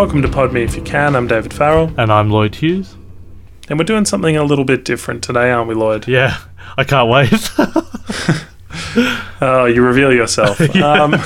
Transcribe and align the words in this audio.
Welcome 0.00 0.22
to 0.22 0.30
Pod 0.30 0.54
Me 0.54 0.62
If 0.62 0.76
You 0.76 0.82
Can. 0.82 1.14
I'm 1.14 1.26
David 1.26 1.52
Farrell, 1.52 1.92
And 1.98 2.10
I'm 2.10 2.30
Lloyd 2.30 2.54
Hughes. 2.54 2.96
and 3.68 3.78
we're 3.78 3.84
doing 3.84 4.06
something 4.06 4.34
a 4.34 4.42
little 4.42 4.64
bit 4.64 4.82
different 4.82 5.22
today, 5.22 5.50
aren't 5.50 5.68
we, 5.68 5.74
Lloyd? 5.74 6.08
Yeah, 6.08 6.38
I 6.78 6.84
can't 6.84 7.10
wait. 7.10 7.30
Oh, 9.42 9.66
you 9.66 9.82
reveal 9.82 10.10
yourself. 10.10 10.58
um, 10.76 11.16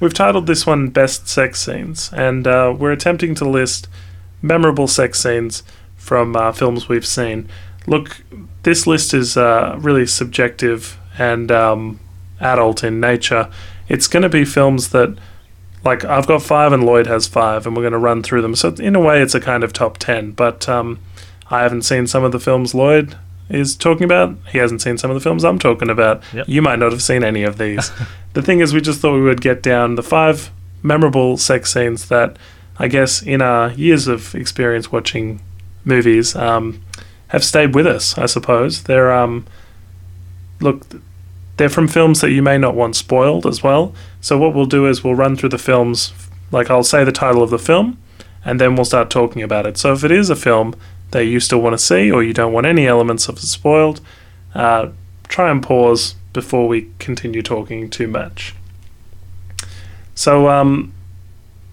we've 0.00 0.12
titled 0.12 0.48
this 0.48 0.66
one 0.66 0.88
Best 0.88 1.28
Sex 1.28 1.60
Scenes, 1.64 2.12
and 2.12 2.44
uh, 2.44 2.74
we're 2.76 2.90
attempting 2.90 3.36
to 3.36 3.48
list 3.48 3.86
memorable 4.42 4.88
sex 4.88 5.22
scenes 5.22 5.62
from 5.94 6.34
uh, 6.34 6.50
films 6.50 6.88
we've 6.88 7.06
seen. 7.06 7.48
Look, 7.86 8.20
this 8.64 8.84
list 8.88 9.14
is 9.14 9.36
uh, 9.36 9.76
really 9.78 10.06
subjective 10.06 10.98
and 11.18 11.52
um, 11.52 12.00
adult 12.40 12.82
in 12.82 12.98
nature. 12.98 13.48
It's 13.88 14.08
going 14.08 14.24
to 14.24 14.28
be 14.28 14.44
films 14.44 14.88
that, 14.88 15.16
like, 15.84 16.04
I've 16.04 16.26
got 16.26 16.42
five 16.42 16.72
and 16.72 16.84
Lloyd 16.84 17.06
has 17.06 17.26
five, 17.26 17.66
and 17.66 17.74
we're 17.74 17.82
going 17.82 17.92
to 17.92 17.98
run 17.98 18.22
through 18.22 18.42
them. 18.42 18.54
So, 18.54 18.68
in 18.68 18.94
a 18.94 19.00
way, 19.00 19.22
it's 19.22 19.34
a 19.34 19.40
kind 19.40 19.64
of 19.64 19.72
top 19.72 19.98
10, 19.98 20.32
but 20.32 20.68
um, 20.68 21.00
I 21.50 21.62
haven't 21.62 21.82
seen 21.82 22.06
some 22.06 22.24
of 22.24 22.32
the 22.32 22.40
films 22.40 22.74
Lloyd 22.74 23.16
is 23.48 23.76
talking 23.76 24.04
about. 24.04 24.36
He 24.48 24.58
hasn't 24.58 24.82
seen 24.82 24.98
some 24.98 25.10
of 25.10 25.14
the 25.14 25.20
films 25.20 25.44
I'm 25.44 25.58
talking 25.58 25.90
about. 25.90 26.22
Yep. 26.32 26.48
You 26.48 26.62
might 26.62 26.78
not 26.78 26.92
have 26.92 27.02
seen 27.02 27.24
any 27.24 27.42
of 27.42 27.58
these. 27.58 27.90
the 28.32 28.42
thing 28.42 28.60
is, 28.60 28.72
we 28.72 28.80
just 28.80 29.00
thought 29.00 29.14
we 29.14 29.22
would 29.22 29.40
get 29.40 29.62
down 29.62 29.96
the 29.96 30.02
five 30.02 30.50
memorable 30.82 31.36
sex 31.36 31.72
scenes 31.72 32.08
that 32.08 32.36
I 32.78 32.88
guess 32.88 33.22
in 33.22 33.42
our 33.42 33.72
years 33.72 34.06
of 34.06 34.34
experience 34.34 34.90
watching 34.90 35.42
movies 35.84 36.34
um, 36.34 36.82
have 37.28 37.44
stayed 37.44 37.74
with 37.74 37.86
us. 37.86 38.16
I 38.16 38.26
suppose 38.26 38.84
they're 38.84 39.12
um, 39.12 39.46
look, 40.60 40.86
they're 41.60 41.68
from 41.68 41.88
films 41.88 42.22
that 42.22 42.30
you 42.30 42.40
may 42.40 42.56
not 42.56 42.74
want 42.74 42.96
spoiled 42.96 43.44
as 43.44 43.62
well. 43.62 43.92
So 44.22 44.38
what 44.38 44.54
we'll 44.54 44.64
do 44.64 44.86
is 44.86 45.04
we'll 45.04 45.14
run 45.14 45.36
through 45.36 45.50
the 45.50 45.58
films. 45.58 46.14
Like 46.50 46.70
I'll 46.70 46.82
say 46.82 47.04
the 47.04 47.12
title 47.12 47.42
of 47.42 47.50
the 47.50 47.58
film, 47.58 47.98
and 48.42 48.58
then 48.58 48.76
we'll 48.76 48.86
start 48.86 49.10
talking 49.10 49.42
about 49.42 49.66
it. 49.66 49.76
So 49.76 49.92
if 49.92 50.02
it 50.02 50.10
is 50.10 50.30
a 50.30 50.36
film 50.36 50.74
that 51.10 51.26
you 51.26 51.38
still 51.38 51.60
want 51.60 51.74
to 51.74 51.78
see, 51.78 52.10
or 52.10 52.22
you 52.22 52.32
don't 52.32 52.54
want 52.54 52.64
any 52.64 52.86
elements 52.86 53.28
of 53.28 53.36
it 53.36 53.42
spoiled, 53.42 54.00
uh, 54.54 54.88
try 55.28 55.50
and 55.50 55.62
pause 55.62 56.14
before 56.32 56.66
we 56.66 56.88
continue 56.98 57.42
talking 57.42 57.90
too 57.90 58.08
much. 58.08 58.54
So, 60.14 60.48
um, 60.48 60.94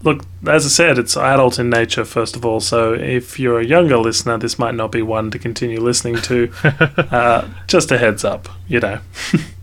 look, 0.03 0.25
as 0.45 0.65
I 0.65 0.69
said, 0.69 0.97
it's 0.99 1.15
adult 1.15 1.59
in 1.59 1.69
nature, 1.69 2.03
first 2.03 2.35
of 2.35 2.43
all. 2.43 2.59
So, 2.59 2.93
if 2.93 3.39
you're 3.39 3.61
a 3.61 3.65
younger 3.65 3.97
listener, 3.97 4.37
this 4.37 4.59
might 4.59 4.75
not 4.75 4.91
be 4.91 5.01
one 5.01 5.31
to 5.31 5.39
continue 5.39 5.79
listening 5.79 6.17
to. 6.23 6.51
uh, 7.09 7.47
just 7.67 7.89
a 7.89 7.97
heads 7.97 8.25
up, 8.25 8.49
you 8.67 8.81
know. 8.81 8.99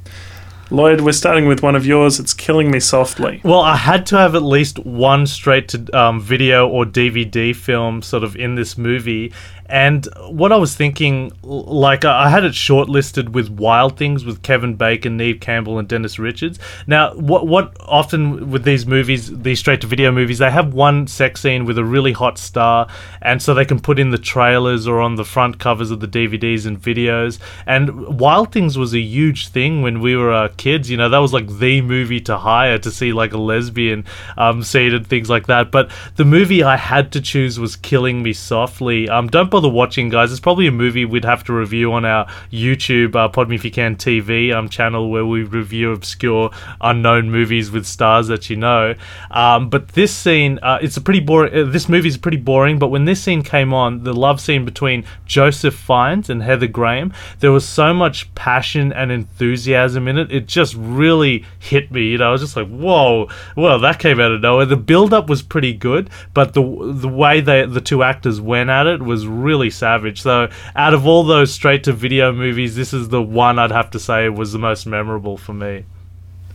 Lloyd, 0.71 1.03
we're 1.03 1.13
starting 1.13 1.47
with 1.47 1.63
one 1.63 1.77
of 1.77 1.85
yours. 1.87 2.19
It's 2.19 2.33
Killing 2.33 2.71
Me 2.71 2.81
Softly. 2.81 3.41
well, 3.45 3.61
I 3.61 3.77
had 3.77 4.07
to 4.07 4.17
have 4.17 4.35
at 4.35 4.43
least 4.43 4.79
one 4.79 5.27
straight 5.27 5.69
to 5.69 5.99
um, 5.99 6.21
video 6.21 6.67
or 6.67 6.85
DVD 6.87 7.55
film 7.55 8.01
sort 8.01 8.25
of 8.25 8.35
in 8.35 8.55
this 8.55 8.79
movie. 8.79 9.33
And 9.67 10.07
what 10.29 10.53
I 10.53 10.57
was 10.57 10.75
thinking, 10.75 11.33
like, 11.43 12.05
I 12.05 12.29
had 12.29 12.45
it 12.45 12.53
shortlisted 12.53 13.31
with 13.31 13.49
Wild 13.49 13.97
Things 13.97 14.25
with 14.25 14.43
Kevin 14.43 14.75
Bacon, 14.75 15.17
Neve 15.17 15.41
Campbell, 15.41 15.79
and 15.79 15.89
Denise 15.89 16.19
Richards. 16.19 16.59
Now, 16.87 17.15
what 17.15 17.47
what 17.47 17.75
often 17.81 18.51
with 18.51 18.65
these 18.65 18.87
movies, 18.87 19.37
these 19.37 19.59
straight 19.59 19.81
to 19.81 19.87
video 19.87 20.13
movies, 20.13 20.39
they 20.39 20.51
have 20.51 20.75
one 20.75 21.07
sex 21.07 21.41
scene 21.41 21.65
with 21.65 21.79
a 21.79 21.85
really 21.85 22.13
hot 22.13 22.37
star, 22.37 22.89
and 23.23 23.41
so 23.41 23.55
they 23.55 23.65
can 23.65 23.81
put 23.81 23.99
in 23.99 24.11
the 24.11 24.19
trailers 24.19 24.87
or 24.87 25.01
on 25.01 25.15
the 25.15 25.25
front 25.25 25.59
covers 25.59 25.91
of 25.91 26.01
the 26.01 26.09
DVDs 26.09 26.67
and 26.67 26.81
videos. 26.81 27.39
And 27.67 28.19
Wild 28.19 28.53
Things 28.53 28.77
was 28.77 28.93
a 28.93 29.01
huge 29.01 29.49
thing 29.49 29.81
when 29.81 30.01
we 30.01 30.15
were 30.15 30.33
uh, 30.33 30.49
kids. 30.57 30.91
You 30.91 30.99
know, 30.99 31.09
that 31.09 31.19
was 31.19 31.33
like 31.33 31.59
the 31.59 31.81
movie 31.81 32.21
to 32.23 32.37
hire 32.37 32.79
to 32.79 32.91
see 32.91 33.13
like 33.13 33.33
a 33.33 33.39
lesbian 33.39 34.05
um, 34.37 34.63
scene 34.63 34.93
and 34.93 35.07
things 35.07 35.31
like 35.31 35.47
that. 35.47 35.71
But 35.71 35.91
the 36.17 36.25
movie 36.25 36.63
I 36.63 36.77
had 36.77 37.13
to 37.13 37.21
choose 37.21 37.59
was 37.59 37.77
Killing 37.77 38.23
Me 38.23 38.35
Softly. 38.35 39.09
Um, 39.09 39.29
don't 39.29 39.54
bother 39.55 39.69
watching, 39.69 40.09
guys. 40.09 40.33
It's 40.33 40.41
probably 40.41 40.67
a 40.67 40.73
movie 40.73 41.05
we'd 41.05 41.25
have 41.25 41.45
to 41.45 41.53
review 41.53 41.93
on 41.93 42.05
our 42.05 42.27
YouTube, 42.51 43.15
uh, 43.15 43.29
Pod 43.29 43.49
Me 43.49 43.55
If 43.55 43.65
You 43.65 43.71
Can 43.71 43.95
TV 43.95 44.53
um, 44.53 44.69
channel, 44.69 45.11
where 45.11 45.25
we 45.25 45.45
review 45.45 45.93
obscure, 45.93 46.51
unknown 46.81 47.31
movies 47.31 47.71
with 47.71 47.87
stars 47.87 48.27
that 48.27 48.51
you 48.51 48.57
know. 48.57 48.97
Um, 49.31 49.71
but 49.71 49.91
this 49.91 50.13
scene, 50.13 50.59
uh, 50.61 50.81
it's 50.83 50.97
a 50.97 51.01
pretty 51.01 51.21
boring. 51.21 51.55
Uh, 51.55 51.71
this 51.71 51.89
movie's 51.89 52.17
pretty 52.17 52.37
boring. 52.37 52.81
But 52.81 52.89
when 52.89 53.05
this 53.05 53.23
scene 53.23 53.45
came 53.45 53.73
on, 53.73 54.03
the 54.03 54.13
love 54.13 54.41
scene 54.41 54.65
between 54.65 55.05
Joseph 55.25 55.77
Fiennes 55.77 56.29
and 56.29 56.43
Heather 56.43 56.67
Graham, 56.67 57.13
there 57.39 57.53
was 57.53 57.65
so 57.65 57.95
much 57.95 58.35
passion 58.35 58.93
and 58.93 59.13
enthusiasm 59.13 60.09
in 60.09 60.19
it. 60.19 60.33
It 60.33 60.49
just 60.49 60.75
really 60.75 61.45
hit 61.61 61.93
me. 61.93 62.09
You 62.09 62.19
know, 62.19 62.31
I 62.31 62.33
was 62.33 62.41
just 62.41 62.57
like, 62.57 62.67
whoa, 62.67 63.29
well, 63.57 63.79
that 63.79 64.01
came 64.01 64.19
out 64.19 64.33
of 64.33 64.41
nowhere. 64.41 64.67
The 64.67 64.77
build 64.77 65.15
up 65.15 65.29
was 65.29 65.43
pretty 65.43 65.75
good, 65.75 66.11
but 66.33 66.55
the 66.55 66.63
the 66.93 67.09
way 67.09 67.41
they 67.41 67.65
the 67.67 67.81
two 67.81 68.03
actors 68.03 68.41
went 68.41 68.69
at 68.69 68.89
it 68.89 69.01
was 69.01 69.29
savage. 69.71 70.23
So, 70.23 70.49
out 70.77 70.95
of 70.95 71.07
all 71.07 71.23
those 71.25 71.53
straight 71.53 71.85
to 71.85 71.93
video 71.93 72.33
movies, 72.33 72.75
this 72.77 72.93
is 72.93 73.09
the 73.09 73.23
one 73.23 73.59
I'd 73.59 73.71
have 73.71 73.91
to 73.93 73.99
say 73.99 74.29
was 74.29 74.53
the 74.53 74.59
most 74.59 74.87
memorable 74.87 75.37
for 75.37 75.53
me. 75.55 75.85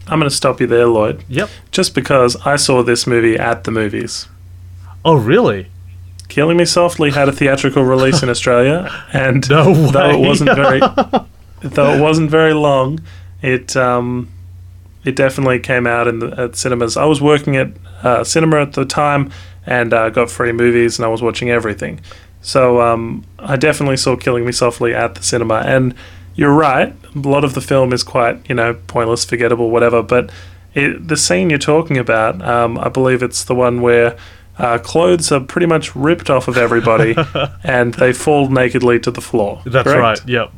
I'm 0.08 0.20
going 0.20 0.30
to 0.30 0.36
stop 0.36 0.60
you 0.60 0.68
there, 0.68 0.88
Lloyd, 0.88 1.24
Yep. 1.30 1.50
just 1.72 1.94
because 1.94 2.36
I 2.46 2.56
saw 2.56 2.82
this 2.84 3.06
movie 3.06 3.38
at 3.38 3.64
the 3.64 3.72
movies. 3.72 4.28
Oh, 5.06 5.16
really? 5.16 5.68
Killing 6.30 6.58
Me 6.58 6.66
Softly 6.66 7.12
had 7.12 7.30
a 7.30 7.32
theatrical 7.32 7.84
release 7.84 8.22
in 8.24 8.30
Australia, 8.36 8.90
and 9.14 9.48
No 9.50 9.74
though 9.92 10.10
it 10.12 10.20
wasn't 10.20 10.56
very, 10.56 10.80
though 11.62 11.94
it 11.94 12.02
wasn't 12.02 12.30
very 12.32 12.54
long, 12.54 13.00
it 13.42 13.76
um, 13.78 14.30
it 15.06 15.16
definitely 15.16 15.60
came 15.60 15.88
out 15.88 16.08
in 16.08 16.20
the 16.20 16.28
at 16.40 16.56
cinemas. 16.56 16.98
I 16.98 17.06
was 17.06 17.22
working 17.22 17.56
at 17.56 17.70
uh, 18.04 18.24
cinema 18.24 18.62
at 18.62 18.74
the 18.74 18.86
time, 18.86 19.32
and 19.66 19.94
uh, 19.94 20.10
got 20.10 20.30
free 20.30 20.52
movies, 20.52 20.98
and 21.00 21.06
I 21.06 21.10
was 21.10 21.22
watching 21.22 21.50
everything. 21.50 22.00
So 22.42 22.82
um, 22.82 23.24
I 23.38 23.56
definitely 23.56 23.98
saw 23.98 24.16
Killing 24.16 24.46
Me 24.46 24.52
Softly 24.52 24.94
at 24.94 25.16
the 25.16 25.24
cinema, 25.24 25.64
and 25.66 25.94
you're 26.36 26.54
right. 26.54 26.96
A 27.16 27.20
lot 27.20 27.44
of 27.44 27.54
the 27.54 27.62
film 27.62 27.92
is 27.94 28.04
quite 28.04 28.48
you 28.50 28.56
know 28.56 28.76
pointless, 28.88 29.26
forgettable, 29.26 29.70
whatever. 29.70 30.02
But 30.02 30.32
it, 30.74 31.08
the 31.08 31.18
scene 31.18 31.50
you're 31.50 31.60
talking 31.60 31.98
about, 31.98 32.42
um, 32.42 32.78
I 32.78 32.90
believe 32.90 33.24
it's 33.24 33.44
the 33.44 33.56
one 33.56 33.82
where. 33.82 34.18
Uh, 34.58 34.78
clothes 34.78 35.32
are 35.32 35.40
pretty 35.40 35.66
much 35.66 35.96
ripped 35.96 36.30
off 36.30 36.50
of 36.50 36.58
everybody, 36.58 37.16
and 37.64 37.94
they 37.94 38.12
fall 38.12 38.50
nakedly 38.50 39.00
to 39.00 39.10
the 39.10 39.22
floor. 39.22 39.62
That's 39.66 39.86
correct? 39.86 40.20
right. 40.20 40.28
Yep. 40.28 40.52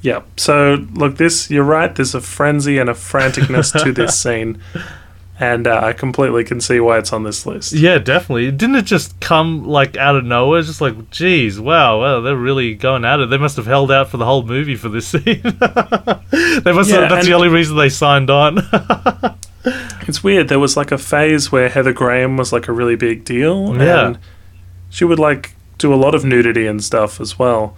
Yeah. 0.00 0.22
So 0.36 0.84
look, 0.92 1.16
this 1.16 1.48
you're 1.48 1.64
right. 1.64 1.94
There's 1.94 2.14
a 2.14 2.20
frenzy 2.20 2.78
and 2.78 2.90
a 2.90 2.94
franticness 2.94 3.80
to 3.84 3.92
this 3.92 4.18
scene, 4.22 4.60
and 5.42 5.66
uh, 5.66 5.80
I 5.82 5.92
completely 5.92 6.44
can 6.44 6.60
see 6.60 6.78
why 6.78 6.98
it's 6.98 7.12
on 7.12 7.24
this 7.24 7.44
list. 7.46 7.72
Yeah, 7.72 7.98
definitely. 7.98 8.50
Didn't 8.52 8.76
it 8.76 8.84
just 8.84 9.18
come 9.20 9.64
like 9.66 9.96
out 9.96 10.14
of 10.14 10.24
nowhere? 10.24 10.60
It's 10.60 10.68
Just 10.68 10.80
like, 10.80 11.10
geez, 11.10 11.58
wow, 11.58 12.00
well, 12.00 12.22
they're 12.22 12.36
really 12.36 12.74
going 12.74 13.04
at 13.04 13.18
it. 13.18 13.28
They 13.28 13.38
must 13.38 13.56
have 13.56 13.66
held 13.66 13.90
out 13.90 14.08
for 14.08 14.18
the 14.18 14.24
whole 14.24 14.44
movie 14.44 14.76
for 14.76 14.88
this 14.88 15.08
scene. 15.12 15.22
they 15.24 16.72
must. 16.72 16.90
Yeah, 16.90 17.00
have, 17.00 17.10
that's 17.10 17.26
the 17.26 17.32
only 17.34 17.48
reason 17.48 17.76
they 17.76 17.88
signed 17.90 18.30
on. 18.30 18.58
It's 20.08 20.24
weird. 20.24 20.48
There 20.48 20.58
was 20.58 20.76
like 20.76 20.90
a 20.90 20.98
phase 20.98 21.52
where 21.52 21.68
Heather 21.68 21.92
Graham 21.92 22.36
was 22.36 22.52
like 22.52 22.66
a 22.66 22.72
really 22.72 22.96
big 22.96 23.24
deal, 23.24 23.72
Yeah. 23.80 24.06
and 24.08 24.18
she 24.90 25.04
would 25.04 25.20
like 25.20 25.54
do 25.78 25.94
a 25.94 25.96
lot 25.96 26.16
of 26.16 26.24
nudity 26.24 26.66
and 26.66 26.82
stuff 26.82 27.20
as 27.20 27.38
well. 27.38 27.76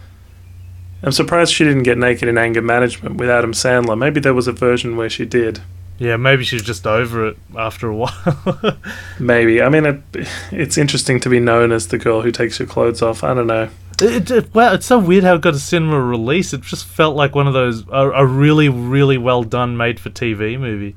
I'm 1.02 1.12
surprised 1.12 1.52
she 1.52 1.64
didn't 1.64 1.82
get 1.82 1.98
naked 1.98 2.26
in 2.26 2.38
anger 2.38 2.62
management 2.62 3.16
with 3.18 3.28
Adam 3.28 3.52
Sandler. 3.52 3.98
Maybe 3.98 4.18
there 4.18 4.32
was 4.32 4.48
a 4.48 4.52
version 4.52 4.96
where 4.96 5.10
she 5.10 5.26
did. 5.26 5.60
Yeah, 5.98 6.16
maybe 6.16 6.44
she's 6.44 6.62
just 6.62 6.86
over 6.86 7.28
it 7.28 7.36
after 7.56 7.88
a 7.88 7.94
while. 7.96 8.78
Maybe. 9.18 9.62
I 9.62 9.68
mean, 9.68 9.86
it, 9.86 10.02
it's 10.50 10.76
interesting 10.78 11.20
to 11.20 11.28
be 11.28 11.40
known 11.40 11.72
as 11.72 11.88
the 11.88 11.98
girl 11.98 12.22
who 12.22 12.30
takes 12.32 12.58
your 12.58 12.68
clothes 12.68 13.02
off. 13.02 13.22
I 13.24 13.34
don't 13.34 13.46
know. 13.46 13.68
It, 14.02 14.28
it, 14.30 14.52
wow, 14.54 14.72
it's 14.74 14.86
so 14.86 14.98
weird 14.98 15.22
how 15.22 15.34
it 15.36 15.40
got 15.40 15.54
a 15.54 15.58
cinema 15.60 16.00
release. 16.00 16.52
It 16.52 16.62
just 16.62 16.84
felt 16.84 17.14
like 17.14 17.34
one 17.36 17.46
of 17.46 17.52
those 17.54 17.86
a, 17.88 18.10
a 18.10 18.26
really, 18.26 18.68
really 18.68 19.18
well 19.18 19.44
done 19.44 19.76
made 19.76 20.00
for 20.00 20.10
TV 20.10 20.58
movie. 20.58 20.96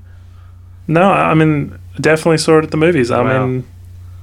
No, 0.88 1.04
I 1.12 1.34
mean, 1.36 1.78
definitely 2.02 2.40
saw 2.40 2.58
it 2.58 2.64
at 2.64 2.72
the 2.72 2.78
movies. 2.78 3.12
I 3.12 3.22
Wow. 3.22 3.46
mean, 3.46 3.68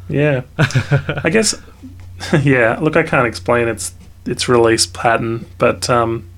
yeah. 0.09 0.43
I 0.59 1.31
guess, 1.31 1.55
yeah. 2.43 2.79
Look, 2.81 2.97
I 2.97 3.03
can't 3.05 3.27
explain 3.29 3.69
its 3.69 3.95
its 4.27 4.49
release 4.49 4.87
pattern, 4.87 5.47
but 5.59 5.89
um, 5.91 6.29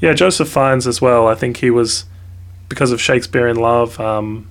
yeah, 0.00 0.12
Joseph 0.14 0.48
Fiennes 0.48 0.86
as 0.86 1.02
well. 1.02 1.26
I 1.28 1.34
think 1.34 1.58
he 1.58 1.68
was 1.70 2.04
because 2.72 2.90
of 2.92 3.00
Shakespeare 3.00 3.46
in 3.48 3.56
Love. 3.56 4.00
Um, 4.00 4.48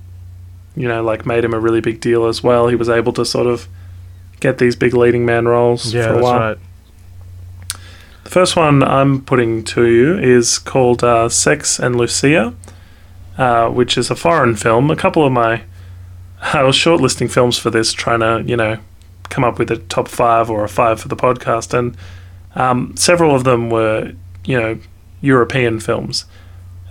you 0.76 0.88
know, 0.88 1.04
like 1.04 1.26
made 1.26 1.44
him 1.44 1.54
a 1.54 1.60
really 1.60 1.82
big 1.82 2.00
deal 2.00 2.26
as 2.28 2.42
well. 2.44 2.68
He 2.68 2.76
was 2.76 2.88
able 2.88 3.12
to 3.14 3.26
sort 3.26 3.48
of 3.48 3.68
get 4.40 4.58
these 4.58 4.76
big 4.76 4.94
leading 4.94 5.26
man 5.26 5.48
roles 5.48 5.94
Yeah, 5.94 6.04
for 6.04 6.10
a 6.10 6.14
that's 6.14 6.24
while. 6.24 6.40
right. 6.40 6.58
The 8.24 8.30
first 8.30 8.56
one 8.56 8.82
I'm 8.84 9.22
putting 9.22 9.64
to 9.66 9.86
you 9.86 10.18
is 10.18 10.60
called 10.60 11.04
uh, 11.04 11.28
Sex 11.30 11.80
and 11.80 11.96
Lucia, 11.98 12.54
uh, 13.38 13.68
which 13.70 13.98
is 13.98 14.10
a 14.10 14.16
foreign 14.16 14.56
film. 14.56 14.90
A 14.92 14.96
couple 14.96 15.26
of 15.26 15.32
my. 15.34 15.64
I 16.42 16.64
was 16.64 16.76
shortlisting 16.76 17.30
films 17.32 17.58
for 17.58 17.70
this, 17.70 17.92
trying 17.94 18.22
to, 18.22 18.44
you 18.48 18.56
know, 18.56 18.78
come 19.30 19.44
up 19.44 19.60
with 19.60 19.70
a 19.72 19.78
top 19.78 20.08
five 20.08 20.50
or 20.50 20.64
a 20.64 20.70
five 20.70 21.00
for 21.02 21.08
the 21.08 21.16
podcast, 21.16 21.78
and 21.78 21.96
um, 22.56 22.96
several 22.96 23.36
of 23.36 23.44
them 23.44 23.70
were, 23.70 24.14
you 24.46 24.60
know, 24.60 24.80
European 25.22 25.80
films. 25.80 26.26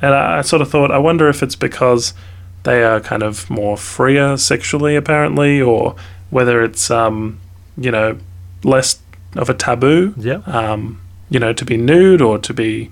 And 0.03 0.15
I, 0.15 0.39
I 0.39 0.41
sort 0.43 0.63
of 0.63 0.71
thought, 0.71 0.91
I 0.91 0.99
wonder 0.99 1.29
if 1.29 1.43
it's 1.43 1.57
because 1.57 2.15
they 2.63 2.83
are 2.85 3.01
kind 3.01 3.23
of 3.23 3.49
more 3.51 3.77
freer 3.77 4.37
sexually, 4.37 4.97
apparently, 4.97 5.61
or 5.61 5.95
whether 6.31 6.63
it's 6.63 6.91
um, 6.91 7.41
you 7.77 7.91
know 7.91 8.19
less 8.65 9.01
of 9.37 9.49
a 9.49 9.55
taboo, 9.55 10.13
Yeah. 10.17 10.41
um, 10.47 11.01
you 11.31 11.39
know, 11.39 11.53
to 11.53 11.65
be 11.65 11.77
nude 11.77 12.21
or 12.21 12.39
to 12.39 12.53
be, 12.53 12.91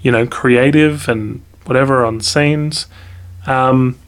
you 0.00 0.10
know, 0.12 0.26
creative 0.26 1.08
and 1.08 1.42
whatever 1.66 2.04
on 2.04 2.20
scenes. 2.20 2.86
Um, 3.46 3.98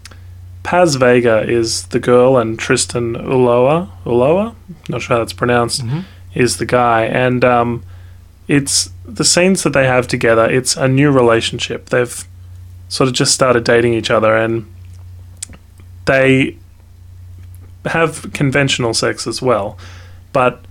Paz 0.62 0.94
Vega 0.94 1.42
is 1.48 1.84
the 1.88 1.98
girl, 2.00 2.38
and 2.38 2.58
Tristan 2.58 3.14
Ulloa, 3.16 3.88
Ulloa, 4.06 4.54
not 4.88 5.02
sure 5.02 5.16
how 5.16 5.18
that's 5.22 5.32
pronounced, 5.34 5.84
Mhm. 5.84 6.04
is 6.34 6.56
the 6.56 6.64
guy. 6.66 7.02
And 7.04 7.44
um, 7.44 7.82
it's 8.48 8.90
the 9.04 9.24
scenes 9.24 9.62
that 9.64 9.72
they 9.74 9.86
have 9.86 10.06
together, 10.08 10.48
it's 10.48 10.76
a 10.76 10.88
new 10.88 11.10
relationship. 11.10 11.90
They've 11.90 12.24
sort 12.88 13.08
of 13.08 13.14
just 13.14 13.32
started 13.34 13.64
dating 13.64 13.94
each 13.94 14.10
other, 14.10 14.36
and 14.36 14.66
they 16.06 16.56
have 17.86 18.32
conventional 18.32 18.94
sex 18.94 19.26
as 19.26 19.40
well. 19.42 19.78
But 20.32 20.64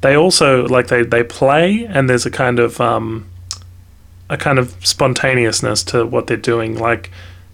they 0.00 0.14
also 0.14 0.66
like 0.68 0.88
they, 0.88 1.02
they 1.02 1.22
play 1.24 1.84
and 1.86 2.08
there's 2.08 2.26
a 2.26 2.30
kind 2.30 2.58
of 2.58 2.80
um, 2.80 3.26
a 4.28 4.36
kind 4.36 4.58
of 4.58 4.74
spontaneousness 4.86 5.82
to 5.84 6.04
what 6.06 6.26
they're 6.26 6.36
doing 6.36 6.78
like 6.78 7.10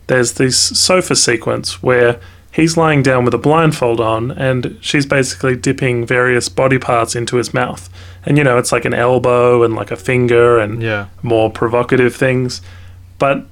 there's 0.09 0.33
this 0.35 0.59
sofa 0.59 1.15
sequence 1.15 1.81
where 1.83 2.19
he's 2.53 2.77
lying 2.77 3.03
down 3.03 3.25
with 3.25 3.33
a 3.35 3.39
blindfold 3.39 4.01
on 4.01 4.33
and 4.33 4.77
she's 4.81 5.07
basically 5.07 5.55
dipping 5.55 6.05
various 6.05 6.49
body 6.49 6.79
parts 6.79 7.15
into 7.15 7.37
his 7.37 7.55
mouth 7.55 7.89
and 8.27 8.37
you 8.37 8.43
know 8.43 8.59
it's 8.59 8.73
like 8.73 8.85
an 8.85 8.95
elbow 8.95 9.63
and 9.63 9.75
like 9.77 9.93
a 9.93 9.97
finger 9.97 10.59
and 10.59 10.83
Yeah. 10.83 11.07
more 11.23 11.51
provocative 11.51 12.17
things 12.17 12.61
but 13.21 13.47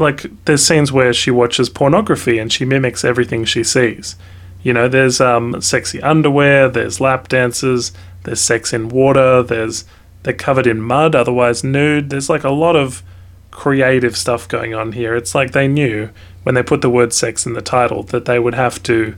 like 0.00 0.26
there's 0.44 0.64
scenes 0.66 0.90
where 0.90 1.12
she 1.12 1.30
watches 1.30 1.68
pornography 1.68 2.38
and 2.38 2.52
she 2.52 2.64
mimics 2.64 3.04
everything 3.04 3.44
she 3.44 3.62
sees. 3.62 4.16
You 4.62 4.72
know 4.72 4.88
there's 4.88 5.20
um, 5.20 5.60
sexy 5.60 6.02
underwear 6.02 6.68
there's 6.68 7.00
lap 7.00 7.28
dances 7.28 7.92
there's 8.24 8.40
sex 8.40 8.74
in 8.74 8.90
water 8.90 9.42
there's 9.42 9.84
they're 10.22 10.34
covered 10.34 10.66
in 10.66 10.80
mud 10.80 11.14
otherwise 11.14 11.64
nude. 11.64 12.10
There's 12.10 12.28
like 12.28 12.44
a 12.44 12.50
lot 12.50 12.76
of 12.76 13.02
creative 13.50 14.16
stuff 14.16 14.46
going 14.48 14.74
on 14.74 14.92
here. 14.92 15.14
It's 15.14 15.34
like 15.34 15.52
they 15.52 15.66
knew 15.66 16.10
when 16.42 16.54
they 16.54 16.62
put 16.62 16.82
the 16.82 16.90
word 16.90 17.12
sex 17.12 17.46
in 17.46 17.54
the 17.54 17.62
title 17.62 18.02
that 18.04 18.24
they 18.24 18.38
would 18.38 18.54
have 18.54 18.82
to 18.84 19.16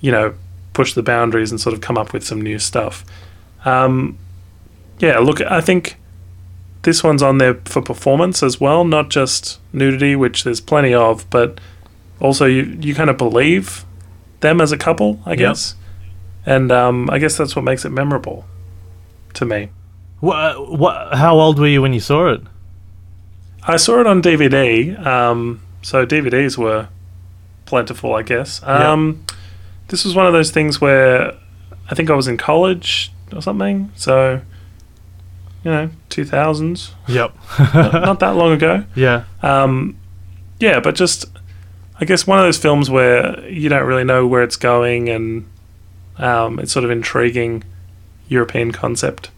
you 0.00 0.10
know 0.10 0.34
push 0.72 0.94
the 0.94 1.02
boundaries 1.02 1.50
and 1.50 1.60
sort 1.60 1.74
of 1.74 1.80
come 1.80 1.98
up 1.98 2.12
with 2.12 2.24
some 2.24 2.40
new 2.40 2.58
stuff. 2.58 3.04
Um, 3.64 4.18
yeah 5.02 5.18
look 5.18 5.40
i 5.42 5.60
think 5.60 5.96
this 6.82 7.02
one's 7.04 7.22
on 7.22 7.38
there 7.38 7.54
for 7.64 7.80
performance 7.82 8.42
as 8.42 8.60
well, 8.60 8.84
not 8.84 9.08
just 9.10 9.60
nudity, 9.72 10.16
which 10.16 10.44
there's 10.44 10.60
plenty 10.60 10.92
of, 10.94 11.28
but 11.30 11.60
also 12.20 12.46
you 12.46 12.76
you 12.80 12.94
kind 12.94 13.10
of 13.10 13.16
believe 13.18 13.84
them 14.40 14.60
as 14.60 14.72
a 14.72 14.76
couple, 14.78 15.20
I 15.24 15.30
Yep. 15.30 15.38
guess. 15.38 15.74
And 16.44 16.72
um, 16.72 17.08
I 17.10 17.18
guess 17.18 17.36
that's 17.36 17.54
what 17.54 17.64
makes 17.64 17.84
it 17.84 17.90
memorable 17.90 18.44
to 19.34 19.44
me. 19.44 19.70
What, 20.20 20.76
what, 20.78 21.14
how 21.14 21.38
old 21.38 21.58
were 21.58 21.68
you 21.68 21.82
when 21.82 21.92
you 21.92 22.00
saw 22.00 22.32
it? 22.32 22.40
I 23.66 23.76
saw 23.76 24.00
it 24.00 24.06
on 24.08 24.20
DVD, 24.22 24.98
um, 25.06 25.60
so 25.82 26.04
DVDs 26.04 26.58
were 26.58 26.88
plentiful, 27.64 28.14
I 28.14 28.22
guess. 28.22 28.60
Um, 28.64 29.24
This 29.88 30.04
was 30.04 30.14
one 30.16 30.26
of 30.26 30.32
those 30.32 30.50
things 30.50 30.80
where 30.80 31.34
I 31.90 31.94
think 31.94 32.10
I 32.10 32.14
was 32.14 32.26
in 32.26 32.36
college 32.36 33.12
or 33.32 33.40
something, 33.42 33.92
so 33.94 34.40
you 35.64 35.70
know, 35.70 35.90
two 36.08 36.24
thousands, 36.24 36.92
Yep. 37.08 37.34
not, 37.74 37.92
not 37.92 38.20
that 38.20 38.36
long 38.36 38.52
ago. 38.52 38.84
yeah. 38.94 39.24
Um, 39.42 39.96
yeah, 40.60 40.80
but 40.80 40.94
just 40.94 41.26
I 42.00 42.04
guess 42.04 42.26
one 42.26 42.38
of 42.38 42.44
those 42.44 42.58
films 42.58 42.90
where 42.90 43.48
you 43.48 43.68
don't 43.68 43.86
really 43.86 44.04
know 44.04 44.26
where 44.26 44.42
it's 44.42 44.56
going, 44.56 45.08
and 45.08 45.48
um, 46.18 46.58
it's 46.58 46.72
sort 46.72 46.84
of 46.84 46.90
intriguing 46.90 47.62
European 48.28 48.72
concept. 48.72 49.30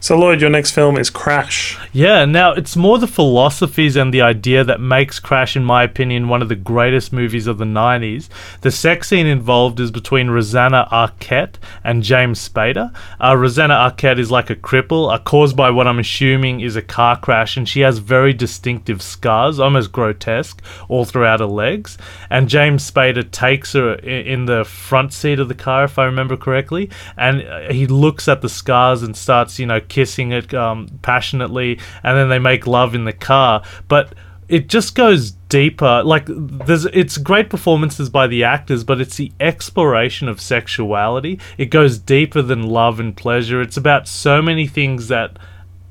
So 0.00 0.16
Lloyd, 0.16 0.40
your 0.40 0.48
next 0.48 0.70
film 0.70 0.96
is 0.96 1.10
Crash. 1.10 1.76
Yeah, 1.92 2.24
now 2.24 2.52
it's 2.52 2.76
more 2.76 3.00
the 3.00 3.08
philosophies 3.08 3.96
and 3.96 4.14
the 4.14 4.22
idea 4.22 4.62
that 4.62 4.80
makes 4.80 5.18
Crash, 5.18 5.56
in 5.56 5.64
my 5.64 5.82
opinion, 5.82 6.28
one 6.28 6.40
of 6.40 6.48
the 6.48 6.54
greatest 6.54 7.12
movies 7.12 7.48
of 7.48 7.58
the 7.58 7.64
90s. 7.64 8.28
The 8.60 8.70
sex 8.70 9.08
scene 9.08 9.26
involved 9.26 9.80
is 9.80 9.90
between 9.90 10.30
Rosanna 10.30 10.86
Arquette 10.92 11.56
and 11.82 12.04
James 12.04 12.48
Spader. 12.48 12.94
Uh, 13.20 13.36
Rosanna 13.36 13.74
Arquette 13.74 14.20
is 14.20 14.30
like 14.30 14.50
a 14.50 14.54
cripple, 14.54 15.12
uh, 15.12 15.18
caused 15.18 15.56
by 15.56 15.68
what 15.68 15.88
I'm 15.88 15.98
assuming 15.98 16.60
is 16.60 16.76
a 16.76 16.82
car 16.82 17.18
crash, 17.18 17.56
and 17.56 17.68
she 17.68 17.80
has 17.80 17.98
very 17.98 18.32
distinctive 18.32 19.02
scars, 19.02 19.58
almost 19.58 19.90
grotesque, 19.90 20.62
all 20.88 21.06
throughout 21.06 21.40
her 21.40 21.46
legs. 21.46 21.98
And 22.30 22.48
James 22.48 22.88
Spader 22.88 23.28
takes 23.28 23.72
her 23.72 23.94
in 23.94 24.46
the 24.46 24.64
front 24.64 25.12
seat 25.12 25.40
of 25.40 25.48
the 25.48 25.56
car, 25.56 25.84
if 25.84 25.98
I 25.98 26.04
remember 26.04 26.36
correctly, 26.36 26.88
and 27.16 27.42
uh, 27.42 27.72
he 27.72 27.88
looks 27.88 28.28
at 28.28 28.42
the 28.42 28.48
scars 28.48 29.02
and 29.02 29.16
starts, 29.16 29.58
you 29.58 29.66
know, 29.66 29.80
kissing 29.88 30.32
it 30.32 30.52
um, 30.54 30.88
passionately, 31.02 31.78
and 32.02 32.16
then 32.16 32.28
they 32.28 32.38
make 32.38 32.66
love 32.66 32.94
in 32.94 33.04
the 33.04 33.12
car. 33.12 33.62
But 33.88 34.14
it 34.48 34.68
just 34.68 34.94
goes 34.94 35.32
deeper. 35.48 36.02
Like 36.02 36.24
there's, 36.28 36.86
it's 36.86 37.18
great 37.18 37.50
performances 37.50 38.08
by 38.08 38.26
the 38.26 38.44
actors, 38.44 38.84
but 38.84 39.00
it's 39.00 39.16
the 39.16 39.32
exploration 39.40 40.28
of 40.28 40.40
sexuality. 40.40 41.38
It 41.58 41.66
goes 41.66 41.98
deeper 41.98 42.42
than 42.42 42.62
love 42.62 43.00
and 43.00 43.16
pleasure. 43.16 43.60
It's 43.60 43.76
about 43.76 44.08
so 44.08 44.42
many 44.42 44.66
things 44.66 45.08
that. 45.08 45.38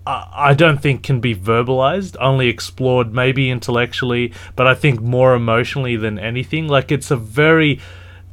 I 0.10 0.54
don't 0.54 0.82
think 0.82 1.04
can 1.04 1.20
be 1.20 1.36
verbalized, 1.36 2.16
only 2.22 2.48
explored 2.48 3.14
maybe 3.14 3.50
intellectually, 3.50 4.32
but 4.56 4.66
I 4.66 4.74
think 4.74 5.02
more 5.02 5.36
emotionally 5.36 5.98
than 5.98 6.18
anything. 6.18 6.70
Like 6.70 6.94
it's 6.94 7.12
a 7.12 7.18
very 7.18 7.82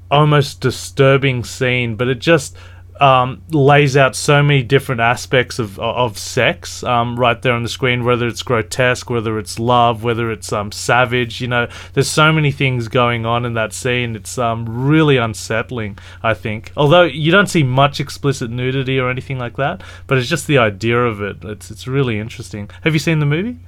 almost 0.08 0.60
disturbing 0.60 1.42
scene, 1.42 1.96
but 1.96 2.06
it 2.06 2.20
just 2.20 2.56
um, 3.00 3.42
lays 3.50 3.96
out 3.96 4.14
so 4.14 4.42
many 4.42 4.62
different 4.62 5.00
aspects 5.00 5.58
of 5.58 5.78
of 5.80 6.16
sex 6.16 6.84
um, 6.84 7.18
right 7.18 7.40
there 7.42 7.52
on 7.52 7.62
the 7.62 7.68
screen. 7.68 8.04
Whether 8.04 8.26
it's 8.26 8.42
grotesque, 8.42 9.10
whether 9.10 9.38
it's 9.38 9.58
love, 9.58 10.04
whether 10.04 10.30
it's 10.30 10.52
um, 10.52 10.70
savage. 10.70 11.40
You 11.40 11.48
know, 11.48 11.68
there's 11.94 12.08
so 12.08 12.32
many 12.32 12.52
things 12.52 12.88
going 12.88 13.26
on 13.26 13.44
in 13.44 13.54
that 13.54 13.72
scene. 13.72 14.14
It's 14.14 14.38
um, 14.38 14.86
really 14.86 15.16
unsettling. 15.16 15.98
I 16.22 16.34
think, 16.34 16.72
although 16.76 17.02
you 17.02 17.32
don't 17.32 17.48
see 17.48 17.62
much 17.62 18.00
explicit 18.00 18.50
nudity 18.50 18.98
or 18.98 19.10
anything 19.10 19.38
like 19.38 19.56
that, 19.56 19.82
but 20.06 20.18
it's 20.18 20.28
just 20.28 20.46
the 20.46 20.58
idea 20.58 20.98
of 20.98 21.20
it. 21.20 21.44
It's 21.44 21.70
it's 21.70 21.86
really 21.88 22.18
interesting. 22.18 22.70
Have 22.82 22.92
you 22.92 23.00
seen 23.00 23.18
the 23.18 23.26
movie? 23.26 23.58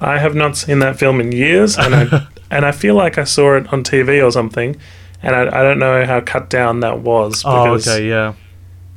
I 0.00 0.18
have 0.18 0.34
not 0.34 0.56
seen 0.56 0.78
that 0.80 0.98
film 0.98 1.20
in 1.20 1.32
years, 1.32 1.78
and 1.78 1.94
I 1.94 2.26
and 2.50 2.64
I 2.64 2.72
feel 2.72 2.94
like 2.94 3.18
I 3.18 3.24
saw 3.24 3.56
it 3.56 3.72
on 3.72 3.82
TV 3.82 4.24
or 4.24 4.30
something, 4.30 4.76
and 5.22 5.34
I, 5.34 5.60
I 5.60 5.62
don't 5.62 5.78
know 5.78 6.04
how 6.04 6.20
cut 6.20 6.50
down 6.50 6.80
that 6.80 7.00
was 7.00 7.42
Oh, 7.44 7.74
okay, 7.74 8.08
yeah. 8.08 8.34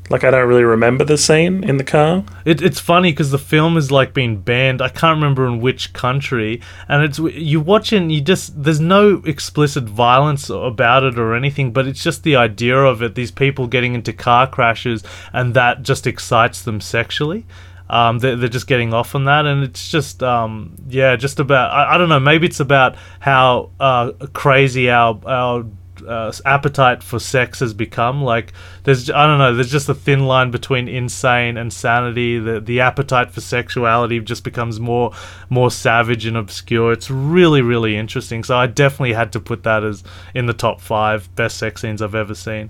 Like 0.09 0.23
I 0.23 0.31
don't 0.31 0.47
really 0.47 0.63
remember 0.63 1.03
the 1.03 1.17
scene 1.17 1.63
in 1.63 1.77
the 1.77 1.83
car. 1.83 2.23
It, 2.43 2.61
it's 2.61 2.79
funny 2.79 3.11
because 3.11 3.31
the 3.31 3.37
film 3.37 3.77
is 3.77 3.91
like 3.91 4.13
being 4.13 4.41
banned. 4.41 4.81
I 4.81 4.89
can't 4.89 5.17
remember 5.17 5.45
in 5.45 5.61
which 5.61 5.93
country, 5.93 6.61
and 6.87 7.03
it's 7.03 7.19
you 7.19 7.61
watch 7.61 7.93
and 7.93 8.11
you 8.11 8.21
just 8.21 8.61
there's 8.63 8.79
no 8.79 9.21
explicit 9.25 9.83
violence 9.83 10.49
about 10.49 11.03
it 11.03 11.19
or 11.19 11.35
anything, 11.35 11.71
but 11.71 11.87
it's 11.87 12.03
just 12.03 12.23
the 12.23 12.35
idea 12.35 12.77
of 12.77 13.03
it. 13.03 13.15
These 13.15 13.31
people 13.31 13.67
getting 13.67 13.93
into 13.93 14.11
car 14.11 14.47
crashes, 14.47 15.03
and 15.31 15.53
that 15.53 15.83
just 15.83 16.07
excites 16.07 16.63
them 16.63 16.81
sexually. 16.81 17.45
Um, 17.89 18.19
they're, 18.19 18.35
they're 18.35 18.49
just 18.49 18.67
getting 18.67 18.93
off 18.93 19.15
on 19.15 19.25
that, 19.25 19.45
and 19.45 19.63
it's 19.63 19.89
just 19.89 20.21
um, 20.21 20.75
yeah, 20.87 21.15
just 21.15 21.39
about 21.39 21.71
I, 21.71 21.95
I 21.95 21.97
don't 21.97 22.09
know. 22.09 22.19
Maybe 22.19 22.47
it's 22.47 22.59
about 22.59 22.95
how 23.19 23.71
uh, 23.79 24.11
crazy 24.33 24.89
our 24.89 25.19
our 25.25 25.65
uh, 26.07 26.31
appetite 26.45 27.03
for 27.03 27.19
sex 27.19 27.59
has 27.59 27.73
become. 27.73 28.23
Like 28.23 28.53
there's 28.83 29.09
I 29.09 29.25
don't 29.27 29.37
know. 29.37 29.53
There's 29.53 29.71
just 29.71 29.89
a 29.89 29.93
thin 29.93 30.25
line 30.25 30.51
between 30.51 30.87
insane 30.87 31.57
and 31.57 31.71
sanity. 31.71 32.39
The 32.39 32.59
the 32.59 32.79
appetite 32.81 33.31
for 33.31 33.41
sexuality 33.41 34.19
just 34.19 34.43
becomes 34.43 34.79
more 34.79 35.11
more 35.49 35.71
savage 35.71 36.25
and 36.25 36.37
obscure. 36.37 36.91
It's 36.91 37.09
really 37.09 37.61
really 37.61 37.97
interesting. 37.97 38.43
So 38.43 38.57
I 38.57 38.67
definitely 38.67 39.13
had 39.13 39.31
to 39.33 39.39
put 39.39 39.63
that 39.63 39.83
as 39.83 40.03
in 40.33 40.45
the 40.45 40.53
top 40.53 40.81
five 40.81 41.33
best 41.35 41.57
sex 41.57 41.81
scenes 41.81 42.01
I've 42.01 42.15
ever 42.15 42.35
seen. 42.35 42.69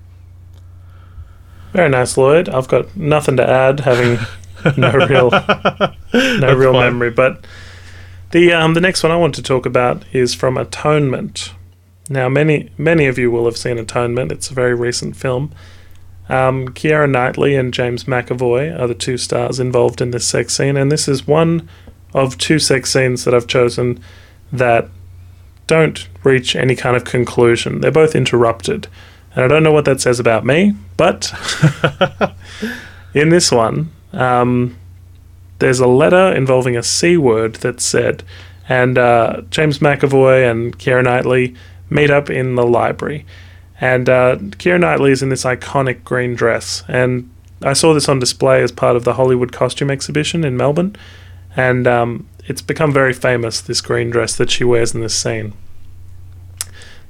Very 1.74 1.90
nice, 1.90 2.18
Lloyd. 2.18 2.50
I've 2.50 2.68
got 2.68 2.96
nothing 2.98 3.38
to 3.38 3.48
add, 3.48 3.82
having 3.82 4.18
no 4.78 4.92
real 4.92 5.30
no 6.14 6.56
real 6.56 6.74
fine. 6.74 6.82
memory. 6.82 7.12
But 7.12 7.46
the 8.32 8.54
um, 8.54 8.74
the 8.74 8.82
next 8.82 9.04
one 9.04 9.12
I 9.12 9.16
want 9.16 9.36
to 9.36 9.44
talk 9.44 9.66
about 9.66 10.04
is 10.14 10.34
from 10.34 10.58
Atonement. 10.58 11.54
Now, 12.10 12.28
many 12.28 12.72
many 12.78 13.06
of 13.06 13.20
you 13.20 13.30
will 13.30 13.46
have 13.46 13.56
seen 13.56 13.78
Atonement. 13.78 14.32
It's 14.32 14.50
a 14.50 14.54
very 14.54 14.74
recent 14.74 15.16
film. 15.16 15.54
Um, 16.28 16.70
Keira 16.70 17.10
Knightley 17.10 17.56
and 17.56 17.74
James 17.74 18.04
McAvoy 18.04 18.78
are 18.78 18.88
the 18.88 18.94
two 18.94 19.18
stars 19.18 19.60
involved 19.60 20.02
in 20.02 20.12
this 20.12 20.28
sex 20.28 20.56
scene, 20.56 20.76
and 20.76 20.92
this 20.92 21.08
is 21.08 21.28
one 21.28 21.70
of 22.14 22.38
two 22.38 22.60
sex 22.60 22.92
scenes 22.92 23.24
that 23.24 23.34
I've 23.34 23.48
chosen 23.48 24.02
that 24.52 24.90
don't 25.68 26.08
reach 26.24 26.56
any 26.56 26.76
kind 26.76 26.96
of 26.96 27.06
conclusion. 27.06 27.82
They're 27.82 27.92
both 27.92 28.16
interrupted. 28.16 28.88
And 29.36 29.46
I 29.46 29.48
don't 29.48 29.64
know 29.64 29.72
what 29.72 29.86
that 29.86 30.02
says 30.02 30.20
about 30.20 30.44
me, 30.44 30.74
but 30.98 31.32
in 33.14 33.30
this 33.30 33.52
one, 33.52 33.92
um, 34.12 34.76
there's 35.60 35.80
a 35.80 35.88
letter 35.88 36.34
involving 36.34 36.76
a 36.76 36.82
C 36.82 37.18
word 37.18 37.56
that's 37.56 37.86
said, 37.86 38.24
and 38.68 38.98
uh, 38.98 39.42
James 39.52 39.80
McAvoy 39.80 40.50
and 40.50 40.78
Keira 40.80 41.04
Knightley 41.04 41.56
meet 41.90 42.10
up 42.10 42.30
in 42.30 42.56
the 42.56 42.66
library. 42.66 43.26
And 43.82 44.10
uh, 44.10 44.38
Keira 44.38 44.80
Knightley 44.80 45.12
is 45.12 45.24
in 45.24 45.30
this 45.30 45.44
iconic 45.44 46.04
green 46.04 46.36
dress. 46.36 46.84
And 46.88 47.30
I 47.62 47.74
saw 47.74 47.94
this 47.94 48.10
on 48.10 48.20
display 48.20 48.62
as 48.62 48.72
part 48.72 48.96
of 48.96 49.04
the 49.04 49.14
Hollywood 49.14 49.52
Costume 49.52 49.90
Exhibition 49.90 50.44
in 50.44 50.58
Melbourne. 50.58 50.96
And 51.56 51.88
um, 51.88 52.28
it's 52.46 52.62
become 52.62 52.94
very 52.94 53.14
famous, 53.14 53.62
this 53.62 53.82
green 53.82 54.10
dress 54.10 54.36
that 54.36 54.52
she 54.52 54.64
wears 54.64 54.94
in 54.94 55.02
this 55.02 55.16
scene. 55.16 55.54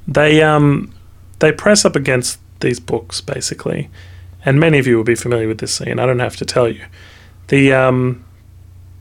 They, 0.08 0.42
um, 0.42 0.94
they 1.40 1.52
press 1.52 1.86
up 1.86 1.96
against 1.96 2.40
these 2.60 2.80
books, 2.80 3.22
basically. 3.22 3.90
And 4.46 4.60
many 4.60 4.80
of 4.80 4.88
you 4.88 4.98
will 4.98 5.04
be 5.04 5.16
familiar 5.16 5.48
with 5.48 5.60
this 5.60 5.74
scene. 5.74 6.00
I 6.00 6.06
don't 6.06 6.20
have 6.20 6.38
to 6.38 6.46
tell 6.46 6.70
you. 6.70 6.86
The, 7.48 7.74
um, 7.74 8.24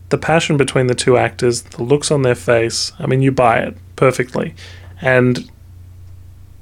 the 0.08 0.18
passion 0.18 0.56
between 0.56 0.86
the 0.86 0.94
two 0.94 1.16
actors, 1.16 1.62
the 1.62 1.82
looks 1.82 2.10
on 2.10 2.22
their 2.22 2.34
face, 2.34 2.92
I 2.98 3.06
mean, 3.06 3.20
you 3.20 3.30
buy 3.30 3.58
it 3.58 3.76
perfectly. 3.96 4.54
And 5.00 5.50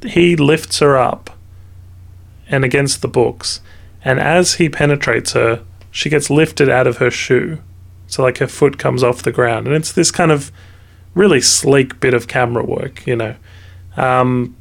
he 0.05 0.37
lifts 0.37 0.79
her 0.81 0.97
up 0.97 1.31
and 2.49 2.65
against 2.65 3.03
the 3.03 3.09
books. 3.09 3.61
And 4.05 4.21
as 4.21 4.55
he 4.55 4.69
penetrates 4.69 5.33
her, 5.33 5.63
she 5.91 6.11
gets 6.11 6.31
lifted 6.31 6.69
out 6.69 6.87
of 6.87 6.99
her 6.99 7.11
shoe. 7.11 7.59
So, 8.07 8.23
like, 8.23 8.39
her 8.39 8.47
foot 8.47 8.79
comes 8.79 9.03
off 9.03 9.23
the 9.23 9.33
ground. 9.33 9.67
And 9.67 9.75
it's 9.75 9.93
this 9.93 10.11
kind 10.11 10.31
of 10.31 10.53
really 11.15 11.41
sleek 11.41 11.99
bit 11.99 12.15
of 12.15 12.29
camera 12.29 12.65
work, 12.65 13.07
you 13.07 13.17
know. 13.17 13.35
Um, 13.97 14.55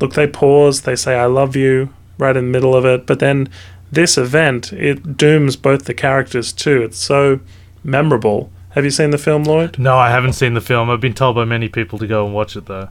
look, 0.00 0.14
they 0.14 0.26
pause, 0.26 0.82
they 0.82 0.94
say, 0.94 1.16
I 1.16 1.26
love 1.26 1.56
you, 1.56 1.92
right 2.18 2.36
in 2.36 2.44
the 2.44 2.50
middle 2.50 2.76
of 2.76 2.84
it. 2.84 3.06
But 3.06 3.18
then 3.18 3.48
this 3.90 4.16
event, 4.16 4.72
it 4.72 5.16
dooms 5.16 5.56
both 5.56 5.86
the 5.86 5.94
characters 5.94 6.52
too. 6.52 6.82
It's 6.82 6.98
so 6.98 7.40
memorable. 7.82 8.50
Have 8.70 8.84
you 8.84 8.90
seen 8.90 9.10
the 9.10 9.18
film, 9.18 9.44
Lloyd? 9.44 9.78
No, 9.78 9.96
I 9.96 10.10
haven't 10.10 10.32
seen 10.34 10.54
the 10.54 10.60
film. 10.60 10.88
I've 10.88 11.00
been 11.00 11.14
told 11.14 11.36
by 11.36 11.44
many 11.44 11.68
people 11.68 11.98
to 11.98 12.06
go 12.06 12.24
and 12.24 12.34
watch 12.34 12.56
it 12.56 12.66
though. 12.66 12.88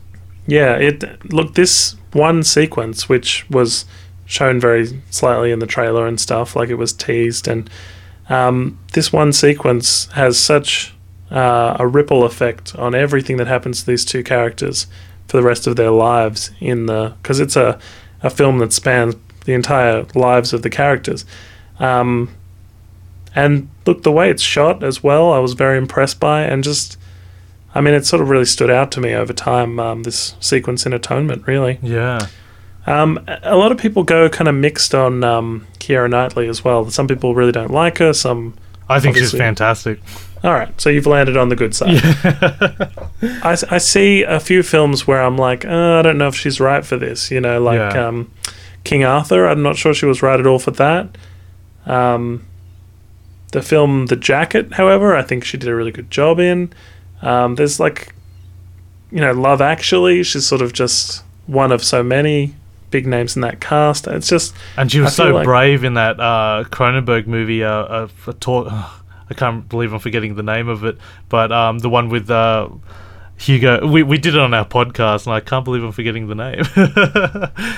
Yeah, 0.48 0.76
it 0.76 1.32
look 1.32 1.54
this 1.54 1.96
one 2.14 2.44
sequence 2.44 3.08
which 3.08 3.50
was 3.50 3.86
shown 4.26 4.60
very 4.60 5.02
slightly 5.10 5.52
in 5.52 5.60
the 5.60 5.68
trailer 5.68 6.08
and 6.08 6.20
stuff, 6.20 6.56
like 6.56 6.70
it 6.70 6.76
was 6.76 6.94
teased, 6.94 7.48
and 7.48 7.70
um, 8.30 8.80
this 8.94 9.12
one 9.12 9.34
sequence 9.34 10.06
has 10.14 10.38
such 10.40 10.94
uh, 11.30 11.76
a 11.80 11.88
ripple 11.88 12.24
effect 12.24 12.76
on 12.76 12.96
everything 12.96 13.38
that 13.38 13.48
happens 13.48 13.82
to 13.82 13.86
these 13.86 14.06
two 14.06 14.24
characters 14.24 14.88
for 15.28 15.38
the 15.38 15.44
rest 15.44 15.68
of 15.68 15.76
their 15.76 15.92
lives 15.92 16.52
in 16.60 16.88
the 16.88 17.14
because 17.22 17.40
it's 17.40 17.56
a 17.56 17.80
a 18.24 18.30
film 18.30 18.60
that 18.60 18.74
spans 18.74 19.16
the 19.46 19.54
entire 19.54 20.06
lives 20.16 20.54
of 20.54 20.62
the 20.62 20.70
characters. 20.70 21.26
Um, 21.80 22.30
and 23.34 23.70
look, 23.86 24.04
the 24.04 24.12
way 24.12 24.30
it's 24.30 24.44
shot 24.44 24.84
as 24.84 25.04
well, 25.04 25.32
I 25.32 25.40
was 25.40 25.54
very 25.54 25.78
impressed 25.78 26.20
by, 26.20 26.44
and 26.44 26.64
just, 26.64 26.98
I 27.74 27.82
mean, 27.82 27.94
it 27.94 28.06
sort 28.06 28.22
of 28.22 28.30
really 28.30 28.46
stood 28.46 28.70
out 28.70 28.92
to 28.94 29.02
me 29.02 29.14
over 29.14 29.34
time. 29.34 29.80
Um, 29.80 30.04
this 30.04 30.36
sequence 30.40 30.86
in 30.86 30.94
Atonement, 30.94 31.48
really. 31.48 31.80
Yeah. 31.82 32.28
Um, 32.86 33.20
a 33.44 33.56
lot 33.56 33.72
of 33.72 33.78
people 33.78 34.04
go 34.04 34.28
kind 34.28 34.48
of 34.48 34.56
mixed 34.56 34.94
on 34.96 35.24
um, 35.24 35.68
Keira 35.80 36.10
Knightley 36.10 36.48
as 36.48 36.64
well. 36.64 36.90
Some 36.90 37.08
people 37.08 37.36
really 37.36 37.52
don't 37.52 37.72
like 37.72 38.00
her. 38.00 38.12
Some, 38.14 38.56
I 38.90 39.00
think 39.00 39.16
she's 39.18 39.32
fantastic. 39.32 40.00
all 40.44 40.52
right, 40.52 40.82
so 40.82 40.90
you've 40.90 41.06
landed 41.06 41.38
on 41.38 41.50
the 41.50 41.56
good 41.56 41.76
side. 41.76 42.02
I, 43.44 43.56
I 43.70 43.78
see 43.78 44.24
a 44.24 44.40
few 44.40 44.64
films 44.64 45.06
where 45.06 45.22
I'm 45.22 45.38
like, 45.38 45.64
uh, 45.64 46.00
I 46.00 46.02
don't 46.02 46.18
know 46.18 46.28
if 46.28 46.36
she's 46.36 46.60
right 46.60 46.84
for 46.86 46.98
this. 46.98 47.30
You 47.32 47.40
know, 47.40 47.62
like 47.62 47.78
Yeah. 47.78 48.08
um, 48.08 48.32
King 48.84 49.04
Arthur. 49.04 49.46
I'm 49.46 49.62
not 49.62 49.76
sure 49.78 49.94
she 49.94 50.08
was 50.08 50.22
right 50.24 50.40
at 50.40 50.48
all 50.48 50.60
for 50.60 50.72
that. 50.72 51.16
Um, 51.86 52.46
the 53.52 53.62
film 53.62 54.08
The 54.08 54.16
Jacket, 54.16 54.74
however, 54.74 55.16
I 55.16 55.22
think 55.22 55.44
she 55.46 55.58
did 55.58 55.70
a 55.70 55.76
really 55.76 55.92
good 55.92 56.10
job 56.10 56.40
in. 56.40 56.74
Um, 57.22 57.56
there's 57.56 57.80
like, 57.80 58.14
you 59.12 59.20
know, 59.22 59.32
Love 59.34 59.62
Actually. 59.62 60.24
She's 60.24 60.46
sort 60.46 60.62
of 60.62 60.74
just 60.74 61.24
one 61.48 61.72
of 61.72 61.84
so 61.84 62.02
many 62.04 62.56
big 62.90 63.06
names 63.08 63.36
in 63.36 63.42
that 63.42 63.60
cast. 63.62 64.08
It's 64.08 64.28
just 64.28 64.54
And 64.78 64.92
she 64.92 65.00
was 65.00 65.16
so 65.16 65.32
like- 65.34 65.46
brave 65.46 65.84
in 65.84 65.94
that 65.96 66.20
uh, 66.20 66.64
Cronenberg 66.70 67.28
movie. 67.28 67.64
Uh, 67.64 67.70
uh, 67.72 68.08
for 68.08 68.34
talk, 68.34 68.68
I 69.30 69.34
can't 69.34 69.68
believe 69.70 69.94
I'm 69.94 70.00
forgetting 70.00 70.36
the 70.36 70.44
name 70.44 70.68
of 70.68 70.84
it, 70.84 70.98
but 71.30 71.52
um, 71.54 71.80
the 71.80 71.90
one 71.90 72.10
with 72.10 72.30
uh, 72.30 72.68
Hugo. 73.38 73.88
We 73.88 74.04
we 74.04 74.18
did 74.18 74.36
it 74.36 74.40
on 74.42 74.54
our 74.54 74.66
podcast, 74.66 75.26
and 75.26 75.34
I 75.34 75.40
can't 75.40 75.64
believe 75.64 75.84
I'm 75.84 75.94
forgetting 75.94 76.28
the 76.28 76.36
name. 76.36 76.64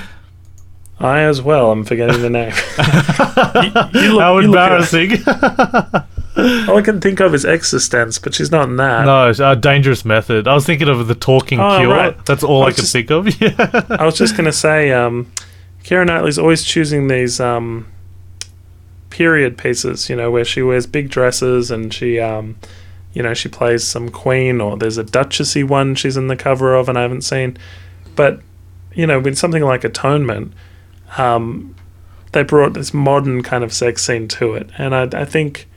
I 1.00 1.20
as 1.20 1.42
well. 1.42 1.70
I'm 1.72 1.84
forgetting 1.84 2.22
the 2.22 2.30
name. 2.30 2.52
you, 3.94 4.00
you 4.02 4.12
look, 4.14 4.20
How 4.20 4.38
you 4.38 4.48
look 4.48 4.56
at- 4.58 4.94
embarrassing! 4.94 6.04
All 6.36 6.76
I 6.76 6.82
can 6.82 7.00
think 7.00 7.20
of 7.20 7.32
is 7.34 7.44
eXistenZ, 7.44 8.20
but 8.22 8.34
she's 8.34 8.50
not 8.50 8.68
in 8.68 8.76
that. 8.76 9.04
no, 9.04 9.28
it's, 9.30 9.38
uh, 9.40 9.54
dangerous 9.54 10.04
method. 10.04 10.48
I 10.48 10.54
was 10.54 10.66
thinking 10.66 10.88
of 10.88 11.06
the 11.06 11.14
talking 11.14 11.60
Oh, 11.60 11.78
cure. 11.78 11.90
right. 11.90 12.26
That's 12.26 12.42
all 12.42 12.62
I 12.64 12.66
I, 12.66 12.70
could 12.70 12.80
just- 12.80 12.92
think 12.92 13.10
of. 13.10 13.28
Yeah. 13.40 13.82
I 13.90 14.04
was 14.04 14.16
just 14.18 14.36
gonna 14.36 14.52
say, 14.52 14.90
um, 14.90 15.30
Keira 15.84 16.04
Knightley's 16.06 16.38
always 16.38 16.64
choosing 16.64 17.06
these 17.08 17.38
um, 17.40 17.86
period 19.10 19.56
pieces, 19.56 20.08
you 20.10 20.16
know, 20.16 20.30
where 20.30 20.44
she 20.44 20.62
wears 20.62 20.86
big 20.86 21.08
dresses 21.08 21.70
and 21.70 21.92
she, 21.94 22.18
um, 22.18 22.56
you 23.12 23.22
know, 23.22 23.32
she 23.34 23.48
plays 23.48 23.84
some 23.84 24.08
queen 24.08 24.60
or 24.60 24.76
there's 24.76 24.98
a 24.98 25.04
duchessy 25.04 25.62
one 25.62 25.94
she's 25.94 26.16
in 26.16 26.26
the 26.26 26.36
cover 26.36 26.74
of 26.74 26.88
and 26.88 26.98
I 26.98 27.02
haven't 27.02 27.22
seen, 27.22 27.56
but 28.16 28.40
you 28.92 29.06
know, 29.06 29.20
with 29.20 29.36
something 29.38 29.62
like 29.62 29.84
Atonement, 29.84 30.52
um, 31.16 31.74
they 32.32 32.42
brought 32.42 32.72
this 32.74 32.92
modern 32.94 33.42
kind 33.42 33.62
of 33.62 33.72
sex 33.72 34.04
scene 34.04 34.26
to 34.28 34.54
it, 34.54 34.70
and 34.78 34.94
I, 34.94 35.02
I 35.12 35.24
think. 35.24 35.68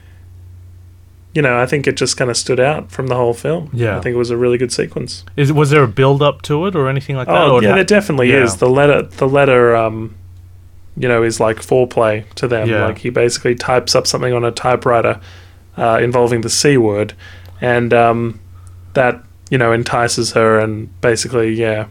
You 1.38 1.42
know, 1.42 1.56
I 1.56 1.66
think 1.66 1.86
it 1.86 1.96
just 1.96 2.16
kind 2.16 2.30
of 2.32 2.36
stood 2.36 2.58
out 2.58 2.90
from 2.90 3.06
the 3.06 3.14
whole 3.14 3.32
film. 3.32 3.70
Yeah. 3.72 3.96
I 3.96 4.00
think 4.00 4.14
it 4.14 4.18
was 4.18 4.30
a 4.30 4.36
really 4.36 4.58
good 4.58 4.72
sequence. 4.72 5.24
Is 5.36 5.52
was 5.52 5.70
there 5.70 5.84
a 5.84 5.86
build 6.00 6.20
up 6.20 6.42
to 6.42 6.66
it 6.66 6.74
or 6.74 6.88
anything 6.88 7.14
like 7.14 7.28
that? 7.28 7.36
Oh 7.36 7.60
yeah, 7.60 7.68
no? 7.68 7.74
there 7.76 7.84
definitely 7.84 8.32
Yeah. 8.32 8.42
is. 8.42 8.56
The 8.56 8.68
letter, 8.68 9.02
the 9.02 9.28
letter, 9.28 9.76
um, 9.76 10.16
you 10.96 11.06
know, 11.06 11.22
is 11.22 11.38
like 11.38 11.58
foreplay 11.58 12.24
to 12.34 12.48
them. 12.48 12.68
Yeah. 12.68 12.86
Like 12.86 12.98
he 12.98 13.10
basically 13.10 13.54
types 13.54 13.94
up 13.94 14.04
something 14.08 14.32
on 14.32 14.44
a 14.44 14.50
typewriter 14.50 15.20
uh, 15.76 16.00
involving 16.02 16.40
the 16.40 16.50
c 16.50 16.76
word, 16.76 17.14
and 17.60 17.94
um, 17.94 18.40
that 18.94 19.22
you 19.48 19.58
know 19.58 19.70
entices 19.72 20.32
her, 20.32 20.58
and 20.58 20.88
basically, 21.00 21.50
yeah, 21.54 21.86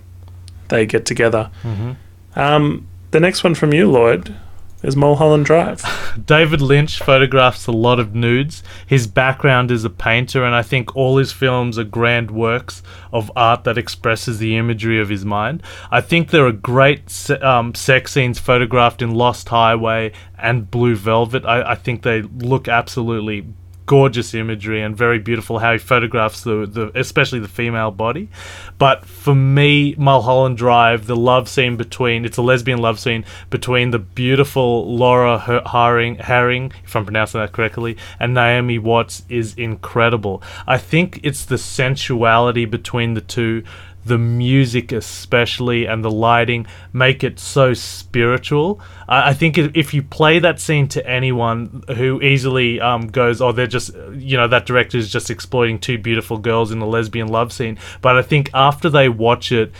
they 0.67 0.85
get 0.85 1.05
together. 1.05 1.49
Mhm. 1.63 1.95
Um, 2.35 2.85
the 3.11 3.21
next 3.21 3.45
one 3.45 3.55
from 3.55 3.73
you, 3.73 3.89
Lloyd, 3.89 4.35
is 4.83 4.95
Mulholland 4.95 5.45
Drive. 5.45 5.83
David 6.25 6.61
Lynch 6.61 6.99
photographs 6.99 7.67
a 7.67 7.71
lot 7.71 7.99
of 7.99 8.13
nudes. 8.13 8.63
His 8.85 9.07
background 9.07 9.71
is 9.71 9.83
a 9.83 9.89
painter, 9.89 10.43
and 10.43 10.53
I 10.53 10.61
think 10.61 10.95
all 10.95 11.17
his 11.17 11.31
films 11.31 11.79
are 11.79 11.83
grand 11.83 12.31
works 12.31 12.83
of 13.11 13.31
art 13.35 13.63
that 13.63 13.77
expresses 13.77 14.39
the 14.39 14.55
imagery 14.55 14.99
of 14.99 15.09
his 15.09 15.25
mind. 15.25 15.63
I 15.91 16.01
think 16.01 16.29
there 16.29 16.45
are 16.45 16.51
great 16.51 17.09
se- 17.09 17.39
um, 17.39 17.73
sex 17.73 18.11
scenes 18.11 18.39
photographed 18.39 19.01
in 19.01 19.15
Lost 19.15 19.49
Highway 19.49 20.11
and 20.37 20.69
Blue 20.69 20.95
Velvet. 20.95 21.45
I, 21.45 21.71
I 21.71 21.75
think 21.75 22.03
they 22.03 22.21
look 22.21 22.67
absolutely 22.67 23.47
gorgeous 23.87 24.33
imagery 24.33 24.81
and 24.83 24.95
very 24.95 25.17
beautiful 25.17 25.59
how 25.59 25.71
he 25.71 25.77
photographs 25.79 26.43
the, 26.43 26.67
the 26.67 26.91
especially 26.93 27.39
the 27.39 27.47
female 27.47 27.89
body. 27.89 28.29
But 28.77 29.05
for 29.05 29.33
me, 29.33 29.95
Mulholland 29.97 30.57
Drive, 30.57 31.07
the 31.07 31.15
love 31.15 31.49
scene 31.49 31.77
between 31.77 32.23
it's 32.25 32.37
a 32.37 32.41
lesbian 32.41 32.79
love 32.79 32.99
scene 32.99 33.25
between 33.49 33.91
the 33.91 33.99
beautiful 33.99 34.95
Laura 34.95 35.39
Her- 35.39 35.63
Harring, 35.65 36.15
Herring, 36.15 36.73
if 36.83 36.95
I'm 36.95 37.05
pronouncing 37.05 37.41
that 37.41 37.53
correctly, 37.53 37.97
and 38.19 38.33
Naomi 38.33 38.77
Watts 38.77 39.23
is 39.29 39.55
incredible. 39.55 40.43
I 40.67 40.77
think 40.77 41.21
it's 41.23 41.45
the 41.45 41.57
sensuality 41.57 42.65
between 42.65 43.15
the 43.15 43.21
two 43.21 43.63
the 44.07 44.17
music 44.17 44.91
especially 44.91 45.85
and 45.85 46.03
the 46.03 46.11
lighting 46.11 46.65
make 46.93 47.23
it 47.23 47.39
so 47.39 47.73
spiritual. 47.73 48.79
I, 49.07 49.29
I 49.29 49.33
think 49.33 49.57
if 49.57 49.93
you 49.93 50.03
play 50.03 50.39
that 50.39 50.59
scene 50.59 50.87
to 50.89 51.07
anyone 51.07 51.83
who 51.95 52.21
easily 52.21 52.79
um, 52.81 53.07
goes, 53.07 53.41
"Oh, 53.41 53.51
they're 53.51 53.67
just 53.67 53.93
you 54.13 54.37
know 54.37 54.47
that 54.47 54.65
director 54.65 54.97
is 54.97 55.11
just 55.11 55.29
exploiting 55.29 55.79
two 55.79 55.97
beautiful 55.97 56.37
girls 56.37 56.71
in 56.71 56.79
a 56.81 56.87
lesbian 56.87 57.27
love 57.27 57.51
scene," 57.53 57.77
but 58.01 58.17
I 58.17 58.21
think 58.21 58.49
after 58.53 58.89
they 58.89 59.09
watch 59.09 59.51
it. 59.51 59.71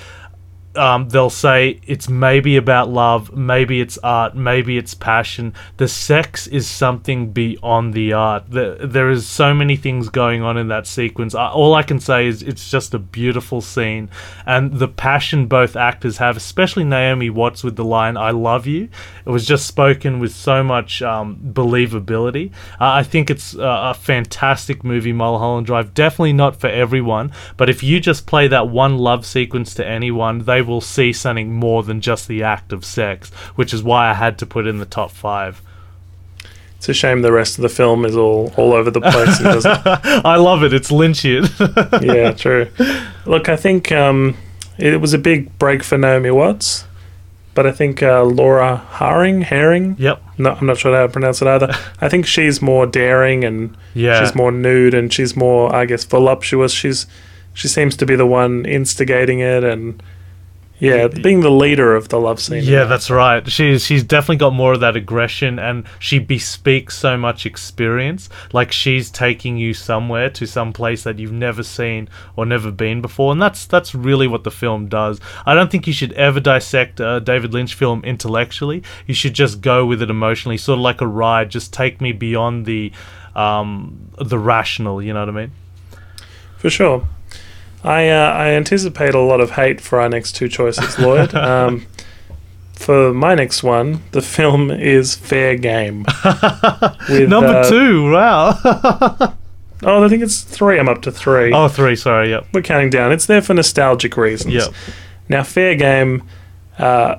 Um, 0.76 1.10
they'll 1.10 1.32
say 1.32 1.80
it's 1.88 2.08
maybe 2.08 2.56
about 2.56 2.90
love, 2.90 3.36
maybe 3.36 3.82
it's 3.82 3.98
art, 4.00 4.36
maybe 4.36 4.78
it's 4.78 4.94
passion. 4.94 5.54
The 5.78 5.88
sex 5.88 6.46
is 6.46 6.68
something 6.68 7.32
beyond 7.32 7.96
the 7.96 8.14
art. 8.14 8.52
The, 8.52 8.78
there 8.84 9.10
is 9.10 9.28
so 9.28 9.56
many 9.56 9.76
things 9.76 10.10
going 10.10 10.44
on 10.44 10.56
in 10.56 10.68
that 10.68 10.86
sequence. 10.86 11.34
I, 11.34 11.48
all 11.50 11.74
I 11.74 11.82
can 11.82 12.00
say 12.00 12.28
is 12.28 12.44
it's 12.44 12.70
just 12.70 12.94
a 12.94 13.00
beautiful 13.00 13.60
scene, 13.60 14.10
and 14.46 14.72
the 14.72 14.88
passion 14.88 15.48
both 15.48 15.76
actors 15.76 16.18
have, 16.18 16.38
especially 16.38 16.84
Naomi 16.84 17.32
Watts 17.32 17.64
with 17.64 17.76
the 17.76 17.86
line 17.86 18.16
"I 18.16 18.30
love 18.30 18.68
you." 18.68 18.90
It 19.26 19.30
was 19.32 19.48
just 19.48 19.66
spoken 19.66 20.20
with 20.20 20.32
so 20.32 20.64
much 20.64 21.02
um, 21.02 21.40
believability. 21.54 22.52
Uh, 22.80 22.92
I 22.92 23.04
think 23.04 23.32
it's 23.32 23.56
uh, 23.56 23.92
a 23.92 23.94
fantastic 23.96 24.84
movie, 24.84 25.12
Mulholland 25.12 25.66
Drive. 25.66 25.96
Definitely 25.96 26.34
not 26.34 26.60
for 26.60 26.68
everyone, 26.68 27.32
but 27.58 27.68
if 27.68 27.82
you 27.82 28.00
just 28.00 28.28
play 28.28 28.48
that 28.48 28.70
one 28.70 29.00
love 29.00 29.26
sequence 29.26 29.74
to 29.74 29.88
anyone, 29.88 30.40
they 30.40 30.67
will 30.68 30.82
see 30.82 31.12
something 31.14 31.52
more 31.54 31.82
than 31.84 32.02
just 32.02 32.28
the 32.28 32.44
act 32.44 32.72
of 32.74 32.86
sex, 32.86 33.30
which 33.56 33.74
is 33.74 33.82
why 33.84 34.10
I 34.10 34.14
had 34.14 34.38
to 34.40 34.46
put 34.46 34.68
in 34.68 34.78
the 34.80 34.86
top 34.86 35.12
five. 35.12 35.62
It's 36.78 36.88
a 36.90 36.94
shame 36.94 37.24
the 37.24 37.32
rest 37.32 37.58
of 37.58 37.64
the 37.64 37.70
film 37.70 38.06
is 38.06 38.16
all 38.16 38.54
all 38.56 38.74
over 38.74 38.92
the 38.92 39.02
place. 39.02 39.40
and 39.40 39.66
I 40.26 40.36
love 40.36 40.62
it. 40.64 40.74
It's 40.74 40.92
Lynchian. 40.92 41.50
yeah, 42.04 42.34
true. 42.34 42.68
Look, 43.26 43.50
I 43.50 43.56
think 43.56 43.92
um, 43.92 44.38
it 44.78 45.02
was 45.02 45.14
a 45.14 45.18
big 45.18 45.58
break 45.58 45.82
for 45.84 45.98
Naomi 45.98 46.30
Watts, 46.30 46.86
but 47.56 47.66
I 47.66 47.72
think 47.72 48.04
uh, 48.04 48.24
Laura 48.24 48.78
Harring, 48.78 49.42
Herring, 49.42 49.96
Yep. 49.98 50.22
no, 50.38 50.52
I'm 50.52 50.68
not 50.68 50.78
sure 50.78 50.96
how 50.96 51.08
to 51.08 51.12
pronounce 51.12 51.42
it 51.42 51.48
either. 51.48 51.74
I 52.00 52.10
think 52.10 52.28
she's 52.28 52.62
more 52.62 52.86
daring 52.86 53.44
and 53.44 53.76
Yeah. 53.96 54.20
she's 54.24 54.36
more 54.36 54.52
nude 54.52 54.94
and 54.94 55.12
she's 55.12 55.36
more, 55.36 55.76
I 55.76 55.86
guess, 55.86 56.04
voluptuous. 56.04 56.72
She's 56.72 57.08
she 57.56 57.68
seems 57.68 57.98
to 57.98 58.06
be 58.06 58.16
the 58.16 58.28
one 58.28 58.68
instigating 58.68 59.40
it 59.40 59.64
and 59.64 60.04
yeah, 60.80 61.08
being 61.08 61.42
the 61.42 61.50
leader 61.50 61.96
of 61.96 62.10
the 62.10 62.20
love 62.20 62.40
scene. 62.40 62.64
Yeah, 62.64 62.84
that's 62.84 63.10
right. 63.10 63.50
She's 63.50 63.84
she's 63.84 64.04
definitely 64.04 64.38
got 64.38 64.54
more 64.54 64.74
of 64.74 64.80
that 64.82 64.96
aggression, 64.96 65.58
and 65.58 65.86
she 66.00 66.20
bespeaks 66.20 66.98
so 66.98 67.18
much 67.18 67.46
experience. 67.46 68.30
Like 68.54 68.72
she's 68.72 69.10
taking 69.10 69.58
you 69.58 69.74
somewhere 69.74 70.30
to 70.32 70.46
some 70.46 70.74
place 70.74 71.04
that 71.04 71.18
you've 71.18 71.32
never 71.32 71.64
seen 71.64 72.10
or 72.36 72.46
never 72.46 72.72
been 72.72 73.02
before, 73.02 73.32
and 73.32 73.42
that's 73.42 73.66
that's 73.66 73.96
really 73.96 74.28
what 74.28 74.44
the 74.44 74.52
film 74.52 74.88
does. 74.88 75.20
I 75.46 75.56
don't 75.56 75.72
think 75.72 75.88
you 75.88 75.94
should 75.94 76.14
ever 76.14 76.40
dissect 76.40 77.00
a 77.00 77.20
David 77.20 77.54
Lynch 77.54 77.74
film 77.74 78.04
intellectually. 78.04 78.84
You 79.08 79.14
should 79.14 79.34
just 79.34 79.62
go 79.62 79.86
with 79.86 80.02
it 80.02 80.10
emotionally, 80.10 80.58
sort 80.58 80.78
of 80.78 80.84
like 80.84 81.02
a 81.02 81.08
ride. 81.08 81.50
Just 81.50 81.74
take 81.74 82.02
me 82.02 82.12
beyond 82.12 82.66
the 82.68 82.92
um, 83.36 84.12
the 84.20 84.38
rational. 84.38 85.02
You 85.02 85.14
know 85.14 85.22
what 85.22 85.30
I 85.30 85.32
mean? 85.32 85.52
for 86.58 86.70
sure. 86.70 87.08
I 87.88 88.10
uh, 88.10 88.32
I 88.34 88.50
anticipate 88.50 89.16
a 89.16 89.20
lot 89.20 89.40
of 89.40 89.52
hate 89.52 89.80
for 89.80 90.02
our 90.02 90.10
next 90.10 90.34
two 90.34 90.50
choices, 90.50 91.00
Lloyd. 91.00 91.34
um, 91.36 91.86
for 92.74 93.14
my 93.14 93.34
next 93.34 93.64
one, 93.64 94.04
the 94.12 94.22
film 94.22 94.70
is 94.70 95.16
Fair 95.16 95.56
Game. 95.56 96.06
With, 97.10 97.30
Number 97.30 97.56
uh, 97.56 97.70
two. 97.70 98.12
Wow. 98.12 99.34
Oh, 99.84 100.04
I 100.04 100.10
think 100.10 100.24
it's 100.24 100.42
three. 100.42 100.80
I'm 100.80 100.90
up 100.90 101.04
to 101.04 101.12
three. 101.12 101.54
oh, 101.54 101.68
three. 101.68 101.96
Sorry. 101.96 102.32
Yep. 102.32 102.48
We're 102.52 102.64
counting 102.64 102.90
down. 102.90 103.12
It's 103.12 103.28
there 103.28 103.44
for 103.44 103.54
nostalgic 103.54 104.18
reasons. 104.18 104.56
Yep. 104.56 104.74
Now, 105.30 105.44
Fair 105.44 105.76
Game. 105.76 106.24
Uh, 106.80 107.18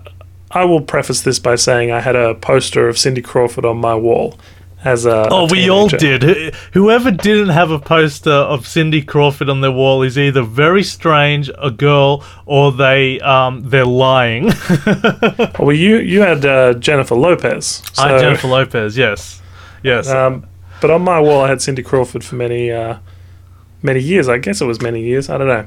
I 0.50 0.64
will 0.64 0.80
preface 0.80 1.20
this 1.22 1.38
by 1.38 1.54
saying 1.54 1.92
I 1.92 2.00
had 2.00 2.16
a 2.16 2.34
poster 2.34 2.88
of 2.88 2.98
Cindy 2.98 3.22
Crawford 3.22 3.64
on 3.64 3.76
my 3.76 3.94
wall 3.94 4.36
as 4.84 5.06
a. 5.06 5.28
Oh, 5.30 5.46
a 5.46 5.50
we 5.50 5.68
all 5.68 5.88
did. 5.88 6.54
Whoever 6.72 7.10
didn't 7.10 7.48
have 7.50 7.70
a 7.70 7.78
poster 7.78 8.30
of 8.30 8.66
Cindy 8.66 9.02
Crawford 9.02 9.48
on 9.48 9.60
their 9.60 9.72
wall 9.72 10.02
is 10.02 10.18
either 10.18 10.42
very 10.42 10.82
strange, 10.82 11.50
a 11.58 11.70
girl, 11.70 12.24
or 12.46 12.72
they 12.72 13.20
um 13.20 13.62
they're 13.68 13.84
lying. 13.84 14.52
Well, 15.58 15.72
you 15.72 15.96
you 15.96 16.20
had 16.20 16.44
uh, 16.46 16.74
Jennifer 16.74 17.14
Lopez. 17.16 17.82
I 17.98 18.08
so- 18.08 18.18
Jennifer 18.20 18.48
Lopez. 18.48 18.96
Yes, 18.96 19.42
yes. 19.82 20.08
Um, 20.08 20.46
but 20.80 20.90
on 20.90 21.02
my 21.02 21.20
wall, 21.20 21.42
I 21.42 21.48
had 21.48 21.60
Cindy 21.60 21.82
Crawford 21.82 22.22
for 22.24 22.36
many, 22.36 22.70
uh, 22.70 22.98
many 23.82 24.00
years. 24.00 24.28
I 24.28 24.38
guess 24.38 24.60
it 24.60 24.64
was 24.64 24.80
many 24.80 25.02
years. 25.02 25.28
I 25.28 25.36
don't 25.38 25.48
know. 25.48 25.66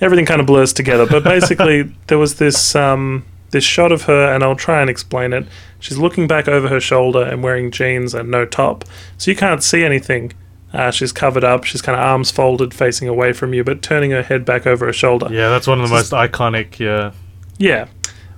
Everything 0.00 0.26
kind 0.26 0.40
of 0.40 0.46
blurs 0.46 0.72
together. 0.72 1.06
But 1.06 1.22
basically, 1.22 1.82
there 2.08 2.18
was 2.18 2.36
this 2.36 2.74
um, 2.74 3.24
this 3.50 3.64
shot 3.64 3.92
of 3.92 4.02
her, 4.02 4.32
and 4.32 4.42
I'll 4.42 4.56
try 4.56 4.80
and 4.80 4.88
explain 4.90 5.32
it. 5.32 5.46
She's 5.78 5.98
looking 5.98 6.26
back 6.26 6.48
over 6.48 6.68
her 6.68 6.80
shoulder 6.80 7.22
and 7.22 7.42
wearing 7.42 7.70
jeans 7.70 8.14
and 8.14 8.30
no 8.30 8.44
top, 8.44 8.84
so 9.18 9.30
you 9.30 9.36
can't 9.36 9.62
see 9.62 9.82
anything. 9.84 10.32
Uh, 10.72 10.90
she's 10.90 11.10
covered 11.10 11.42
up. 11.42 11.64
She's 11.64 11.82
kind 11.82 11.98
of 11.98 12.04
arms 12.04 12.30
folded, 12.30 12.72
facing 12.72 13.08
away 13.08 13.32
from 13.32 13.52
you, 13.54 13.64
but 13.64 13.82
turning 13.82 14.12
her 14.12 14.22
head 14.22 14.44
back 14.44 14.66
over 14.66 14.86
her 14.86 14.92
shoulder. 14.92 15.26
yeah, 15.30 15.48
that's 15.48 15.66
one 15.66 15.80
of 15.80 15.88
the 15.88 15.94
most 15.94 16.12
iconic. 16.12 16.78
Yeah. 16.78 17.12
Yeah. 17.58 17.88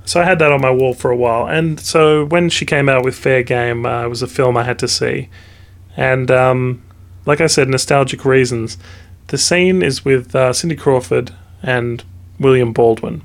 So 0.04 0.20
I 0.20 0.24
had 0.24 0.38
that 0.38 0.50
on 0.50 0.60
my 0.60 0.70
wall 0.70 0.94
for 0.94 1.10
a 1.10 1.16
while. 1.16 1.46
And 1.46 1.78
so 1.78 2.24
when 2.24 2.48
she 2.48 2.64
came 2.64 2.88
out 2.88 3.04
with 3.04 3.14
Fair 3.14 3.42
Game, 3.42 3.86
uh, 3.86 4.04
it 4.04 4.08
was 4.08 4.22
a 4.22 4.26
film 4.26 4.56
I 4.56 4.64
had 4.64 4.78
to 4.80 4.88
see. 4.88 5.28
And 5.96 6.30
um, 6.30 6.82
like 7.26 7.40
I 7.40 7.46
said, 7.46 7.68
nostalgic 7.68 8.24
reasons. 8.24 8.78
The 9.28 9.38
scene 9.38 9.82
is 9.82 10.04
with 10.04 10.34
uh, 10.34 10.52
Cindy 10.52 10.74
Crawford 10.74 11.32
and 11.62 12.02
William 12.40 12.72
Baldwin. 12.72 13.22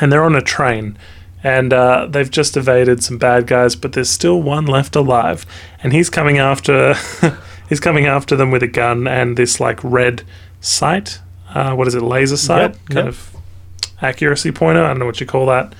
And 0.00 0.10
they're 0.10 0.24
on 0.24 0.34
a 0.34 0.40
train. 0.40 0.96
And 1.42 1.72
uh, 1.72 2.06
they've 2.06 2.30
just 2.30 2.56
evaded 2.56 3.02
some 3.02 3.18
bad 3.18 3.46
guys, 3.46 3.74
but 3.74 3.92
there's 3.92 4.10
still 4.10 4.42
one 4.42 4.66
left 4.66 4.94
alive. 4.94 5.46
And 5.82 5.92
he's 5.92 6.10
coming 6.10 6.38
after 6.38 6.94
he's 7.68 7.80
coming 7.80 8.06
after 8.06 8.36
them 8.36 8.50
with 8.50 8.62
a 8.62 8.68
gun 8.68 9.06
and 9.06 9.36
this 9.36 9.60
like 9.60 9.82
red 9.82 10.22
sight. 10.60 11.20
Uh, 11.54 11.74
what 11.74 11.88
is 11.88 11.94
it? 11.94 12.02
Laser 12.02 12.36
sight? 12.36 12.72
Yep, 12.72 12.76
kind 12.90 13.06
yep. 13.06 13.06
of 13.06 13.36
accuracy 14.02 14.52
pointer. 14.52 14.84
I 14.84 14.88
don't 14.88 14.98
know 14.98 15.06
what 15.06 15.20
you 15.20 15.26
call 15.26 15.46
that. 15.46 15.74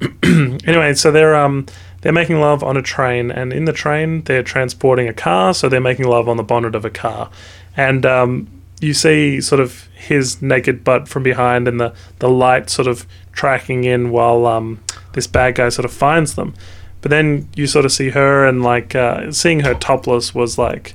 anyway, 0.22 0.94
so 0.94 1.10
they're 1.10 1.34
um 1.34 1.66
they're 2.02 2.12
making 2.12 2.40
love 2.40 2.62
on 2.62 2.76
a 2.76 2.82
train, 2.82 3.30
and 3.30 3.52
in 3.52 3.64
the 3.64 3.72
train 3.72 4.22
they're 4.22 4.42
transporting 4.42 5.08
a 5.08 5.12
car, 5.14 5.54
so 5.54 5.68
they're 5.68 5.80
making 5.80 6.06
love 6.06 6.28
on 6.28 6.36
the 6.36 6.42
bonnet 6.42 6.74
of 6.74 6.84
a 6.84 6.90
car, 6.90 7.30
and 7.76 8.06
um, 8.06 8.46
you 8.80 8.94
see 8.94 9.40
sort 9.40 9.60
of 9.60 9.88
his 9.94 10.42
naked 10.42 10.84
butt 10.84 11.08
from 11.08 11.22
behind, 11.22 11.68
and 11.68 11.80
the 11.80 11.94
the 12.18 12.28
light 12.28 12.70
sort 12.70 12.88
of 12.88 13.06
tracking 13.32 13.84
in 13.84 14.10
while 14.10 14.46
um 14.46 14.80
this 15.12 15.26
bad 15.26 15.54
guy 15.54 15.68
sort 15.68 15.84
of 15.84 15.92
finds 15.92 16.34
them, 16.34 16.54
but 17.00 17.10
then 17.10 17.48
you 17.56 17.66
sort 17.66 17.84
of 17.84 17.92
see 17.92 18.10
her, 18.10 18.46
and 18.46 18.62
like 18.62 18.94
uh, 18.94 19.30
seeing 19.32 19.60
her 19.60 19.74
topless 19.74 20.34
was 20.34 20.58
like. 20.58 20.94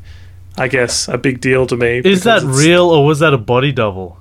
I 0.58 0.67
guess 0.67 1.08
a 1.08 1.17
big 1.17 1.39
deal 1.39 1.65
to 1.67 1.78
me. 1.78 2.02
Is 2.04 2.24
that 2.24 2.44
real 2.44 2.89
or 2.89 3.06
was 3.06 3.20
that 3.20 3.34
a 3.34 3.38
body 3.38 3.72
double? 3.72 4.20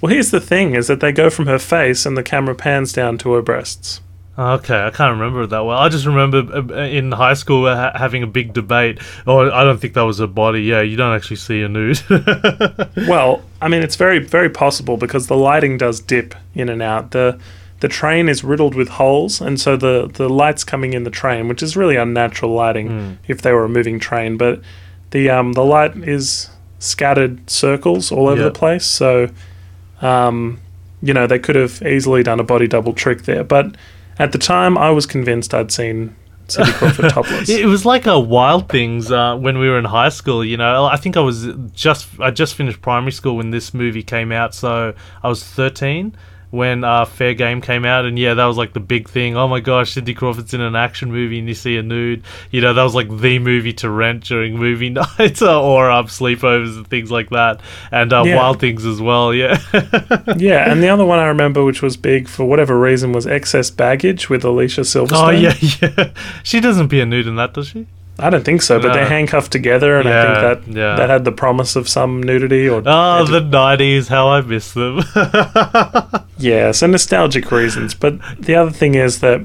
Well, 0.00 0.12
here's 0.12 0.32
the 0.32 0.40
thing: 0.40 0.74
is 0.74 0.88
that 0.88 0.98
they 0.98 1.12
go 1.12 1.30
from 1.30 1.46
her 1.46 1.60
face, 1.60 2.04
and 2.04 2.16
the 2.16 2.24
camera 2.24 2.56
pans 2.56 2.92
down 2.92 3.16
to 3.18 3.32
her 3.34 3.42
breasts. 3.42 4.00
Okay, 4.38 4.80
I 4.80 4.90
can't 4.90 5.12
remember 5.18 5.42
it 5.42 5.50
that 5.50 5.64
well. 5.64 5.76
I 5.76 5.88
just 5.88 6.06
remember 6.06 6.38
uh, 6.38 6.82
in 6.84 7.10
high 7.10 7.34
school 7.34 7.66
uh, 7.66 7.74
ha- 7.74 7.98
having 7.98 8.22
a 8.22 8.26
big 8.26 8.52
debate. 8.52 9.00
Oh, 9.26 9.50
I 9.50 9.64
don't 9.64 9.78
think 9.80 9.94
that 9.94 10.02
was 10.02 10.20
a 10.20 10.28
body. 10.28 10.62
Yeah, 10.62 10.80
you 10.80 10.96
don't 10.96 11.12
actually 11.14 11.36
see 11.36 11.60
a 11.62 11.68
nude. 11.68 12.00
Well, 13.08 13.42
I 13.60 13.68
mean, 13.68 13.82
it's 13.82 13.96
very, 13.96 14.18
very 14.20 14.48
possible 14.50 14.96
because 14.96 15.26
the 15.26 15.36
lighting 15.36 15.76
does 15.78 15.98
dip 16.00 16.34
in 16.54 16.68
and 16.68 16.82
out. 16.82 17.10
the 17.10 17.38
The 17.80 17.88
train 17.88 18.28
is 18.28 18.44
riddled 18.44 18.74
with 18.76 18.88
holes, 18.90 19.40
and 19.40 19.58
so 19.58 19.76
the 19.76 20.08
the 20.12 20.28
lights 20.28 20.62
coming 20.64 20.92
in 20.92 21.02
the 21.04 21.10
train, 21.10 21.48
which 21.48 21.62
is 21.62 21.76
really 21.76 21.96
unnatural 21.96 22.52
lighting 22.52 23.18
if 23.26 23.42
they 23.42 23.52
were 23.52 23.64
a 23.64 23.68
moving 23.68 23.98
train, 23.98 24.36
but 24.36 24.60
the 25.10 25.30
um 25.30 25.54
the 25.54 25.64
light 25.64 25.96
is 25.96 26.48
scattered 26.78 27.48
circles 27.50 28.12
all 28.12 28.28
over 28.28 28.40
Yeah. 28.42 28.48
the 28.48 28.52
place. 28.52 28.86
So, 28.86 29.28
um, 30.00 30.58
you 31.02 31.12
know, 31.14 31.26
they 31.26 31.38
could 31.40 31.56
have 31.56 31.82
easily 31.82 32.22
done 32.22 32.38
a 32.40 32.44
body 32.44 32.68
double 32.68 32.92
trick 32.92 33.22
there, 33.22 33.42
but 33.44 33.74
at 34.18 34.32
the 34.32 34.38
time, 34.38 34.76
I 34.76 34.90
was 34.90 35.06
convinced 35.06 35.54
I'd 35.54 35.70
seen 35.70 36.16
Cindy 36.48 36.72
Crawford 36.72 37.10
topless. 37.10 37.48
It 37.48 37.66
was 37.66 37.84
like 37.84 38.06
a 38.06 38.18
Wild 38.18 38.68
Things 38.68 39.10
uh, 39.12 39.36
when 39.36 39.58
we 39.58 39.68
were 39.68 39.78
in 39.78 39.84
high 39.84 40.08
school. 40.08 40.44
You 40.44 40.56
know, 40.56 40.84
I 40.86 40.96
think 40.96 41.16
I 41.16 41.20
was 41.20 41.48
just 41.72 42.08
I 42.20 42.30
just 42.30 42.54
finished 42.54 42.80
primary 42.80 43.12
school 43.12 43.36
when 43.36 43.50
this 43.50 43.72
movie 43.74 44.02
came 44.02 44.32
out, 44.32 44.54
so 44.54 44.94
I 45.22 45.28
was 45.28 45.44
thirteen 45.44 46.16
when 46.50 46.82
uh, 46.82 47.04
Fair 47.04 47.34
Game 47.34 47.60
came 47.60 47.84
out, 47.84 48.04
and 48.06 48.18
yeah, 48.18 48.34
that 48.34 48.44
was 48.46 48.56
like 48.56 48.72
the 48.72 48.80
big 48.80 49.08
thing. 49.08 49.36
Oh 49.36 49.46
my 49.48 49.60
gosh, 49.60 49.92
Cindy 49.92 50.14
Crawford's 50.14 50.54
in 50.54 50.60
an 50.60 50.74
action 50.76 51.12
movie, 51.12 51.38
and 51.38 51.46
you 51.48 51.54
see 51.54 51.76
a 51.76 51.82
nude. 51.82 52.22
You 52.50 52.60
know, 52.62 52.72
that 52.74 52.82
was 52.82 52.94
like 52.94 53.08
the 53.18 53.38
movie 53.38 53.72
to 53.74 53.90
rent 53.90 54.24
during 54.24 54.56
movie 54.56 54.90
nights 55.18 55.42
or 55.42 55.90
um, 55.90 56.06
sleepovers 56.06 56.76
and 56.76 56.88
things 56.88 57.10
like 57.10 57.30
that. 57.30 57.60
And 57.92 58.12
uh, 58.12 58.22
Yeah. 58.24 58.36
Wild 58.36 58.60
Things 58.60 58.84
as 58.86 59.00
well. 59.00 59.34
Yeah. 59.34 59.58
Yeah, 60.36 60.70
and 60.70 60.82
the 60.82 60.88
other 60.88 61.04
one 61.04 61.18
I 61.18 61.26
remember, 61.26 61.64
which 61.64 61.82
was 61.82 61.96
big 61.96 62.28
for 62.28 62.44
whatever 62.44 62.78
reason, 62.78 63.12
was 63.12 63.26
Excess 63.26 63.70
Baggage 63.70 64.28
with 64.28 64.44
Alicia 64.44 64.82
Silverstone. 64.82 65.08
oh 65.12 65.30
yeah, 65.30 65.54
yeah. 65.96 66.12
She 66.42 66.60
doesn't 66.60 66.88
be 66.88 67.00
a 67.00 67.06
nude 67.06 67.26
in 67.26 67.36
that, 67.36 67.54
does 67.54 67.68
she? 67.68 67.86
I 68.20 68.30
don't 68.30 68.44
think 68.44 68.62
so, 68.62 68.80
but 68.80 68.88
No. 68.88 68.94
they're 68.94 69.08
handcuffed 69.08 69.52
together, 69.52 69.98
and 69.98 70.08
I 70.08 70.22
think 70.24 70.66
that 70.66 70.76
yeah. 70.76 70.96
that 70.96 71.08
had 71.08 71.24
the 71.24 71.30
promise 71.32 71.76
of 71.76 71.88
some 71.88 72.20
nudity 72.22 72.68
or 72.68 72.82
Oh, 72.84 73.24
the 73.24 73.40
nineties, 73.40 74.08
how 74.08 74.28
I 74.28 74.40
miss 74.40 74.72
them. 74.72 75.02
yeah, 76.38 76.72
so 76.72 76.86
nostalgic 76.86 77.50
reasons. 77.52 77.94
But 77.94 78.18
the 78.40 78.54
other 78.56 78.70
thing 78.70 78.94
is 78.94 79.20
that 79.20 79.40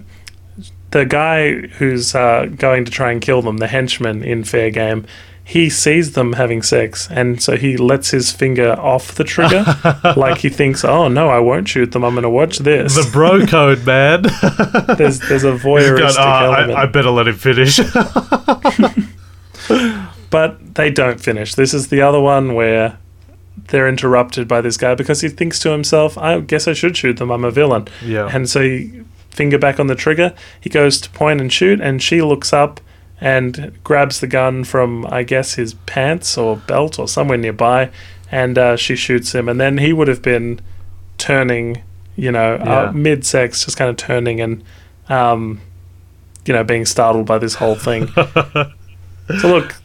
the 0.91 1.05
guy 1.05 1.53
who's 1.53 2.15
uh, 2.15 2.47
going 2.55 2.85
to 2.85 2.91
try 2.91 3.11
and 3.11 3.21
kill 3.21 3.41
them, 3.41 3.57
the 3.57 3.67
henchman 3.67 4.23
in 4.23 4.43
Fair 4.43 4.69
Game, 4.71 5.05
he 5.45 5.69
sees 5.69 6.13
them 6.13 6.33
having 6.33 6.61
sex, 6.61 7.07
and 7.11 7.41
so 7.43 7.57
he 7.57 7.75
lets 7.75 8.11
his 8.11 8.31
finger 8.31 8.73
off 8.79 9.13
the 9.15 9.23
trigger, 9.25 9.65
like 10.15 10.37
he 10.39 10.49
thinks, 10.49 10.85
"Oh 10.85 11.07
no, 11.09 11.29
I 11.29 11.39
won't 11.39 11.67
shoot 11.67 11.91
them. 11.91 12.03
I'm 12.05 12.13
going 12.13 12.23
to 12.23 12.29
watch 12.29 12.59
this." 12.59 12.95
the 12.95 13.09
bro 13.11 13.45
code, 13.47 13.85
man. 13.85 14.21
there's 14.97 15.19
there's 15.19 15.43
a 15.43 15.51
voyeuristic 15.51 16.11
uh, 16.17 16.23
gone, 16.23 16.43
"Oh, 16.45 16.53
element. 16.53 16.77
I, 16.79 16.83
I 16.83 16.85
better 16.85 17.09
let 17.09 17.27
him 17.27 17.35
finish. 17.35 17.79
But 20.29 20.73
they 20.75 20.89
don't 20.89 21.21
finish. 21.21 21.53
This 21.53 21.73
is 21.75 21.89
the 21.89 22.01
other 22.01 22.19
one 22.19 22.55
where 22.55 22.97
they're 23.67 23.87
interrupted 23.87 24.47
by 24.47 24.61
this 24.61 24.77
guy 24.77 24.95
because 24.95 25.21
he 25.21 25.29
thinks 25.29 25.59
to 25.59 25.69
himself, 25.69 26.17
I 26.17 26.39
guess 26.39 26.67
I 26.67 26.73
should 26.73 26.97
shoot 26.97 27.17
them. 27.17 27.29
I'm 27.31 27.45
a 27.45 27.51
villain. 27.51 27.87
yeah. 28.03 28.27
And 28.33 28.49
so 28.49 28.61
he 28.61 29.03
finger 29.29 29.59
back 29.59 29.79
on 29.79 29.85
the 29.87 29.95
trigger. 29.95 30.33
He 30.59 30.69
goes 30.71 30.99
to 31.01 31.09
point 31.11 31.39
and 31.39 31.53
shoot, 31.53 31.79
and 31.79 32.01
she 32.01 32.21
looks 32.23 32.51
up 32.51 32.81
and 33.23 33.71
grabs 33.85 34.19
the 34.19 34.27
gun 34.27 34.65
from, 34.65 35.05
I 35.05 35.23
guess, 35.23 35.53
his 35.53 35.75
pants 35.85 36.37
or 36.37 36.57
belt 36.57 36.99
or 36.99 37.07
somewhere 37.07 37.37
nearby, 37.37 37.89
and 38.29 38.57
uh, 38.57 38.75
she 38.75 38.97
shoots 38.97 39.33
him. 39.33 39.47
And 39.47 39.61
then 39.61 39.77
he 39.77 39.93
would 39.93 40.09
have 40.09 40.21
been 40.21 40.59
turning, 41.17 41.81
you 42.17 42.33
know, 42.33 42.55
Yeah. 42.55 42.79
uh, 42.81 42.91
mid 42.91 43.25
sex, 43.25 43.63
just 43.63 43.77
kind 43.77 43.89
of 43.89 43.95
turning 43.95 44.41
and, 44.41 44.61
um, 45.07 45.61
you 46.45 46.53
know, 46.53 46.65
being 46.65 46.85
startled 46.85 47.25
by 47.25 47.37
this 47.37 47.55
whole 47.55 47.75
thing. 47.75 48.07
so 49.39 49.47
look, 49.47 49.75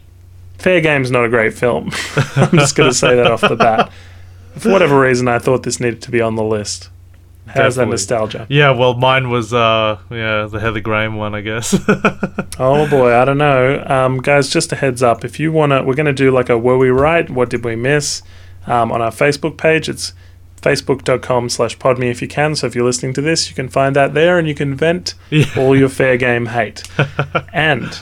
Fair 0.59 0.81
Game's 0.81 1.13
not 1.13 1.25
a 1.25 1.29
great 1.29 1.55
film. 1.55 1.91
I'm 2.37 2.59
just 2.59 2.75
going 2.75 2.91
to 2.91 2.95
say 2.95 3.15
that 3.15 3.31
off 3.31 3.43
the 3.43 3.55
bat. 3.55 3.93
For 4.57 4.73
whatever 4.73 4.99
reason, 4.99 5.29
I 5.29 5.39
thought 5.39 5.63
this 5.63 5.79
needed 5.79 6.03
to 6.03 6.11
be 6.11 6.21
on 6.21 6.35
the 6.35 6.43
list. 6.43 6.91
How's 7.49 7.77
that 7.77 7.89
nostalgia? 7.89 8.47
Yeah, 8.49 8.71
well, 8.73 8.95
mine 8.95 9.31
was 9.31 9.53
uh, 9.53 9.99
yeah, 10.11 10.47
the 10.51 10.61
Heather 10.61 10.81
Graham 10.81 11.17
one, 11.17 11.35
I 11.35 11.41
guess. 11.41 11.75
Oh 12.61 12.91
boy, 12.91 13.15
I 13.15 13.25
don't 13.25 13.39
know. 13.39 13.85
Um, 13.87 14.19
guys, 14.19 14.49
just 14.51 14.73
a 14.73 14.77
heads 14.77 15.01
up. 15.01 15.25
If 15.25 15.39
you 15.39 15.53
want 15.53 15.71
to, 15.71 15.83
we're 15.85 15.95
going 15.95 16.07
to 16.07 16.13
do 16.13 16.33
like 16.33 16.49
a 16.49 16.59
Were 16.59 16.77
We 16.77 16.89
Right? 16.89 17.31
What 17.31 17.51
Did 17.51 17.65
We 17.65 17.77
Miss? 17.77 18.21
Um, 18.67 18.91
on 18.91 19.01
our 19.01 19.13
Facebook 19.13 19.57
page. 19.57 19.89
It's 19.89 20.13
facebook.com 20.61 21.49
slash 21.51 21.79
podme 21.79 22.11
if 22.11 22.21
you 22.21 22.27
can. 22.27 22.57
So 22.57 22.67
if 22.67 22.75
you're 22.75 22.85
listening 22.85 23.13
to 23.15 23.21
this, 23.21 23.49
you 23.49 23.55
can 23.55 23.69
find 23.69 23.95
that 23.95 24.13
there 24.15 24.39
and 24.41 24.49
you 24.49 24.57
can 24.57 24.75
vent 24.75 25.15
Yeah. 25.31 25.45
all 25.57 25.77
your 25.77 25.89
fair 25.89 26.17
game 26.17 26.47
hate. 26.47 26.83
and 27.53 27.97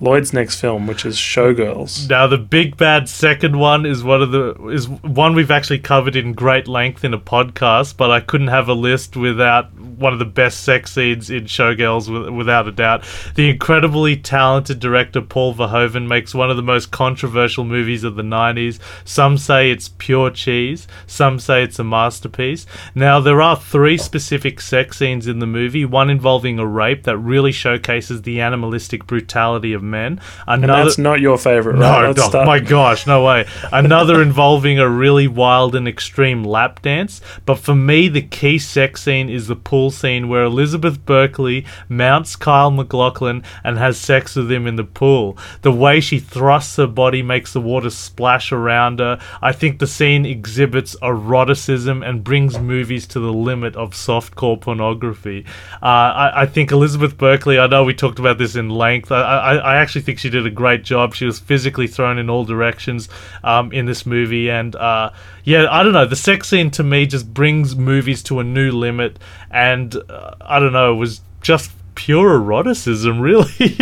Lloyd's 0.00 0.32
next 0.32 0.60
film, 0.60 0.86
which 0.86 1.06
is 1.06 1.16
Showgirls. 1.16 2.08
Now 2.10 2.26
the 2.26 2.38
big 2.38 2.76
bad 2.76 3.08
second 3.08 3.58
one 3.58 3.86
is 3.86 4.02
one 4.02 4.22
of 4.22 4.32
the 4.32 4.54
is 4.68 4.88
one 4.88 5.34
we've 5.34 5.52
actually 5.52 5.78
covered 5.78 6.16
in 6.16 6.32
great 6.32 6.66
length 6.66 7.04
in 7.04 7.14
a 7.14 7.18
podcast, 7.18 7.96
but 7.96 8.10
I 8.10 8.20
couldn't 8.20 8.48
have 8.48 8.68
a 8.68 8.74
list 8.74 9.16
without 9.16 9.72
one 9.74 10.12
of 10.12 10.18
the 10.18 10.24
best 10.24 10.64
sex 10.64 10.92
scenes 10.92 11.30
in 11.30 11.44
Showgirls 11.44 12.34
without 12.34 12.66
a 12.66 12.72
doubt. 12.72 13.04
The 13.36 13.48
incredibly 13.48 14.16
talented 14.16 14.80
director 14.80 15.20
Paul 15.20 15.54
Verhoeven 15.54 16.08
makes 16.08 16.34
one 16.34 16.50
of 16.50 16.56
the 16.56 16.62
most 16.62 16.90
controversial 16.90 17.64
movies 17.64 18.02
of 18.02 18.16
the 18.16 18.22
90s. 18.22 18.80
Some 19.04 19.38
say 19.38 19.70
it's 19.70 19.90
pure 19.90 20.30
cheese, 20.30 20.88
some 21.06 21.38
say 21.38 21.62
it's 21.62 21.78
a 21.78 21.84
masterpiece. 21.84 22.66
Now 22.94 23.20
there 23.20 23.40
are 23.40 23.56
three 23.56 23.96
specific 23.96 24.60
sex 24.60 24.98
scenes 24.98 25.28
in 25.28 25.38
the 25.38 25.46
movie, 25.46 25.84
one 25.84 26.10
involving 26.10 26.58
a 26.58 26.66
rape 26.66 27.04
that 27.04 27.18
really 27.18 27.52
showcases 27.52 28.22
the 28.22 28.40
animalistic 28.40 29.06
brutality 29.06 29.72
of 29.72 29.83
men. 29.84 30.20
And 30.46 30.64
Another 30.64 30.84
that's 30.84 30.98
not 30.98 31.20
your 31.20 31.38
favorite, 31.38 31.76
no, 31.76 31.88
right? 31.88 32.16
No, 32.16 32.22
start- 32.28 32.46
my 32.46 32.60
gosh, 32.60 33.06
no 33.06 33.24
way. 33.24 33.46
Another 33.72 34.22
involving 34.22 34.78
a 34.78 34.88
really 34.88 35.28
wild 35.28 35.74
and 35.74 35.86
extreme 35.86 36.44
lap 36.44 36.82
dance. 36.82 37.20
But 37.46 37.58
for 37.58 37.74
me, 37.74 38.08
the 38.08 38.22
key 38.22 38.58
sex 38.58 39.02
scene 39.02 39.28
is 39.28 39.46
the 39.46 39.56
pool 39.56 39.90
scene 39.90 40.28
where 40.28 40.44
Elizabeth 40.44 41.04
Berkley 41.04 41.64
mounts 41.88 42.36
Kyle 42.36 42.70
MacLachlan 42.70 43.42
and 43.62 43.78
has 43.78 43.98
sex 43.98 44.36
with 44.36 44.50
him 44.50 44.66
in 44.66 44.76
the 44.76 44.84
pool. 44.84 45.36
The 45.62 45.72
way 45.72 46.00
she 46.00 46.18
thrusts 46.18 46.76
her 46.76 46.86
body 46.86 47.22
makes 47.22 47.52
the 47.52 47.60
water 47.60 47.90
splash 47.90 48.52
around 48.52 49.00
her. 49.00 49.20
I 49.42 49.52
think 49.52 49.78
the 49.78 49.86
scene 49.86 50.24
exhibits 50.26 50.96
eroticism 51.02 52.02
and 52.02 52.24
brings 52.24 52.58
movies 52.58 53.06
to 53.08 53.20
the 53.20 53.32
limit 53.32 53.76
of 53.76 53.92
softcore 53.92 54.60
pornography. 54.60 55.44
Uh, 55.82 55.86
I, 55.86 56.42
I 56.42 56.46
think 56.46 56.70
Elizabeth 56.70 57.16
Berkley, 57.16 57.58
I 57.58 57.66
know 57.66 57.84
we 57.84 57.94
talked 57.94 58.18
about 58.18 58.38
this 58.38 58.56
in 58.56 58.68
length. 58.70 59.12
I, 59.12 59.20
I, 59.20 59.73
I 59.73 59.73
actually 59.76 60.02
think 60.02 60.18
she 60.18 60.30
did 60.30 60.46
a 60.46 60.50
great 60.50 60.84
job. 60.84 61.14
She 61.14 61.24
was 61.26 61.38
physically 61.38 61.86
thrown 61.86 62.18
in 62.18 62.28
all 62.28 62.44
directions 62.44 63.08
um, 63.42 63.72
in 63.72 63.86
this 63.86 64.04
movie. 64.06 64.50
And 64.50 64.74
uh, 64.76 65.10
yeah, 65.44 65.66
I 65.70 65.82
don't 65.82 65.92
know. 65.92 66.06
The 66.06 66.16
sex 66.16 66.48
scene 66.48 66.70
to 66.72 66.82
me 66.82 67.06
just 67.06 67.32
brings 67.32 67.76
movies 67.76 68.22
to 68.24 68.40
a 68.40 68.44
new 68.44 68.70
limit. 68.72 69.18
And 69.50 69.94
uh, 70.08 70.34
I 70.40 70.58
don't 70.58 70.72
know, 70.72 70.92
it 70.92 70.96
was 70.96 71.20
just 71.40 71.72
pure 71.94 72.34
eroticism, 72.34 73.20
really. 73.20 73.78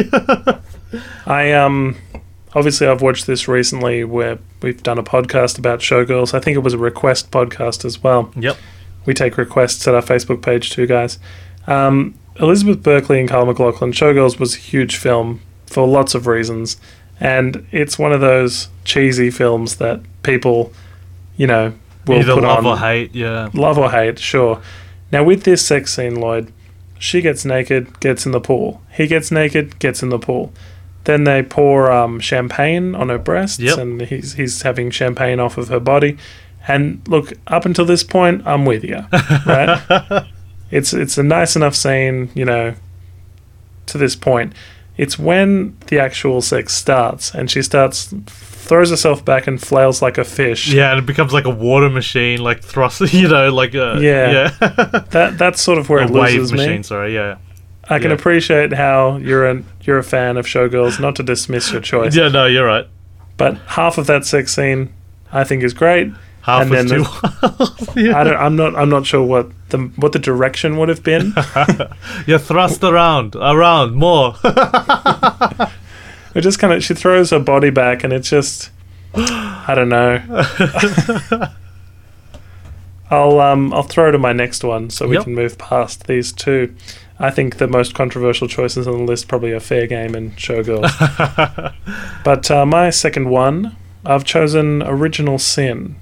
I 1.27 1.53
um 1.53 1.97
obviously 2.55 2.87
I've 2.87 3.01
watched 3.01 3.27
this 3.27 3.49
recently 3.49 4.05
where 4.05 4.39
we've 4.61 4.83
done 4.83 4.99
a 4.99 5.03
podcast 5.03 5.59
about 5.59 5.81
Showgirls. 5.81 6.35
I 6.35 6.41
think 6.41 6.57
it 6.57 6.61
was 6.61 6.75
a 6.75 6.79
request 6.79 7.31
podcast 7.31 7.85
as 7.85 8.03
well. 8.03 8.33
yep. 8.37 8.57
We 9.05 9.15
take 9.15 9.37
requests 9.37 9.89
at 9.89 9.95
our 9.95 10.03
Facebook 10.03 10.43
page 10.43 10.71
too, 10.71 10.87
guys. 10.87 11.19
Um, 11.67 12.15
Elizabeth 12.39 12.83
Berkley 12.83 13.21
and 13.21 13.29
Kyle 13.29 13.45
MacLachlan, 13.45 13.93
Showgirls 13.93 14.39
was 14.39 14.55
a 14.55 14.59
huge 14.59 14.97
film 14.97 15.41
for 15.73 15.87
lots 15.87 16.15
of 16.15 16.27
reasons, 16.27 16.77
and 17.21 17.67
it's 17.71 17.99
one 17.99 18.13
of 18.13 18.21
those 18.21 18.69
cheesy 18.85 19.31
films 19.31 19.77
that 19.77 20.01
people, 20.23 20.73
you 21.37 21.47
know, 21.47 21.73
will 22.07 22.19
Either 22.19 22.35
put 22.35 22.43
love 22.45 22.59
on 22.59 22.67
or 22.67 22.79
hate, 22.79 23.15
yeah. 23.15 23.49
love 23.55 23.79
or 23.79 23.91
hate, 23.91 24.19
sure. 24.19 24.61
Now 25.11 25.23
with 25.25 25.45
this 25.45 25.65
sex 25.65 25.95
scene, 25.95 26.17
Lloyd, 26.17 26.53
she 26.99 27.21
gets 27.21 27.45
naked, 27.45 28.01
gets 28.01 28.27
in 28.27 28.33
the 28.33 28.41
pool. 28.41 28.81
He 28.93 29.07
gets 29.07 29.31
naked, 29.31 29.79
gets 29.79 30.03
in 30.03 30.09
the 30.09 30.19
pool. 30.19 30.53
Then 31.05 31.25
they 31.25 31.43
pour 31.43 31.91
um, 31.91 32.21
champagne 32.21 32.95
on 32.95 33.09
her 33.09 33.19
breasts, 33.19 33.59
Yep. 33.59 33.79
and 33.79 34.01
he's 34.03 34.35
he's 34.35 34.63
having 34.63 34.91
champagne 34.91 35.41
off 35.41 35.59
of 35.59 35.69
her 35.69 35.81
body. 35.81 36.17
And 36.69 37.03
look, 37.09 37.33
up 37.49 37.65
until 37.65 37.85
this 37.85 38.05
point, 38.05 38.47
I'm 38.47 38.65
with 38.65 38.85
you, 38.85 39.05
right? 39.47 40.25
it's 40.71 40.93
it's 40.95 41.19
a 41.19 41.25
nice 41.25 41.57
enough 41.57 41.75
scene, 41.75 42.31
you 42.35 42.45
know. 42.45 42.75
To 43.87 43.99
this 43.99 44.15
point, 44.15 44.53
it's 45.03 45.19
when 45.19 45.77
the 45.89 45.99
actual 45.99 46.41
sex 46.43 46.73
starts, 46.75 47.35
and 47.35 47.51
she 47.51 47.63
starts 47.63 48.15
throws 48.69 48.91
herself 48.91 49.25
back 49.25 49.47
and 49.49 49.61
flails 49.61 50.01
like 50.01 50.19
a 50.19 50.25
fish. 50.25 50.73
Yeah, 50.73 50.91
and 50.93 50.99
it 51.01 51.07
becomes 51.07 51.33
like 51.33 51.45
a 51.47 51.51
water 51.69 51.91
machine, 51.91 52.39
like 52.41 52.63
thrust, 52.63 53.01
you 53.13 53.29
know, 53.29 53.53
like 53.53 53.75
a 53.75 53.99
Yeah. 54.01 54.31
yeah. 54.61 54.99
That 55.11 55.37
that's 55.39 55.61
sort 55.61 55.79
of 55.79 55.89
where 55.89 56.01
a 56.03 56.07
it 56.07 56.11
loses 56.11 56.53
me. 56.53 56.59
machine. 56.59 56.83
Sorry, 56.83 57.15
yeah, 57.15 57.37
I 57.89 57.99
can 57.99 58.11
Yeah. 58.11 58.17
appreciate 58.17 58.73
how 58.73 59.17
you're 59.19 59.47
a 59.51 59.63
you're 59.83 59.99
a 59.99 60.05
fan 60.05 60.37
of 60.37 60.47
Showgirls, 60.47 61.01
not 61.01 61.17
to 61.17 61.23
dismiss 61.23 61.73
your 61.73 61.81
choice, 61.93 62.15
yeah. 62.17 62.29
No, 62.29 62.47
you're 62.47 62.67
right. 62.67 62.87
but 63.37 63.57
half 63.79 63.99
of 63.99 64.07
that 64.07 64.25
sex 64.25 64.55
scene 64.55 64.93
I 65.33 65.45
think 65.45 65.63
is 65.65 65.75
great. 65.75 66.13
Half 66.43 66.63
And 66.63 66.71
was 66.71 66.91
too. 66.91 68.01
yeah. 68.01 68.19
I 68.19 68.25
don't, 68.25 68.37
I'm 68.37 68.57
not 68.57 68.75
I'm 68.77 68.89
not 68.89 69.07
sure 69.07 69.23
what 69.25 69.51
the 69.71 69.79
what 69.97 70.13
the 70.13 70.19
direction 70.19 70.77
would 70.77 70.89
have 70.89 71.03
been. 71.03 71.33
You're 72.27 72.39
thrust 72.41 72.83
around, 72.83 73.37
around 73.37 73.95
more. 73.95 74.35
it 76.35 76.41
just 76.41 76.59
kind 76.59 76.73
of 76.73 76.83
she 76.83 76.95
throws 76.95 77.31
her 77.31 77.39
body 77.39 77.71
back, 77.71 78.03
and 78.05 78.13
it's 78.13 78.29
just 78.29 78.71
I 79.15 79.73
don't 79.75 79.89
know. 79.89 80.21
I'll 83.11 83.41
um 83.41 83.73
I'll 83.75 83.83
throw 83.83 84.11
to 84.11 84.19
my 84.19 84.33
next 84.33 84.65
one 84.65 84.91
so 84.91 85.07
we 85.07 85.17
Yep. 85.17 85.25
can 85.25 85.35
move 85.35 85.59
past 85.59 86.07
these 86.07 86.33
two. 86.33 86.75
I 87.19 87.31
think 87.31 87.59
the 87.59 87.69
most 87.69 87.95
controversial 87.95 88.49
choices 88.49 88.89
on 88.89 88.97
the 88.99 89.05
list 89.05 89.29
probably 89.29 89.53
are 89.53 89.61
Fair 89.61 89.87
Game 89.87 90.15
and 90.15 90.35
Showgirls. 90.37 91.75
but 92.25 92.51
uh, 92.51 92.67
my 92.67 92.91
second 92.91 93.29
one, 93.29 93.77
I've 94.05 94.25
chosen 94.25 94.83
Original 94.83 95.39
Sin. 95.39 95.97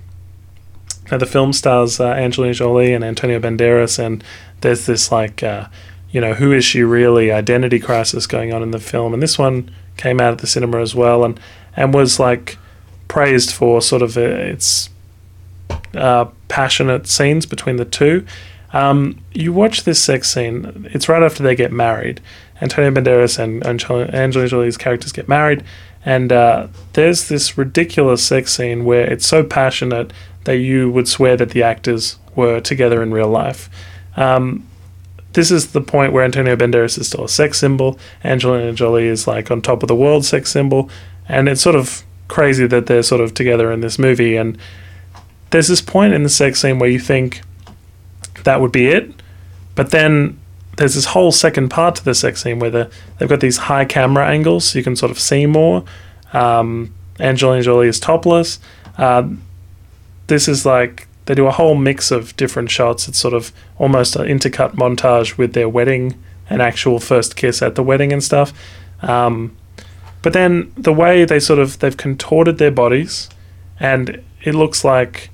Now 1.10 1.18
the 1.18 1.26
film 1.26 1.52
stars 1.52 1.98
uh, 2.00 2.08
Angelina 2.08 2.54
Jolie 2.54 2.92
and 2.92 3.04
Antonio 3.04 3.40
Banderas, 3.40 3.98
and 3.98 4.22
there's 4.60 4.86
this 4.86 5.10
like, 5.10 5.42
uh, 5.42 5.66
you 6.10 6.20
know, 6.20 6.34
who 6.34 6.52
is 6.52 6.64
she 6.64 6.82
really 6.82 7.32
identity 7.32 7.80
crisis 7.80 8.26
going 8.26 8.52
on 8.52 8.62
in 8.62 8.70
the 8.70 8.78
film, 8.78 9.12
and 9.12 9.22
this 9.22 9.38
one 9.38 9.70
came 9.96 10.20
out 10.20 10.32
at 10.32 10.38
the 10.38 10.46
cinema 10.46 10.80
as 10.80 10.94
well, 10.94 11.24
and 11.24 11.38
and 11.76 11.94
was 11.94 12.18
like 12.18 12.58
praised 13.08 13.52
for 13.52 13.82
sort 13.82 14.02
of 14.02 14.16
uh, 14.16 14.20
its 14.20 14.90
uh, 15.94 16.26
passionate 16.48 17.06
scenes 17.06 17.46
between 17.46 17.76
the 17.76 17.84
two. 17.84 18.24
Um, 18.72 19.20
you 19.32 19.52
watch 19.52 19.82
this 19.82 20.02
sex 20.02 20.32
scene; 20.32 20.88
it's 20.92 21.08
right 21.08 21.22
after 21.22 21.42
they 21.42 21.56
get 21.56 21.72
married. 21.72 22.20
Antonio 22.62 22.90
Banderas 22.90 23.38
and 23.38 23.64
Angelina 23.66 24.48
Jolie's 24.48 24.76
characters 24.76 25.12
get 25.12 25.28
married, 25.28 25.64
and 26.04 26.32
uh, 26.32 26.68
there's 26.92 27.28
this 27.28 27.58
ridiculous 27.58 28.22
sex 28.22 28.54
scene 28.54 28.84
where 28.84 29.10
it's 29.10 29.26
so 29.26 29.42
passionate 29.42 30.12
that 30.44 30.56
you 30.56 30.90
would 30.90 31.08
swear 31.08 31.36
that 31.36 31.50
the 31.50 31.62
actors 31.62 32.18
were 32.34 32.60
together 32.60 33.02
in 33.02 33.12
real 33.12 33.28
life. 33.28 33.68
Um, 34.16 34.66
this 35.32 35.50
is 35.50 35.72
the 35.72 35.80
point 35.80 36.12
where 36.12 36.24
Antonio 36.24 36.56
Banderas 36.56 36.98
is 36.98 37.06
still 37.08 37.24
a 37.24 37.28
sex 37.28 37.58
symbol. 37.58 37.98
Angelina 38.24 38.72
Jolie 38.72 39.06
is 39.06 39.26
like 39.26 39.50
on 39.50 39.62
top 39.62 39.82
of 39.82 39.88
the 39.88 39.94
world 39.94 40.24
sex 40.24 40.50
symbol, 40.50 40.90
and 41.28 41.48
it's 41.48 41.60
sort 41.60 41.76
of 41.76 42.02
crazy 42.28 42.66
that 42.66 42.86
they're 42.86 43.02
sort 43.02 43.20
of 43.20 43.34
together 43.34 43.70
in 43.70 43.80
this 43.80 43.98
movie. 43.98 44.36
And 44.36 44.58
there's 45.50 45.68
this 45.68 45.80
point 45.80 46.14
in 46.14 46.22
the 46.22 46.28
sex 46.28 46.60
scene 46.60 46.78
where 46.78 46.90
you 46.90 46.98
think 46.98 47.42
that 48.44 48.60
would 48.60 48.72
be 48.72 48.88
it, 48.88 49.12
but 49.74 49.90
then 49.90 50.38
there's 50.76 50.94
this 50.94 51.06
whole 51.06 51.30
second 51.30 51.68
part 51.68 51.94
to 51.96 52.04
the 52.04 52.14
sex 52.14 52.42
scene 52.42 52.58
where 52.58 52.70
the, 52.70 52.90
they've 53.18 53.28
got 53.28 53.40
these 53.40 53.58
high 53.58 53.84
camera 53.84 54.26
angles 54.26 54.64
so 54.66 54.78
you 54.78 54.84
can 54.84 54.96
sort 54.96 55.10
of 55.10 55.18
see 55.18 55.44
more. 55.46 55.84
Um, 56.32 56.94
Angelina 57.18 57.62
Jolie 57.62 57.88
is 57.88 58.00
topless. 58.00 58.58
Uh, 58.96 59.28
this 60.30 60.48
is 60.48 60.64
like 60.64 61.06
they 61.26 61.34
do 61.34 61.46
a 61.46 61.50
whole 61.50 61.74
mix 61.74 62.10
of 62.10 62.34
different 62.36 62.70
shots. 62.70 63.06
It's 63.06 63.18
sort 63.18 63.34
of 63.34 63.52
almost 63.78 64.16
an 64.16 64.26
intercut 64.26 64.74
montage 64.74 65.36
with 65.36 65.52
their 65.52 65.68
wedding 65.68 66.14
and 66.48 66.62
actual 66.62 66.98
first 66.98 67.36
kiss 67.36 67.60
at 67.60 67.74
the 67.74 67.82
wedding 67.82 68.12
and 68.12 68.24
stuff. 68.24 68.54
Um, 69.02 69.56
but 70.22 70.32
then 70.32 70.72
the 70.76 70.92
way 70.92 71.24
they 71.24 71.40
sort 71.40 71.58
of 71.58 71.78
they've 71.80 71.96
contorted 71.96 72.58
their 72.58 72.70
bodies, 72.70 73.28
and 73.78 74.22
it 74.42 74.54
looks 74.54 74.84
like 74.84 75.30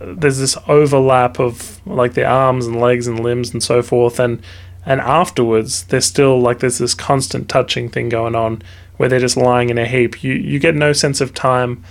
uh, 0.00 0.14
there's 0.16 0.38
this 0.38 0.56
overlap 0.66 1.38
of 1.38 1.80
like 1.86 2.14
their 2.14 2.28
arms 2.28 2.66
and 2.66 2.80
legs 2.80 3.06
and 3.06 3.20
limbs 3.20 3.52
and 3.52 3.62
so 3.62 3.82
forth, 3.82 4.18
and 4.18 4.42
and 4.86 5.00
afterwards 5.00 5.84
there's 5.84 6.06
still 6.06 6.40
like 6.40 6.60
there's 6.60 6.78
this 6.78 6.94
constant 6.94 7.48
touching 7.48 7.88
thing 7.88 8.08
going 8.08 8.34
on 8.34 8.62
where 8.96 9.08
they're 9.08 9.20
just 9.20 9.36
lying 9.36 9.70
in 9.70 9.78
a 9.78 9.86
heap. 9.86 10.22
You 10.22 10.32
you 10.34 10.58
get 10.58 10.74
no 10.74 10.92
sense 10.92 11.20
of 11.20 11.34
time 11.34 11.84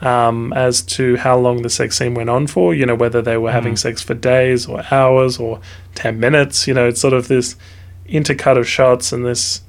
um, 0.00 0.52
as 0.54 0.80
to 0.82 1.16
how 1.16 1.38
long 1.38 1.62
the 1.62 1.70
sex 1.70 1.98
scene 1.98 2.14
went 2.14 2.30
on 2.30 2.46
for. 2.46 2.74
You 2.74 2.86
know, 2.86 2.94
whether 2.94 3.20
they 3.22 3.36
were 3.36 3.52
having 3.52 3.74
Mm. 3.74 3.78
sex 3.78 4.02
for 4.02 4.14
days 4.14 4.66
or 4.66 4.82
hours 4.90 5.38
or 5.38 5.60
10 5.94 6.18
minutes. 6.20 6.66
You 6.66 6.74
know, 6.74 6.86
it's 6.88 7.00
sort 7.00 7.14
of 7.14 7.28
this 7.28 7.56
intercut 8.08 8.58
of 8.58 8.66
shots 8.68 9.12
and 9.12 9.24
this, 9.24 9.62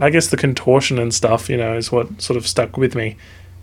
I 0.00 0.10
guess, 0.10 0.28
the 0.28 0.36
contortion 0.36 0.98
and 0.98 1.12
stuff, 1.12 1.48
you 1.50 1.56
know, 1.56 1.76
is 1.76 1.90
what 1.90 2.20
sort 2.20 2.36
of 2.36 2.46
stuck 2.46 2.76
with 2.76 2.94
me. 2.94 3.16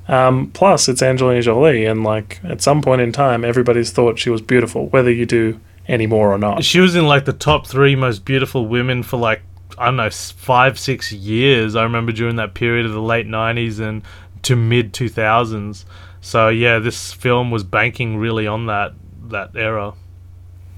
Um, 0.08 0.50
plus, 0.54 0.90
it's 0.90 1.04
Angelina 1.04 1.42
Jolie, 1.44 1.86
and 1.86 2.04
like 2.04 2.40
at 2.44 2.62
some 2.62 2.82
point 2.82 3.02
in 3.02 3.12
time, 3.12 3.46
everybody's 3.46 3.92
thought 3.92 4.18
she 4.18 4.32
was 4.32 4.42
beautiful, 4.42 4.88
whether 4.88 5.12
you 5.12 5.28
do 5.28 5.60
anymore 5.88 6.32
or 6.34 6.38
not. 6.40 6.64
She 6.64 6.80
was 6.80 6.96
in 6.96 7.06
like 7.08 7.26
the 7.26 7.34
top 7.34 7.68
three 7.68 7.96
most 7.96 8.26
beautiful 8.26 8.66
women 8.66 9.04
for 9.04 9.18
like 9.18 9.42
I 9.78 9.86
don't 9.86 9.98
know 9.98 10.10
five 10.10 10.80
six 10.80 11.12
years. 11.12 11.76
I 11.76 11.84
remember 11.84 12.12
during 12.12 12.38
that 12.38 12.56
period 12.56 12.88
of 12.88 12.92
the 12.94 13.02
late 13.02 13.28
'90s 13.28 13.80
and 13.80 14.02
to 14.44 14.56
mid 14.56 14.94
2000s. 14.94 15.86
So 16.22 16.50
yeah, 16.50 16.80
this 16.80 17.14
film 17.14 17.52
was 17.52 17.64
banking 17.64 18.18
really 18.18 18.46
on 18.48 18.66
that 18.68 18.94
that 19.30 19.52
era. 19.56 19.94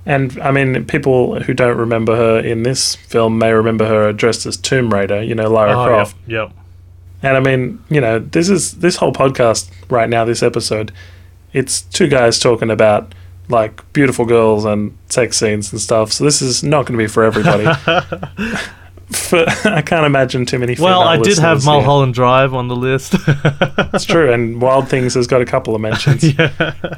And 0.06 0.40
I 0.42 0.52
mean, 0.52 0.86
people 0.86 1.42
who 1.42 1.54
don't 1.54 1.78
remember 1.78 2.16
her 2.16 2.40
in 2.40 2.64
this 2.64 2.96
film 2.96 3.38
may 3.38 3.52
remember 3.52 3.88
her 3.88 4.12
dressed 4.12 4.46
as 4.46 4.58
Tomb 4.58 4.92
Raider, 4.94 5.22
you 5.22 5.36
know, 5.36 5.50
Lara 5.50 5.80
Oh, 5.80 5.86
Croft. 5.86 6.16
Yep. 6.28 6.50
yep. 6.50 6.58
And 7.24 7.38
I 7.38 7.40
mean, 7.40 7.84
you 7.90 8.02
know, 8.02 8.18
this 8.18 8.50
is 8.50 8.80
this 8.80 8.96
whole 8.96 9.14
podcast 9.14 9.70
right 9.92 10.10
now, 10.10 10.26
this 10.26 10.42
episode, 10.42 10.92
it's 11.54 11.82
two 11.82 12.08
guys 12.08 12.40
talking 12.40 12.72
about 12.72 13.14
like 13.48 13.94
beautiful 13.94 14.26
girls 14.26 14.66
and 14.66 14.98
sex 15.10 15.38
scenes 15.38 15.72
and 15.72 15.80
stuff. 15.80 16.12
So 16.14 16.24
this 16.24 16.42
is 16.42 16.64
not 16.64 16.88
going 16.88 16.98
to 16.98 17.04
be 17.04 17.08
for 17.08 17.24
everybody. 17.24 17.66
for, 19.12 19.46
I 19.66 19.82
can't 19.82 20.06
imagine 20.06 20.46
too 20.46 20.60
many. 20.60 20.76
Well, 20.80 21.02
I 21.02 21.18
did 21.18 21.38
have 21.38 21.58
listeners 21.58 21.64
here. 21.66 21.74
Mulholland 21.82 22.14
Drive 22.14 22.54
on 22.54 22.68
the 22.68 22.76
list. 22.76 23.14
That's 23.92 24.06
true, 24.06 24.32
and 24.32 24.62
Wild 24.62 24.90
Things 24.90 25.14
has 25.16 25.28
got 25.28 25.42
a 25.42 25.46
couple 25.46 25.76
of 25.76 25.82
mentions. 25.90 26.24
yeah. 26.38 26.98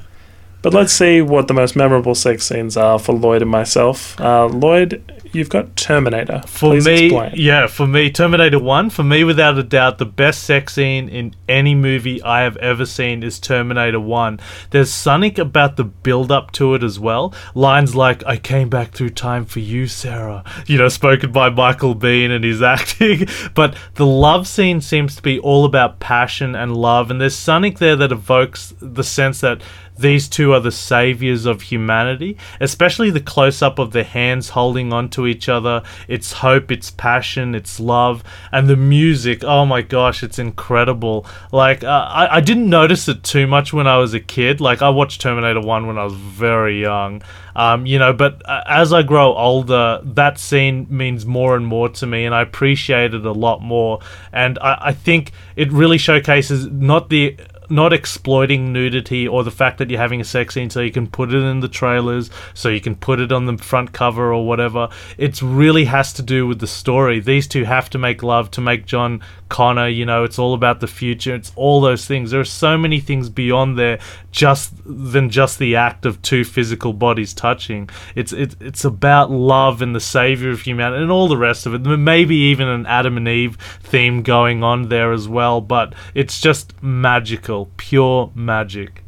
But 0.63 0.73
let's 0.73 0.93
see 0.93 1.21
what 1.21 1.49
the 1.49 1.53
most 1.53 1.75
memorable 1.75 2.15
sex 2.15 2.45
scenes 2.45 2.77
are 2.77 2.97
for 2.97 3.13
Lloyd 3.13 3.41
and 3.41 3.51
myself. 3.51 4.19
Uh, 4.19 4.45
Lloyd, 4.45 5.03
you've 5.33 5.49
got 5.49 5.75
Terminator. 5.75 6.41
For 6.47 6.71
Please 6.71 6.85
me, 6.85 7.05
explain. 7.07 7.33
yeah, 7.35 7.67
for 7.67 7.85
me, 7.85 8.09
Terminator 8.09 8.59
1, 8.59 8.89
for 8.89 9.03
me, 9.03 9.25
without 9.25 9.57
a 9.59 9.63
doubt, 9.63 9.97
the 9.97 10.05
best 10.05 10.43
sex 10.43 10.75
scene 10.75 11.09
in 11.09 11.35
any 11.49 11.75
movie 11.75 12.23
I 12.23 12.43
have 12.43 12.55
ever 12.57 12.85
seen 12.85 13.23
is 13.23 13.41
Terminator 13.41 13.99
1. 13.99 14.39
There's 14.69 14.93
something 14.93 15.37
about 15.37 15.75
the 15.75 15.83
build 15.83 16.31
up 16.31 16.51
to 16.53 16.75
it 16.75 16.83
as 16.83 16.97
well. 16.97 17.33
Lines 17.53 17.93
like, 17.93 18.25
I 18.25 18.37
came 18.37 18.69
back 18.69 18.93
through 18.93 19.09
time 19.09 19.43
for 19.43 19.59
you, 19.59 19.87
Sarah, 19.87 20.45
you 20.65 20.77
know, 20.77 20.87
spoken 20.87 21.33
by 21.33 21.49
Michael 21.49 21.93
Biehn 21.93 22.31
and 22.33 22.45
his 22.45 22.61
acting. 22.61 23.27
but 23.53 23.75
the 23.95 24.05
love 24.05 24.47
scene 24.47 24.79
seems 24.79 25.17
to 25.17 25.21
be 25.21 25.39
all 25.39 25.65
about 25.65 25.99
passion 25.99 26.55
and 26.55 26.77
love, 26.77 27.11
and 27.11 27.19
there's 27.19 27.35
something 27.35 27.73
there 27.73 27.97
that 27.97 28.13
evokes 28.13 28.73
the 28.79 29.03
sense 29.03 29.41
that 29.41 29.61
these 29.97 30.27
two 30.27 30.53
are 30.53 30.59
the 30.59 30.71
saviors 30.71 31.45
of 31.45 31.63
humanity, 31.63 32.37
especially 32.59 33.11
the 33.11 33.19
close 33.19 33.61
up 33.61 33.79
of 33.79 33.91
their 33.91 34.03
hands 34.03 34.49
holding 34.49 34.91
onto 34.91 35.27
each 35.27 35.47
other. 35.47 35.83
It's 36.07 36.33
hope, 36.33 36.71
it's 36.71 36.91
passion, 36.91 37.55
it's 37.55 37.79
love, 37.79 38.23
and 38.51 38.67
the 38.67 38.75
music. 38.75 39.43
Oh 39.43 39.65
my 39.65 39.81
gosh, 39.81 40.23
it's 40.23 40.39
incredible. 40.39 41.25
Like, 41.51 41.83
uh, 41.83 42.07
I, 42.09 42.37
I 42.37 42.41
didn't 42.41 42.69
notice 42.69 43.07
it 43.07 43.23
too 43.23 43.47
much 43.47 43.73
when 43.73 43.87
I 43.87 43.97
was 43.97 44.13
a 44.13 44.19
kid. 44.19 44.59
Like, 44.61 44.81
I 44.81 44.89
watched 44.89 45.21
Terminator 45.21 45.61
1 45.61 45.87
when 45.87 45.97
I 45.97 46.03
was 46.03 46.13
very 46.13 46.81
young. 46.81 47.21
Um, 47.55 47.85
you 47.85 47.99
know, 47.99 48.13
but 48.13 48.41
uh, 48.49 48.63
as 48.67 48.91
I 48.91 49.03
grow 49.03 49.35
older, 49.35 50.01
that 50.03 50.39
scene 50.39 50.87
means 50.89 51.25
more 51.25 51.55
and 51.55 51.65
more 51.65 51.89
to 51.89 52.07
me, 52.07 52.25
and 52.25 52.33
I 52.33 52.41
appreciate 52.41 53.13
it 53.13 53.25
a 53.25 53.31
lot 53.31 53.61
more. 53.61 53.99
And 54.31 54.57
I, 54.59 54.77
I 54.81 54.93
think 54.93 55.31
it 55.55 55.71
really 55.71 55.99
showcases 55.99 56.65
not 56.67 57.09
the 57.09 57.37
not 57.73 57.91
exploiting 57.91 58.71
nudity 58.71 59.27
or 59.27 59.43
the 59.43 59.51
fact 59.51 59.79
that 59.79 59.89
you're 59.89 59.99
having 59.99 60.21
a 60.21 60.25
sex 60.25 60.53
scene 60.53 60.69
so 60.69 60.79
you 60.79 60.91
can 60.91 61.07
put 61.07 61.33
it 61.33 61.43
in 61.43 61.59
the 61.59 61.67
trailers, 61.67 62.29
so 62.53 62.69
you 62.69 62.79
can 62.79 62.95
put 62.95 63.19
it 63.19 63.31
on 63.31 63.45
the 63.45 63.57
front 63.57 63.91
cover 63.91 64.31
or 64.31 64.45
whatever. 64.45 64.87
It 65.17 65.41
really 65.41 65.85
has 65.85 66.13
to 66.13 66.21
do 66.21 66.47
with 66.47 66.59
the 66.59 66.67
story. 66.67 67.19
These 67.19 67.47
two 67.47 67.63
have 67.63 67.89
to 67.89 67.97
make 67.97 68.23
love 68.23 68.51
to 68.51 68.61
make 68.61 68.85
John 68.85 69.21
Connor, 69.53 69.87
you 69.87 70.03
know, 70.03 70.23
it's 70.23 70.39
all 70.39 70.55
about 70.55 70.79
the 70.79 70.87
future. 70.87 71.35
It's 71.35 71.51
all 71.55 71.79
those 71.79 72.07
things. 72.07 72.31
There 72.31 72.39
are 72.39 72.43
so 72.65 72.75
many 72.75 72.99
things 72.99 73.29
beyond 73.29 73.77
there 73.77 73.99
just 74.31 74.73
than 74.83 75.29
just 75.29 75.59
the 75.59 75.75
act 75.75 76.07
of 76.07 76.19
two 76.23 76.43
physical 76.43 76.91
bodies 76.91 77.35
touching. 77.35 77.87
It's 78.15 78.33
it, 78.33 78.55
it's 78.59 78.83
about 78.83 79.29
love 79.29 79.83
and 79.83 79.95
the 79.95 79.99
savior 79.99 80.49
of 80.49 80.61
humanity 80.61 81.03
and 81.03 81.11
all 81.11 81.27
the 81.27 81.37
rest 81.37 81.67
of 81.67 81.75
it. 81.75 81.81
Maybe 81.81 82.35
even 82.35 82.67
an 82.67 82.87
Adam 82.87 83.15
and 83.15 83.27
Eve 83.27 83.55
theme 83.83 84.23
going 84.23 84.63
on 84.63 84.89
there 84.89 85.11
as 85.11 85.27
well, 85.27 85.61
but 85.61 85.93
it's 86.15 86.41
just 86.41 86.73
magical, 86.81 87.69
pure 87.77 88.31
magic. 88.33 89.03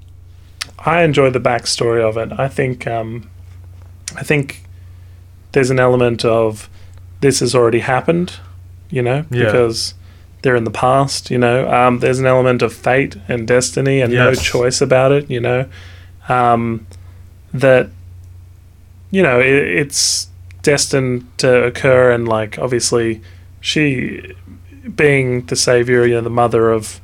I 0.77 1.01
enjoy 1.01 1.31
the 1.31 1.39
backstory 1.39 2.07
of 2.07 2.17
it. 2.17 2.37
I 2.39 2.47
think 2.49 2.85
um, 2.85 3.31
I 4.15 4.21
think 4.21 4.61
there's 5.53 5.71
an 5.71 5.79
element 5.79 6.23
of 6.23 6.69
this 7.21 7.39
has 7.39 7.55
already 7.55 7.79
happened, 7.79 8.33
you 8.91 9.01
know, 9.01 9.25
Yeah. 9.31 9.45
because 9.45 9.95
they're 10.41 10.55
in 10.55 10.63
the 10.63 10.71
past, 10.71 11.31
you 11.31 11.37
know. 11.37 11.67
Um, 11.71 11.99
there's 11.99 12.19
an 12.19 12.25
element 12.25 12.61
of 12.61 12.73
fate 12.73 13.15
and 13.27 13.47
destiny 13.47 14.01
and 14.01 14.13
no 14.13 14.33
choice 14.35 14.81
about 14.81 15.11
it, 15.11 15.29
you 15.29 15.39
know. 15.39 15.67
Um, 16.29 16.85
that 17.53 17.89
you 19.11 19.21
know 19.23 19.39
it, 19.39 19.53
it's 19.53 20.27
destined 20.61 21.25
to 21.39 21.63
occur, 21.63 22.11
and 22.11 22.27
like 22.27 22.57
obviously 22.59 23.21
she 23.61 24.33
being 24.95 25.45
the 25.47 25.55
savior, 25.55 26.05
you 26.05 26.15
know, 26.15 26.21
the 26.21 26.29
mother 26.29 26.69
of 26.71 26.99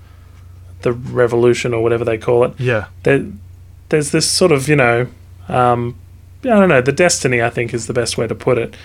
the 0.83 0.91
revolution 0.93 1.73
or 1.73 1.81
whatever 1.83 2.03
they 2.05 2.17
call 2.17 2.43
it 2.43 2.53
Yeah. 2.59 2.85
there, 3.03 3.25
there's 3.89 4.11
this 4.11 4.27
sort 4.29 4.51
of 4.51 4.67
you 4.67 4.75
know 4.75 5.07
um, 5.47 5.95
I 6.43 6.47
don't 6.47 6.69
know 6.69 6.81
the 6.81 6.91
destiny 6.91 7.41
I 7.41 7.49
think 7.51 7.73
is 7.73 7.85
the 7.87 7.93
best 7.93 8.17
way 8.17 8.25
to 8.27 8.33
put 8.35 8.57
it 8.57 8.75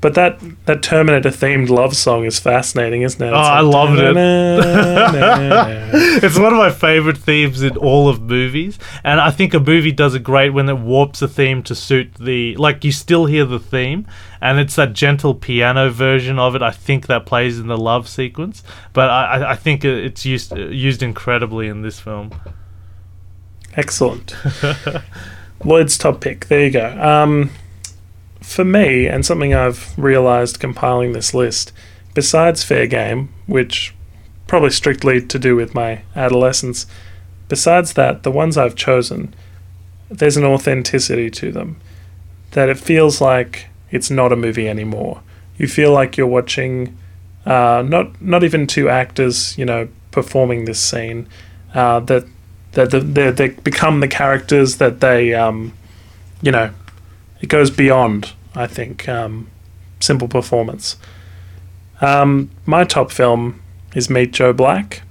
but 0.00 0.14
that 0.14 0.40
that 0.66 0.82
Terminator 0.82 1.30
themed 1.30 1.68
love 1.68 1.94
song 1.94 2.24
is 2.24 2.38
fascinating 2.38 3.02
isn't 3.02 3.20
it 3.22 3.32
Oh, 3.32 3.36
I 3.36 3.60
loved 3.60 3.98
it. 3.98 4.16
it 4.16 6.20
it's 6.24 6.38
one 6.38 6.52
of 6.52 6.58
my 6.58 6.70
favorite 6.70 7.18
themes 7.18 7.62
in 7.62 7.76
all 7.76 8.08
of 8.08 8.20
movies, 8.22 8.78
and 9.04 9.20
I 9.20 9.30
think 9.30 9.52
a 9.54 9.60
movie 9.60 9.92
does 9.92 10.14
it 10.14 10.22
great 10.22 10.50
when 10.50 10.68
it 10.68 10.78
warps 10.78 11.20
a 11.22 11.28
theme 11.28 11.62
to 11.64 11.74
suit 11.74 12.14
the 12.14 12.56
like. 12.56 12.84
You 12.84 12.92
still 12.92 13.26
hear 13.26 13.44
the 13.44 13.58
theme, 13.58 14.06
and 14.40 14.58
it's 14.58 14.76
that 14.76 14.92
gentle 14.94 15.34
piano 15.34 15.90
version 15.90 16.38
of 16.38 16.54
it. 16.54 16.62
I 16.62 16.70
think 16.70 17.06
that 17.08 17.26
plays 17.26 17.58
in 17.58 17.66
the 17.66 17.78
love 17.78 18.08
sequence, 18.08 18.62
but 18.92 19.10
I, 19.10 19.24
I- 19.24 19.50
I 19.52 19.56
think 19.56 19.84
it's 19.84 20.24
used 20.24 20.56
used 20.56 21.02
incredibly 21.02 21.68
in 21.68 21.82
this 21.82 22.00
film. 22.00 22.30
excellent 23.76 24.34
Lloyd's 25.64 25.98
top 25.98 26.20
pick 26.20 26.46
there 26.46 26.64
you 26.64 26.70
go 26.70 26.86
um, 27.00 27.50
for 28.50 28.64
me 28.64 29.06
and 29.06 29.24
something 29.24 29.54
I've 29.54 29.96
realized 29.98 30.60
compiling 30.60 31.12
this 31.12 31.32
list 31.34 31.72
besides 32.14 32.64
fair 32.64 32.86
game 32.86 33.28
which 33.46 33.94
probably 34.46 34.70
strictly 34.70 35.24
to 35.24 35.38
do 35.38 35.54
with 35.54 35.74
my 35.74 36.02
adolescence 36.16 36.86
besides 37.48 37.92
that 37.94 38.22
the 38.22 38.30
ones 38.30 38.56
I've 38.56 38.74
chosen 38.74 39.34
there's 40.10 40.36
an 40.36 40.44
authenticity 40.44 41.30
to 41.30 41.52
them 41.52 41.80
that 42.52 42.68
it 42.68 42.78
feels 42.78 43.20
like 43.20 43.68
it's 43.90 44.10
not 44.10 44.32
a 44.32 44.36
movie 44.36 44.68
anymore. 44.68 45.22
You 45.56 45.68
feel 45.68 45.92
like 45.92 46.16
you're 46.16 46.26
watching 46.26 46.96
uh, 47.46 47.84
not 47.86 48.20
not 48.20 48.44
even 48.44 48.66
two 48.66 48.88
actors, 48.88 49.56
you 49.56 49.64
know, 49.64 49.88
performing 50.10 50.64
this 50.64 50.80
scene. 50.80 51.28
Uh, 51.74 52.00
that 52.00 52.24
that 52.72 52.90
the, 52.90 53.00
they 53.00 53.30
they 53.30 53.48
become 53.48 54.00
the 54.00 54.08
characters 54.08 54.76
that 54.78 55.00
they, 55.00 55.34
um, 55.34 55.72
you 56.42 56.52
know, 56.52 56.70
it 57.40 57.48
goes 57.48 57.70
beyond. 57.70 58.32
I 58.54 58.66
think 58.66 59.08
um, 59.08 59.48
simple 60.00 60.28
performance. 60.28 60.96
Um, 62.00 62.50
my 62.66 62.84
top 62.84 63.10
film 63.10 63.62
is 63.94 64.10
Meet 64.10 64.32
Joe 64.32 64.52
Black. 64.52 65.02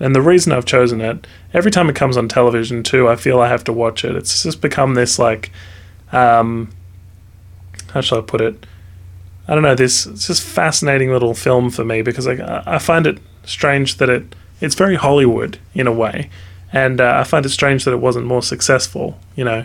And 0.00 0.14
the 0.14 0.20
reason 0.20 0.52
I've 0.52 0.64
chosen 0.64 1.00
it, 1.00 1.26
every 1.52 1.70
time 1.70 1.88
it 1.88 1.96
comes 1.96 2.16
on 2.16 2.28
television 2.28 2.82
too, 2.82 3.08
I 3.08 3.16
feel 3.16 3.40
I 3.40 3.48
have 3.48 3.64
to 3.64 3.72
watch 3.72 4.04
it. 4.04 4.16
It's 4.16 4.42
just 4.42 4.60
become 4.60 4.94
this 4.94 5.18
like, 5.18 5.52
um, 6.12 6.70
how 7.92 8.00
shall 8.00 8.18
I 8.18 8.22
put 8.22 8.40
it? 8.40 8.66
I 9.46 9.54
don't 9.54 9.62
know. 9.62 9.74
This 9.74 10.06
it's 10.06 10.26
just 10.26 10.42
fascinating 10.42 11.10
little 11.10 11.34
film 11.34 11.70
for 11.70 11.84
me 11.84 12.02
because 12.02 12.26
I 12.26 12.62
I 12.66 12.78
find 12.78 13.06
it 13.06 13.18
strange 13.44 13.98
that 13.98 14.08
it 14.08 14.34
it's 14.60 14.74
very 14.74 14.96
Hollywood 14.96 15.58
in 15.74 15.86
a 15.86 15.92
way, 15.92 16.30
and 16.72 17.00
uh, 17.00 17.14
I 17.16 17.24
find 17.24 17.44
it 17.44 17.50
strange 17.50 17.84
that 17.84 17.92
it 17.92 18.00
wasn't 18.00 18.26
more 18.26 18.42
successful. 18.42 19.18
You 19.36 19.44
know, 19.44 19.64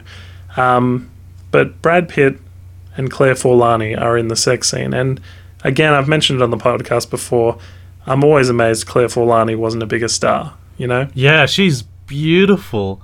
um, 0.58 1.10
but 1.52 1.82
Brad 1.82 2.10
Pitt 2.10 2.40
and 3.00 3.10
Claire 3.10 3.34
Forlani 3.34 4.00
are 4.00 4.18
in 4.18 4.28
the 4.28 4.36
sex 4.36 4.70
scene, 4.70 4.94
and 4.94 5.20
again 5.64 5.94
I've 5.94 6.08
mentioned 6.08 6.42
it 6.42 6.44
on 6.44 6.52
the 6.52 6.58
podcast 6.58 7.10
before. 7.10 7.58
I'm 8.06 8.24
always 8.24 8.50
amazed 8.50 8.86
Claire 8.86 9.08
Forlani 9.08 9.56
wasn't 9.56 9.84
a 9.84 9.88
bigger 9.88 10.08
star. 10.08 10.56
You 10.78 10.88
know. 10.88 11.08
Yeah, 11.14 11.46
she's 11.46 11.82
beautiful. 11.82 13.02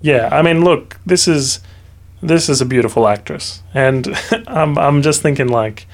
Yeah, 0.00 0.28
I 0.32 0.42
mean, 0.42 0.64
look, 0.64 0.98
this 1.04 1.28
is 1.28 1.60
this 2.22 2.48
is 2.48 2.60
a 2.60 2.66
beautiful 2.66 3.08
actress, 3.08 3.62
and 3.74 4.08
I'm 4.46 4.78
I'm 4.78 5.02
just 5.02 5.22
thinking 5.22 5.48
like 5.48 5.86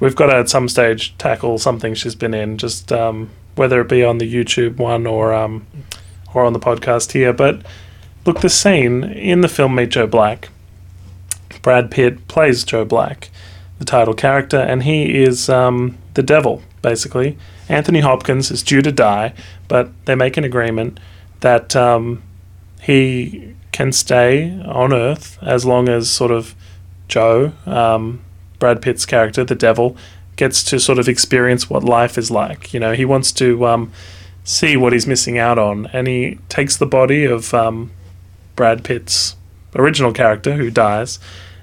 we've 0.00 0.16
got 0.16 0.26
to 0.26 0.36
at 0.36 0.48
some 0.48 0.68
stage 0.68 1.16
tackle 1.18 1.58
something 1.58 1.94
she's 1.94 2.14
been 2.14 2.34
in, 2.34 2.58
just 2.58 2.90
um, 2.90 3.30
whether 3.54 3.80
it 3.80 3.88
be 3.88 4.02
on 4.02 4.18
the 4.18 4.32
YouTube 4.32 4.76
one 4.78 5.06
or 5.06 5.32
um, 5.34 5.66
or 6.34 6.44
on 6.44 6.52
the 6.52 6.60
podcast 6.60 7.12
here. 7.12 7.32
But 7.32 7.64
look, 8.24 8.40
the 8.40 8.48
scene 8.48 9.04
in 9.04 9.42
the 9.42 9.48
film 9.48 9.74
Meet 9.74 9.90
Joe 9.90 10.06
Black, 10.06 10.48
Brad 11.62 11.90
Pitt 11.90 12.28
plays 12.28 12.64
Joe 12.64 12.84
Black, 12.84 13.30
the 13.78 13.84
title 13.84 14.14
character, 14.14 14.58
and 14.58 14.82
he 14.82 15.22
is 15.22 15.48
um, 15.48 15.98
the 16.14 16.22
devil 16.22 16.62
basically. 16.82 17.36
Anthony 17.68 18.00
Hopkins 18.00 18.50
is 18.50 18.62
due 18.62 18.82
to 18.82 18.92
die, 18.92 19.34
but 19.68 19.90
they 20.06 20.14
make 20.14 20.36
an 20.36 20.44
agreement 20.44 20.98
that 21.40 21.76
um, 21.76 22.22
he 22.82 23.54
can 23.72 23.92
stay 23.92 24.60
on 24.64 24.92
Earth 24.92 25.38
as 25.42 25.64
long 25.64 25.88
as 25.88 26.10
sort 26.10 26.30
of 26.30 26.54
Joe, 27.08 27.52
um, 27.66 28.20
Brad 28.58 28.82
Pitt's 28.82 29.06
character, 29.06 29.44
the 29.44 29.54
devil, 29.54 29.96
gets 30.36 30.62
to 30.64 30.80
sort 30.80 30.98
of 30.98 31.08
experience 31.08 31.68
what 31.68 31.84
life 31.84 32.16
is 32.18 32.30
like. 32.30 32.72
You 32.72 32.80
know, 32.80 32.92
he 32.92 33.04
wants 33.04 33.32
to 33.32 33.66
um, 33.66 33.92
see 34.44 34.76
what 34.76 34.92
he's 34.92 35.06
missing 35.06 35.38
out 35.38 35.58
on, 35.58 35.86
and 35.92 36.06
he 36.06 36.38
takes 36.48 36.76
the 36.76 36.86
body 36.86 37.24
of 37.24 37.52
um, 37.54 37.90
Brad 38.56 38.84
Pitt's 38.84 39.36
original 39.74 40.12
character 40.12 40.54
who 40.54 40.70
dies, 40.70 41.18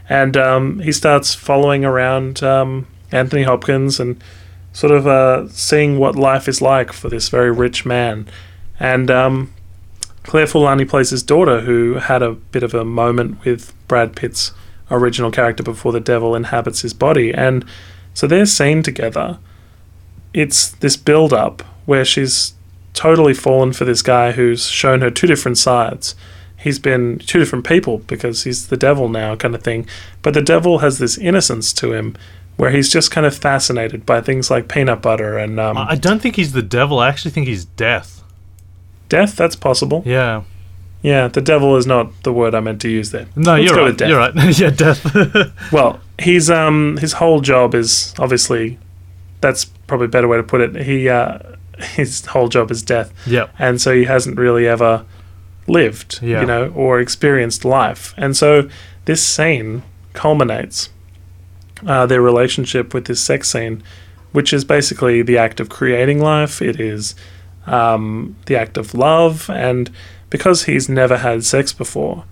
and 0.10 0.38
um, 0.38 0.80
he 0.80 0.92
starts 0.92 1.36
following 1.36 1.84
around 1.84 2.42
um, 2.44 2.88
Anthony 3.12 3.44
Hopkins 3.44 4.00
and 4.00 4.22
sort 4.74 4.92
of 4.92 5.08
uh, 5.08 5.48
seeing 5.50 5.98
what 5.98 6.16
life 6.16 6.48
is 6.48 6.62
like 6.62 6.94
for 6.94 7.10
this 7.10 7.30
very 7.30 7.52
rich 7.52 7.86
man. 7.86 8.28
And 8.80 9.10
um, 9.10 9.54
Claire 10.24 10.46
Forlani 10.46 10.88
plays 10.88 11.10
his 11.10 11.24
daughter, 11.24 11.62
who 11.62 11.96
had 11.96 12.22
a 12.22 12.34
bit 12.34 12.64
of 12.64 12.74
a 12.74 12.86
moment 12.86 13.44
with 13.44 13.74
Brad 13.88 14.16
Pitt's 14.16 14.52
original 14.92 15.32
character 15.32 15.64
before 15.64 15.92
the 15.92 16.00
devil 16.00 16.36
inhabits 16.36 16.82
his 16.82 16.94
body. 16.94 17.34
And 17.34 17.66
so 18.14 18.28
they're 18.28 18.46
seen 18.46 18.84
together. 18.84 19.40
It's 20.34 20.72
this 20.72 20.96
build 20.96 21.34
up 21.34 21.62
where 21.86 22.06
she's 22.06 22.54
totally 22.94 23.34
fallen 23.34 23.74
for 23.74 23.86
this 23.86 24.02
guy 24.02 24.32
who's 24.32 24.68
shown 24.68 25.02
her 25.02 25.10
two 25.10 25.28
different 25.28 25.58
sides. 25.58 26.16
He's 26.58 26.80
been 26.80 27.20
two 27.20 27.40
different 27.40 27.66
people 27.66 28.00
because 28.00 28.44
he's 28.44 28.68
the 28.68 28.78
devil 28.78 29.10
now, 29.10 29.36
kind 29.36 29.56
of 29.56 29.64
thing. 29.64 29.88
But 30.22 30.34
the 30.34 30.42
devil 30.42 30.80
has 30.80 30.98
this 30.98 31.18
innocence 31.18 31.72
to 31.74 31.94
him 31.94 32.18
where 32.58 32.72
he's 32.72 32.92
just 32.92 33.12
kind 33.12 33.26
of 33.26 33.36
fascinated 33.36 34.06
by 34.06 34.20
things 34.22 34.50
like 34.50 34.68
peanut 34.68 35.02
butter 35.02 35.38
and 35.38 35.60
um, 35.60 35.78
I 35.78 35.96
don't 35.96 36.20
think 36.20 36.36
he's 36.36 36.54
the 36.54 36.64
devil. 36.64 37.00
I 37.00 37.10
actually 37.10 37.32
think 37.32 37.48
he's 37.48 37.66
death. 37.66 38.24
death. 39.10 39.36
That's 39.36 39.56
possible. 39.56 40.02
Yeah. 40.06 40.44
Yeah, 41.04 41.28
the 41.28 41.42
devil 41.42 41.78
is 41.78 41.86
not 41.86 42.24
the 42.24 42.34
word 42.34 42.56
I 42.56 42.60
meant 42.60 42.82
to 42.82 42.90
use 42.90 43.12
there. 43.12 43.28
No, 43.36 43.56
Let's 43.56 43.66
you're 43.66 43.78
right. 43.78 43.86
with 43.86 43.98
death. 43.98 44.10
You're 44.10 44.18
right. 44.18 44.60
yeah, 44.60 44.70
death. 44.72 45.54
Well, 45.72 46.00
he's 46.20 46.50
um 46.50 46.98
his 46.98 47.14
whole 47.14 47.40
job 47.42 47.76
is 47.76 48.16
obviously 48.18 48.80
that's 49.42 49.66
probably 49.66 50.06
a 50.06 50.10
better 50.10 50.28
way 50.28 50.38
to 50.38 50.44
put 50.44 50.62
it. 50.62 50.76
He 50.86 51.08
uh, 51.08 51.40
his 51.80 52.26
whole 52.26 52.48
job 52.48 52.72
is 52.72 52.82
death, 52.82 53.14
yep. 53.28 53.54
and 53.60 53.80
so 53.80 53.94
he 53.94 54.06
hasn't 54.06 54.38
really 54.38 54.68
ever 54.68 55.06
lived, 55.68 56.20
Yeah. 56.22 56.42
you 56.42 56.48
know, 56.48 56.72
or 56.76 57.00
experienced 57.00 57.66
life. 57.66 58.14
And 58.18 58.36
so 58.36 58.70
this 59.06 59.24
scene 59.26 59.84
culminates 60.14 60.90
uh, 61.86 62.06
their 62.06 62.22
relationship 62.22 62.94
with 62.94 63.06
this 63.06 63.22
sex 63.22 63.50
scene, 63.50 63.84
which 64.32 64.52
is 64.54 64.66
basically 64.66 65.22
the 65.22 65.38
act 65.38 65.60
of 65.60 65.70
creating 65.70 66.20
life. 66.20 66.62
It 66.62 66.80
is 66.80 67.16
um, 67.66 68.36
the 68.46 68.56
act 68.56 68.78
of 68.78 68.94
love, 68.94 69.50
and 69.50 69.92
because 70.30 70.64
he's 70.64 70.90
never 70.90 71.18
had 71.18 71.44
sex 71.44 71.74
before, 71.74 72.24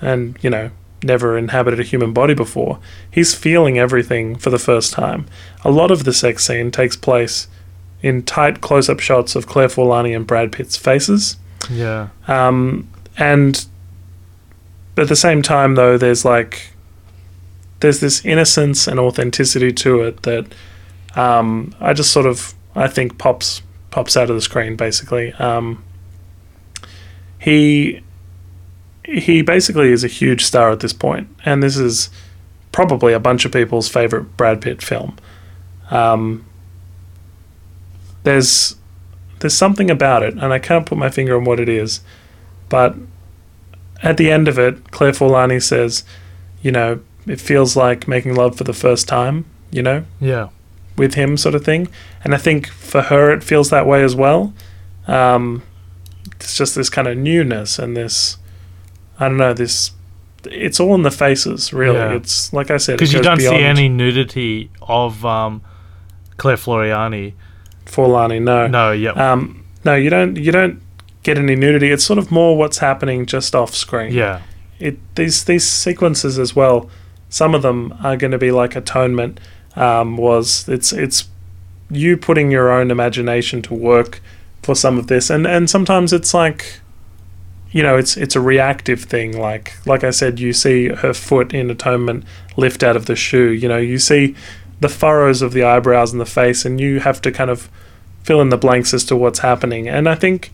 and 0.00 0.36
you 0.42 0.50
know, 0.50 0.70
never 1.04 1.36
inhabited 1.38 1.78
a 1.80 1.84
human 1.84 2.12
body 2.12 2.34
before, 2.34 2.78
he's 3.10 3.34
feeling 3.34 3.78
everything 3.78 4.36
for 4.36 4.50
the 4.50 4.58
first 4.58 4.92
time. 4.92 5.26
A 5.64 5.70
lot 5.70 5.90
of 5.90 6.04
the 6.04 6.12
sex 6.12 6.44
scene 6.46 6.70
takes 6.70 6.96
place 6.96 7.48
in 8.02 8.22
tight 8.22 8.60
close-up 8.60 8.98
shots 9.00 9.36
of 9.36 9.46
Claire 9.46 9.68
Forlani 9.68 10.14
and 10.16 10.26
Brad 10.26 10.50
Pitt's 10.52 10.76
faces. 10.76 11.36
Yeah. 11.70 12.08
Um, 12.26 12.88
and 13.16 13.64
at 14.96 15.08
the 15.08 15.16
same 15.16 15.42
time, 15.42 15.74
though, 15.74 15.96
there's 15.98 16.24
like 16.24 16.72
there's 17.80 18.00
this 18.00 18.24
innocence 18.24 18.86
and 18.86 19.00
authenticity 19.00 19.72
to 19.72 20.02
it 20.02 20.22
that 20.22 20.46
um, 21.16 21.74
I 21.80 21.92
just 21.92 22.12
sort 22.12 22.26
of 22.26 22.54
I 22.74 22.88
think 22.88 23.18
pops 23.18 23.62
pops 23.90 24.16
out 24.16 24.30
of 24.30 24.36
the 24.36 24.42
screen. 24.42 24.76
Basically, 24.76 25.32
um, 25.34 25.82
he 27.38 28.02
he 29.04 29.42
basically 29.42 29.92
is 29.92 30.04
a 30.04 30.08
huge 30.08 30.44
star 30.44 30.70
at 30.70 30.80
this 30.80 30.92
point, 30.92 31.28
and 31.44 31.62
this 31.62 31.76
is 31.76 32.10
probably 32.70 33.12
a 33.12 33.20
bunch 33.20 33.44
of 33.44 33.52
people's 33.52 33.88
favorite 33.88 34.36
Brad 34.36 34.60
Pitt 34.62 34.82
film. 34.82 35.16
Um, 35.90 36.46
there's 38.22 38.76
there's 39.42 39.56
something 39.56 39.90
about 39.90 40.22
it, 40.22 40.34
and 40.34 40.52
I 40.52 40.58
can't 40.58 40.86
put 40.86 40.96
my 40.96 41.10
finger 41.10 41.36
on 41.36 41.44
what 41.44 41.60
it 41.60 41.68
is, 41.68 42.00
but 42.68 42.96
at 44.02 44.16
the 44.16 44.30
end 44.30 44.48
of 44.48 44.58
it, 44.58 44.90
Claire 44.90 45.12
Forlani 45.12 45.62
says, 45.62 46.04
you 46.62 46.72
know, 46.72 47.00
it 47.26 47.40
feels 47.40 47.76
like 47.76 48.08
making 48.08 48.34
love 48.34 48.56
for 48.56 48.64
the 48.64 48.72
first 48.72 49.06
time, 49.06 49.44
you 49.70 49.82
know, 49.82 50.04
Yeah. 50.20 50.48
with 50.96 51.14
him, 51.14 51.36
sort 51.36 51.54
of 51.54 51.64
thing. 51.64 51.88
And 52.24 52.34
I 52.34 52.38
think 52.38 52.66
for 52.68 53.02
her, 53.02 53.30
it 53.30 53.44
feels 53.44 53.70
that 53.70 53.86
way 53.86 54.02
as 54.02 54.16
well. 54.16 54.52
Um, 55.06 55.62
it's 56.40 56.56
just 56.56 56.74
this 56.74 56.90
kind 56.90 57.06
of 57.06 57.16
newness 57.16 57.78
and 57.78 57.96
this, 57.96 58.38
I 59.20 59.28
don't 59.28 59.36
know, 59.36 59.52
this. 59.54 59.92
It's 60.46 60.80
all 60.80 60.94
in 60.96 61.02
the 61.02 61.10
faces, 61.12 61.72
really. 61.72 61.98
Yeah. 61.98 62.14
It's 62.14 62.52
like 62.52 62.70
I 62.72 62.76
said, 62.78 62.94
Because 62.96 63.12
you 63.12 63.22
don't 63.22 63.38
see 63.38 63.62
any 63.62 63.88
nudity 63.88 64.70
of 64.82 65.24
um, 65.24 65.62
Claire 66.38 66.56
Floriani. 66.56 67.34
Forlani. 67.92 68.42
No, 68.42 68.66
No, 68.66 68.92
yep. 68.92 69.16
Um, 69.16 69.64
no, 69.84 69.94
you 69.94 70.10
don't. 70.10 70.36
You 70.36 70.52
don't 70.52 70.80
get 71.22 71.38
any 71.38 71.54
nudity. 71.54 71.90
It's 71.90 72.04
sort 72.04 72.18
of 72.18 72.30
more 72.30 72.56
what's 72.56 72.78
happening 72.78 73.26
just 73.26 73.54
off 73.54 73.74
screen. 73.74 74.12
yeah. 74.12 74.42
It 74.80 74.98
these 75.14 75.44
these 75.44 75.64
sequences 75.68 76.38
as 76.38 76.56
well. 76.56 76.90
Some 77.28 77.54
of 77.54 77.62
them 77.62 77.94
are 78.02 78.16
going 78.16 78.32
to 78.32 78.38
be 78.38 78.50
like 78.50 78.74
atonement. 78.74 79.38
Um, 79.76 80.16
was 80.16 80.68
it's 80.68 80.92
it's 80.92 81.28
you 81.90 82.16
putting 82.16 82.50
your 82.50 82.70
own 82.70 82.90
imagination 82.90 83.62
to 83.62 83.74
work 83.74 84.20
for 84.62 84.74
some 84.74 84.98
of 84.98 85.06
this, 85.06 85.30
and 85.30 85.46
and 85.46 85.68
sometimes 85.70 86.12
it's 86.12 86.34
like. 86.34 86.80
You 87.74 87.82
know, 87.82 87.96
it's 87.96 88.18
it's 88.18 88.36
a 88.36 88.40
reactive 88.40 89.04
thing. 89.04 89.38
Like 89.38 89.72
like 89.86 90.04
I 90.04 90.10
said, 90.10 90.38
you 90.38 90.52
see 90.52 90.88
her 90.88 91.14
foot 91.14 91.54
in 91.54 91.70
atonement 91.70 92.24
lift 92.58 92.82
out 92.82 92.96
of 92.96 93.06
the 93.06 93.16
shoe. 93.16 93.48
You 93.48 93.66
know, 93.66 93.78
you 93.78 93.98
see 93.98 94.34
the 94.82 94.88
furrows 94.88 95.42
of 95.42 95.52
the 95.52 95.62
eyebrows 95.62 96.12
and 96.12 96.20
the 96.20 96.26
face, 96.26 96.64
and 96.64 96.80
you 96.80 97.00
have 97.00 97.22
to 97.22 97.32
kind 97.32 97.50
of 97.50 97.70
fill 98.22 98.40
in 98.40 98.50
the 98.50 98.56
blanks 98.56 98.92
as 98.92 99.04
to 99.06 99.16
what's 99.16 99.38
happening. 99.38 99.88
And 99.88 100.08
I 100.08 100.14
think, 100.14 100.52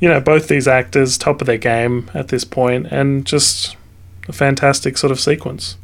you 0.00 0.08
know, 0.08 0.20
both 0.20 0.48
these 0.48 0.68
actors 0.68 1.18
top 1.18 1.40
of 1.40 1.46
their 1.46 1.58
game 1.58 2.10
at 2.14 2.28
this 2.28 2.44
point, 2.44 2.86
and 2.90 3.26
just 3.26 3.76
a 4.28 4.32
fantastic 4.32 4.96
sort 4.98 5.10
of 5.10 5.20
sequence. 5.20 5.76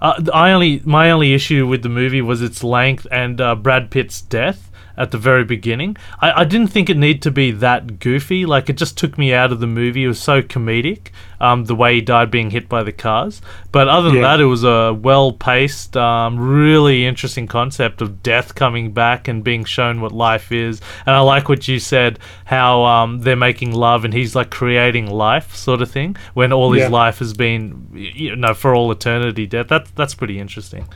Uh, 0.00 0.22
I 0.32 0.52
only 0.52 0.80
my 0.84 1.10
only 1.10 1.34
issue 1.34 1.66
with 1.66 1.82
the 1.82 1.88
movie 1.88 2.22
was 2.22 2.40
its 2.40 2.62
length 2.62 3.06
and 3.10 3.40
uh, 3.40 3.56
Brad 3.56 3.90
Pitt's 3.90 4.20
death 4.20 4.67
at 4.98 5.12
the 5.12 5.16
very 5.18 5.44
beginning. 5.44 5.96
I, 6.20 6.40
I 6.40 6.44
didn't 6.44 6.66
think 6.68 6.90
it 6.90 6.96
needed 6.98 7.22
to 7.22 7.30
be 7.30 7.50
that 7.52 8.00
goofy. 8.00 8.44
Like 8.44 8.68
it 8.68 8.76
just 8.76 8.98
took 8.98 9.16
me 9.16 9.32
out 9.32 9.52
of 9.52 9.60
the 9.60 9.66
movie. 9.66 10.04
It 10.04 10.08
was 10.08 10.20
so 10.20 10.42
comedic, 10.42 11.08
um, 11.40 11.64
the 11.66 11.74
way 11.74 11.94
he 11.94 12.00
died 12.00 12.30
being 12.30 12.50
hit 12.50 12.68
by 12.68 12.82
the 12.82 12.92
cars. 12.92 13.40
But 13.72 13.88
other 13.88 14.08
than 14.08 14.16
Yeah. 14.16 14.22
that, 14.36 14.40
it 14.40 14.46
was 14.46 14.64
a 14.64 14.92
well 14.92 15.32
paced, 15.32 15.96
um, 15.96 16.36
really 16.38 17.06
interesting 17.06 17.46
concept 17.46 18.02
of 18.02 18.22
death 18.22 18.54
coming 18.56 18.90
back 18.92 19.28
and 19.28 19.44
being 19.44 19.64
shown 19.64 20.00
what 20.00 20.12
life 20.12 20.50
is. 20.52 20.80
And 21.06 21.14
I 21.14 21.20
like 21.20 21.48
what 21.48 21.68
you 21.68 21.78
said, 21.78 22.18
how 22.44 22.82
um, 22.84 23.20
they're 23.20 23.36
making 23.36 23.72
love 23.72 24.04
and 24.04 24.12
he's 24.12 24.34
like 24.34 24.50
creating 24.50 25.06
life, 25.08 25.54
sort 25.54 25.80
of 25.80 25.90
thing, 25.90 26.16
when 26.34 26.52
all 26.52 26.72
his 26.72 26.82
Yeah. 26.82 26.88
life 26.88 27.20
has 27.20 27.32
been, 27.34 27.86
you 27.94 28.34
know, 28.34 28.52
for 28.52 28.74
all 28.74 28.90
eternity 28.90 29.46
death. 29.46 29.68
That 29.68 29.86
that's 29.94 30.14
pretty 30.14 30.40
interesting. 30.40 30.88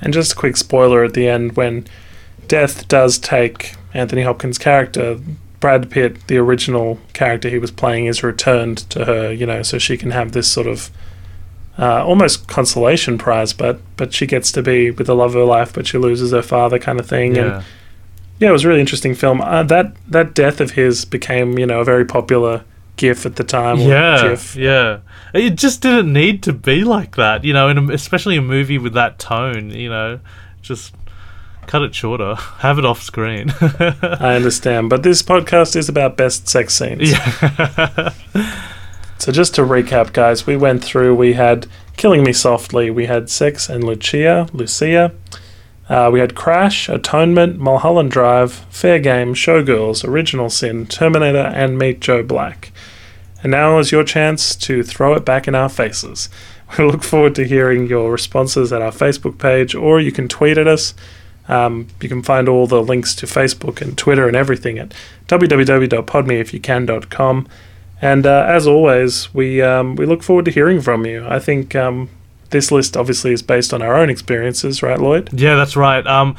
And 0.00 0.12
just 0.12 0.32
a 0.32 0.36
quick 0.36 0.56
spoiler 0.56 1.04
at 1.04 1.14
the 1.14 1.28
end 1.28 1.56
when 1.56 1.86
Death 2.48 2.88
does 2.88 3.18
take 3.18 3.74
Anthony 3.94 4.22
Hopkins' 4.22 4.58
character, 4.58 5.18
Brad 5.60 5.90
Pitt, 5.90 6.26
the 6.26 6.38
original 6.38 6.98
character 7.12 7.48
he 7.48 7.58
was 7.58 7.70
playing, 7.70 8.06
is 8.06 8.22
returned 8.22 8.78
to 8.90 9.04
her, 9.04 9.32
you 9.32 9.46
know, 9.46 9.62
so 9.62 9.78
she 9.78 9.96
can 9.96 10.10
have 10.10 10.32
this 10.32 10.48
sort 10.48 10.66
of 10.66 10.90
uh, 11.78 12.04
almost 12.04 12.48
consolation 12.48 13.16
prize, 13.16 13.52
but 13.52 13.80
but 13.96 14.12
she 14.12 14.26
gets 14.26 14.52
to 14.52 14.62
be 14.62 14.90
with 14.90 15.06
the 15.06 15.14
love 15.14 15.30
of 15.30 15.40
her 15.40 15.44
life, 15.44 15.72
but 15.72 15.86
she 15.86 15.98
loses 15.98 16.32
her 16.32 16.42
father, 16.42 16.78
kind 16.78 17.00
of 17.00 17.06
thing. 17.08 17.36
And 17.38 17.46
Yeah. 17.50 17.62
yeah, 18.40 18.48
it 18.50 18.52
was 18.52 18.64
a 18.64 18.68
really 18.68 18.80
interesting 18.80 19.14
film. 19.14 19.40
Uh, 19.40 19.62
that 19.64 19.94
that 20.08 20.34
death 20.34 20.60
of 20.60 20.72
his 20.72 21.04
became, 21.04 21.58
you 21.58 21.66
know, 21.66 21.80
a 21.80 21.84
very 21.84 22.04
popular 22.04 22.64
GIF 22.96 23.24
at 23.24 23.36
the 23.36 23.44
time. 23.44 23.78
Yeah, 23.78 24.20
GIF. 24.30 24.54
yeah. 24.56 24.98
It 25.32 25.54
just 25.54 25.80
didn't 25.80 26.12
need 26.12 26.42
to 26.42 26.52
be 26.52 26.84
like 26.84 27.16
that, 27.16 27.42
you 27.44 27.54
know, 27.54 27.68
in 27.68 27.78
a, 27.78 27.92
especially 27.94 28.36
a 28.36 28.42
movie 28.42 28.76
with 28.78 28.92
that 28.92 29.18
tone, 29.18 29.70
you 29.70 29.88
know, 29.88 30.20
just 30.60 30.94
cut 31.66 31.82
it 31.82 31.94
shorter, 31.94 32.34
have 32.58 32.78
it 32.78 32.84
off 32.84 33.02
screen. 33.02 33.50
I 33.60 34.34
understand, 34.36 34.90
but 34.90 35.02
this 35.02 35.22
podcast 35.22 35.76
is 35.76 35.88
about 35.88 36.16
best 36.16 36.48
sex 36.48 36.74
scenes. 36.74 37.10
yeah, 37.12 38.12
So 39.18 39.30
just 39.30 39.54
to 39.54 39.62
recap, 39.62 40.12
guys, 40.12 40.48
we 40.48 40.56
went 40.56 40.82
through. 40.82 41.14
We 41.14 41.34
had 41.34 41.68
"Killing 41.96 42.24
Me 42.24 42.32
Softly," 42.32 42.90
we 42.90 43.06
had 43.06 43.30
"Sex 43.30 43.68
and 43.68 43.84
Lucia," 43.84 44.48
Lucia. 44.52 45.12
Uh, 45.88 46.10
we 46.12 46.18
had 46.18 46.34
"Crash," 46.34 46.88
"Atonement," 46.88 47.56
"Mulholland 47.60 48.10
Drive," 48.10 48.52
"Fair 48.70 48.98
Game," 48.98 49.34
"Showgirls," 49.34 50.04
"Original 50.04 50.50
Sin," 50.50 50.86
"Terminator," 50.86 51.52
and 51.54 51.78
"Meet 51.78 52.00
Joe 52.00 52.24
Black." 52.24 52.72
And 53.44 53.52
now 53.52 53.78
is 53.78 53.92
your 53.92 54.02
chance 54.02 54.56
to 54.56 54.82
throw 54.82 55.14
it 55.14 55.24
back 55.24 55.46
in 55.46 55.54
our 55.54 55.68
faces. 55.68 56.28
We 56.78 56.84
look 56.84 57.02
forward 57.04 57.34
to 57.36 57.46
hearing 57.46 57.86
your 57.86 58.10
responses 58.10 58.72
at 58.72 58.82
our 58.82 58.90
Facebook 58.92 59.38
page, 59.38 59.74
or 59.74 60.00
you 60.00 60.10
can 60.10 60.26
tweet 60.26 60.58
at 60.58 60.66
us. 60.66 60.94
Um, 61.48 61.88
you 62.00 62.08
can 62.08 62.22
find 62.22 62.48
all 62.48 62.66
the 62.66 62.82
links 62.82 63.14
to 63.16 63.26
Facebook 63.26 63.80
and 63.80 63.98
Twitter 63.98 64.28
and 64.28 64.36
everything 64.36 64.78
at 64.78 64.94
www.podmeifyoucan.com. 65.28 67.48
And 68.00 68.26
uh, 68.26 68.44
as 68.48 68.66
always, 68.66 69.32
we 69.32 69.62
um, 69.62 69.94
we 69.96 70.06
look 70.06 70.22
forward 70.22 70.44
to 70.46 70.50
hearing 70.50 70.80
from 70.80 71.04
you. 71.06 71.26
I 71.26 71.38
think 71.38 71.76
um, 71.76 72.08
this 72.52 72.70
list 72.70 72.96
obviously 72.96 73.32
is 73.32 73.42
based 73.42 73.74
on 73.74 73.82
our 73.82 73.96
own 73.96 74.08
experiences, 74.08 74.82
right, 74.82 74.98
Lloyd? 74.98 75.28
Yeah, 75.32 75.56
that's 75.56 75.76
right. 75.76 76.06
Um, 76.06 76.36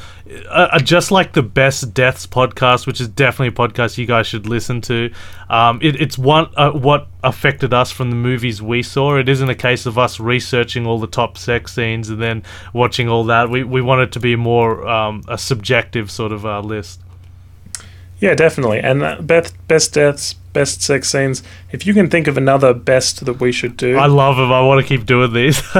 uh, 0.48 0.78
just 0.78 1.10
like 1.10 1.34
the 1.34 1.42
Best 1.42 1.92
Deaths 1.92 2.26
podcast, 2.26 2.86
which 2.86 3.00
is 3.00 3.08
definitely 3.08 3.48
a 3.48 3.68
podcast 3.68 3.98
you 3.98 4.06
guys 4.06 4.26
should 4.26 4.46
listen 4.48 4.80
to. 4.82 5.12
Um, 5.50 5.78
it, 5.82 6.00
it's 6.00 6.16
one 6.16 6.48
uh, 6.56 6.70
what 6.70 7.08
affected 7.22 7.74
us 7.74 7.90
from 7.90 8.10
the 8.10 8.16
movies 8.16 8.62
we 8.62 8.82
saw. 8.82 9.16
It 9.18 9.28
isn't 9.28 9.48
a 9.48 9.54
case 9.54 9.86
of 9.86 9.98
us 9.98 10.18
researching 10.18 10.86
all 10.86 10.98
the 10.98 11.06
top 11.06 11.36
sex 11.36 11.74
scenes 11.74 12.08
and 12.08 12.22
then 12.22 12.42
watching 12.72 13.08
all 13.08 13.24
that. 13.24 13.50
We 13.50 13.64
we 13.64 13.82
want 13.82 14.00
it 14.00 14.12
to 14.12 14.20
be 14.20 14.36
more 14.36 14.86
um, 14.88 15.22
a 15.28 15.36
subjective 15.36 16.10
sort 16.10 16.32
of 16.32 16.46
uh, 16.46 16.60
list. 16.60 17.00
Yeah, 18.24 18.34
definitely. 18.34 18.80
And 18.80 19.02
uh, 19.02 19.20
best 19.20 19.54
best 19.68 19.92
deaths, 19.92 20.32
best 20.54 20.80
sex 20.80 21.10
scenes. 21.10 21.42
If 21.72 21.86
you 21.86 21.92
can 21.92 22.08
think 22.08 22.26
of 22.26 22.38
another 22.38 22.72
best 22.72 23.24
that 23.26 23.38
we 23.38 23.52
should 23.52 23.76
do, 23.76 23.98
I 23.98 24.06
love 24.06 24.36
them. 24.38 24.50
I 24.50 24.62
want 24.62 24.80
to 24.80 24.86
keep 24.88 25.04
doing 25.04 25.32
these. 25.34 25.60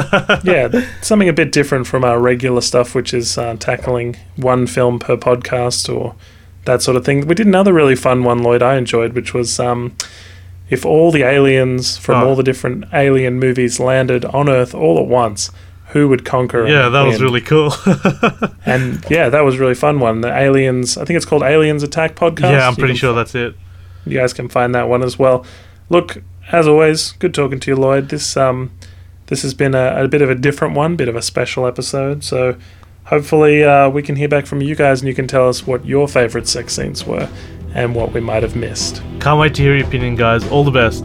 yeah, 0.44 0.68
something 1.00 1.28
a 1.28 1.32
bit 1.32 1.52
different 1.52 1.86
from 1.86 2.04
our 2.04 2.18
regular 2.20 2.60
stuff, 2.60 2.94
which 2.94 3.14
is 3.14 3.38
uh, 3.38 3.56
tackling 3.58 4.16
one 4.36 4.66
film 4.66 4.98
per 4.98 5.16
podcast 5.16 5.88
or 5.94 6.14
that 6.66 6.82
sort 6.82 6.96
of 6.98 7.04
thing. 7.06 7.26
We 7.26 7.34
did 7.34 7.46
another 7.46 7.72
really 7.72 7.96
fun 7.96 8.24
one, 8.24 8.42
Lloyd. 8.42 8.62
I 8.62 8.76
enjoyed, 8.76 9.14
which 9.14 9.32
was 9.32 9.58
um, 9.58 9.96
if 10.68 10.84
all 10.84 11.10
the 11.12 11.22
aliens 11.22 11.96
from 11.96 12.22
Oh. 12.22 12.28
all 12.28 12.36
the 12.36 12.42
different 12.42 12.84
alien 12.92 13.38
movies 13.38 13.80
landed 13.80 14.24
on 14.26 14.50
Earth 14.50 14.74
all 14.74 14.98
at 14.98 15.06
once. 15.06 15.50
Who 15.94 16.08
would 16.08 16.24
conquer? 16.24 16.66
yeah, 16.66 16.88
that 16.90 17.02
was 17.02 17.22
really 17.22 17.40
cool. 17.40 17.72
And 18.66 19.04
yeah, 19.08 19.28
that 19.28 19.42
was 19.44 19.58
really 19.58 19.74
fun 19.74 20.00
one. 20.00 20.20
The 20.22 20.36
aliens, 20.36 20.96
I 20.98 21.04
think 21.04 21.16
it's 21.16 21.24
called 21.26 21.42
Aliens 21.42 21.82
Attack 21.82 22.16
Podcast. 22.16 22.50
yeah, 22.50 22.66
I'm 22.66 22.74
pretty 22.76 22.94
sure 22.96 23.14
that's 23.14 23.34
it. 23.34 23.54
you 24.04 24.18
guys 24.18 24.32
can 24.32 24.48
find 24.48 24.74
that 24.74 24.88
one 24.88 25.02
as 25.02 25.18
well. 25.18 25.46
Look, 25.90 26.22
as 26.50 26.66
always, 26.66 27.12
good 27.12 27.32
talking 27.32 27.60
to 27.60 27.70
you, 27.70 27.76
Lloyd. 27.76 28.08
This 28.08 28.36
um, 28.36 28.70
this 29.26 29.42
has 29.42 29.54
been 29.54 29.74
a, 29.74 30.04
a 30.04 30.08
bit 30.08 30.20
of 30.22 30.30
a 30.30 30.34
different 30.34 30.74
one, 30.74 30.96
bit 30.96 31.08
of 31.08 31.16
a 31.16 31.22
special 31.22 31.66
episode. 31.66 32.24
So 32.24 32.56
hopefully 33.04 33.62
uh, 33.62 33.88
we 33.90 34.02
can 34.02 34.16
hear 34.16 34.28
back 34.28 34.46
from 34.46 34.60
you 34.62 34.74
guys, 34.74 35.00
and 35.00 35.08
you 35.08 35.14
can 35.14 35.26
tell 35.28 35.48
us 35.48 35.66
what 35.66 35.84
your 35.86 36.08
favorite 36.08 36.48
sex 36.48 36.74
scenes 36.74 37.04
were 37.06 37.28
and 37.74 37.94
what 37.94 38.12
we 38.12 38.20
might 38.20 38.42
have 38.42 38.56
missed. 38.56 39.02
Can't 39.20 39.38
wait 39.38 39.54
to 39.56 39.62
hear 39.62 39.76
your 39.76 39.86
opinion, 39.86 40.16
guys. 40.16 40.46
All 40.50 40.64
the 40.64 40.70
best. 40.70 41.04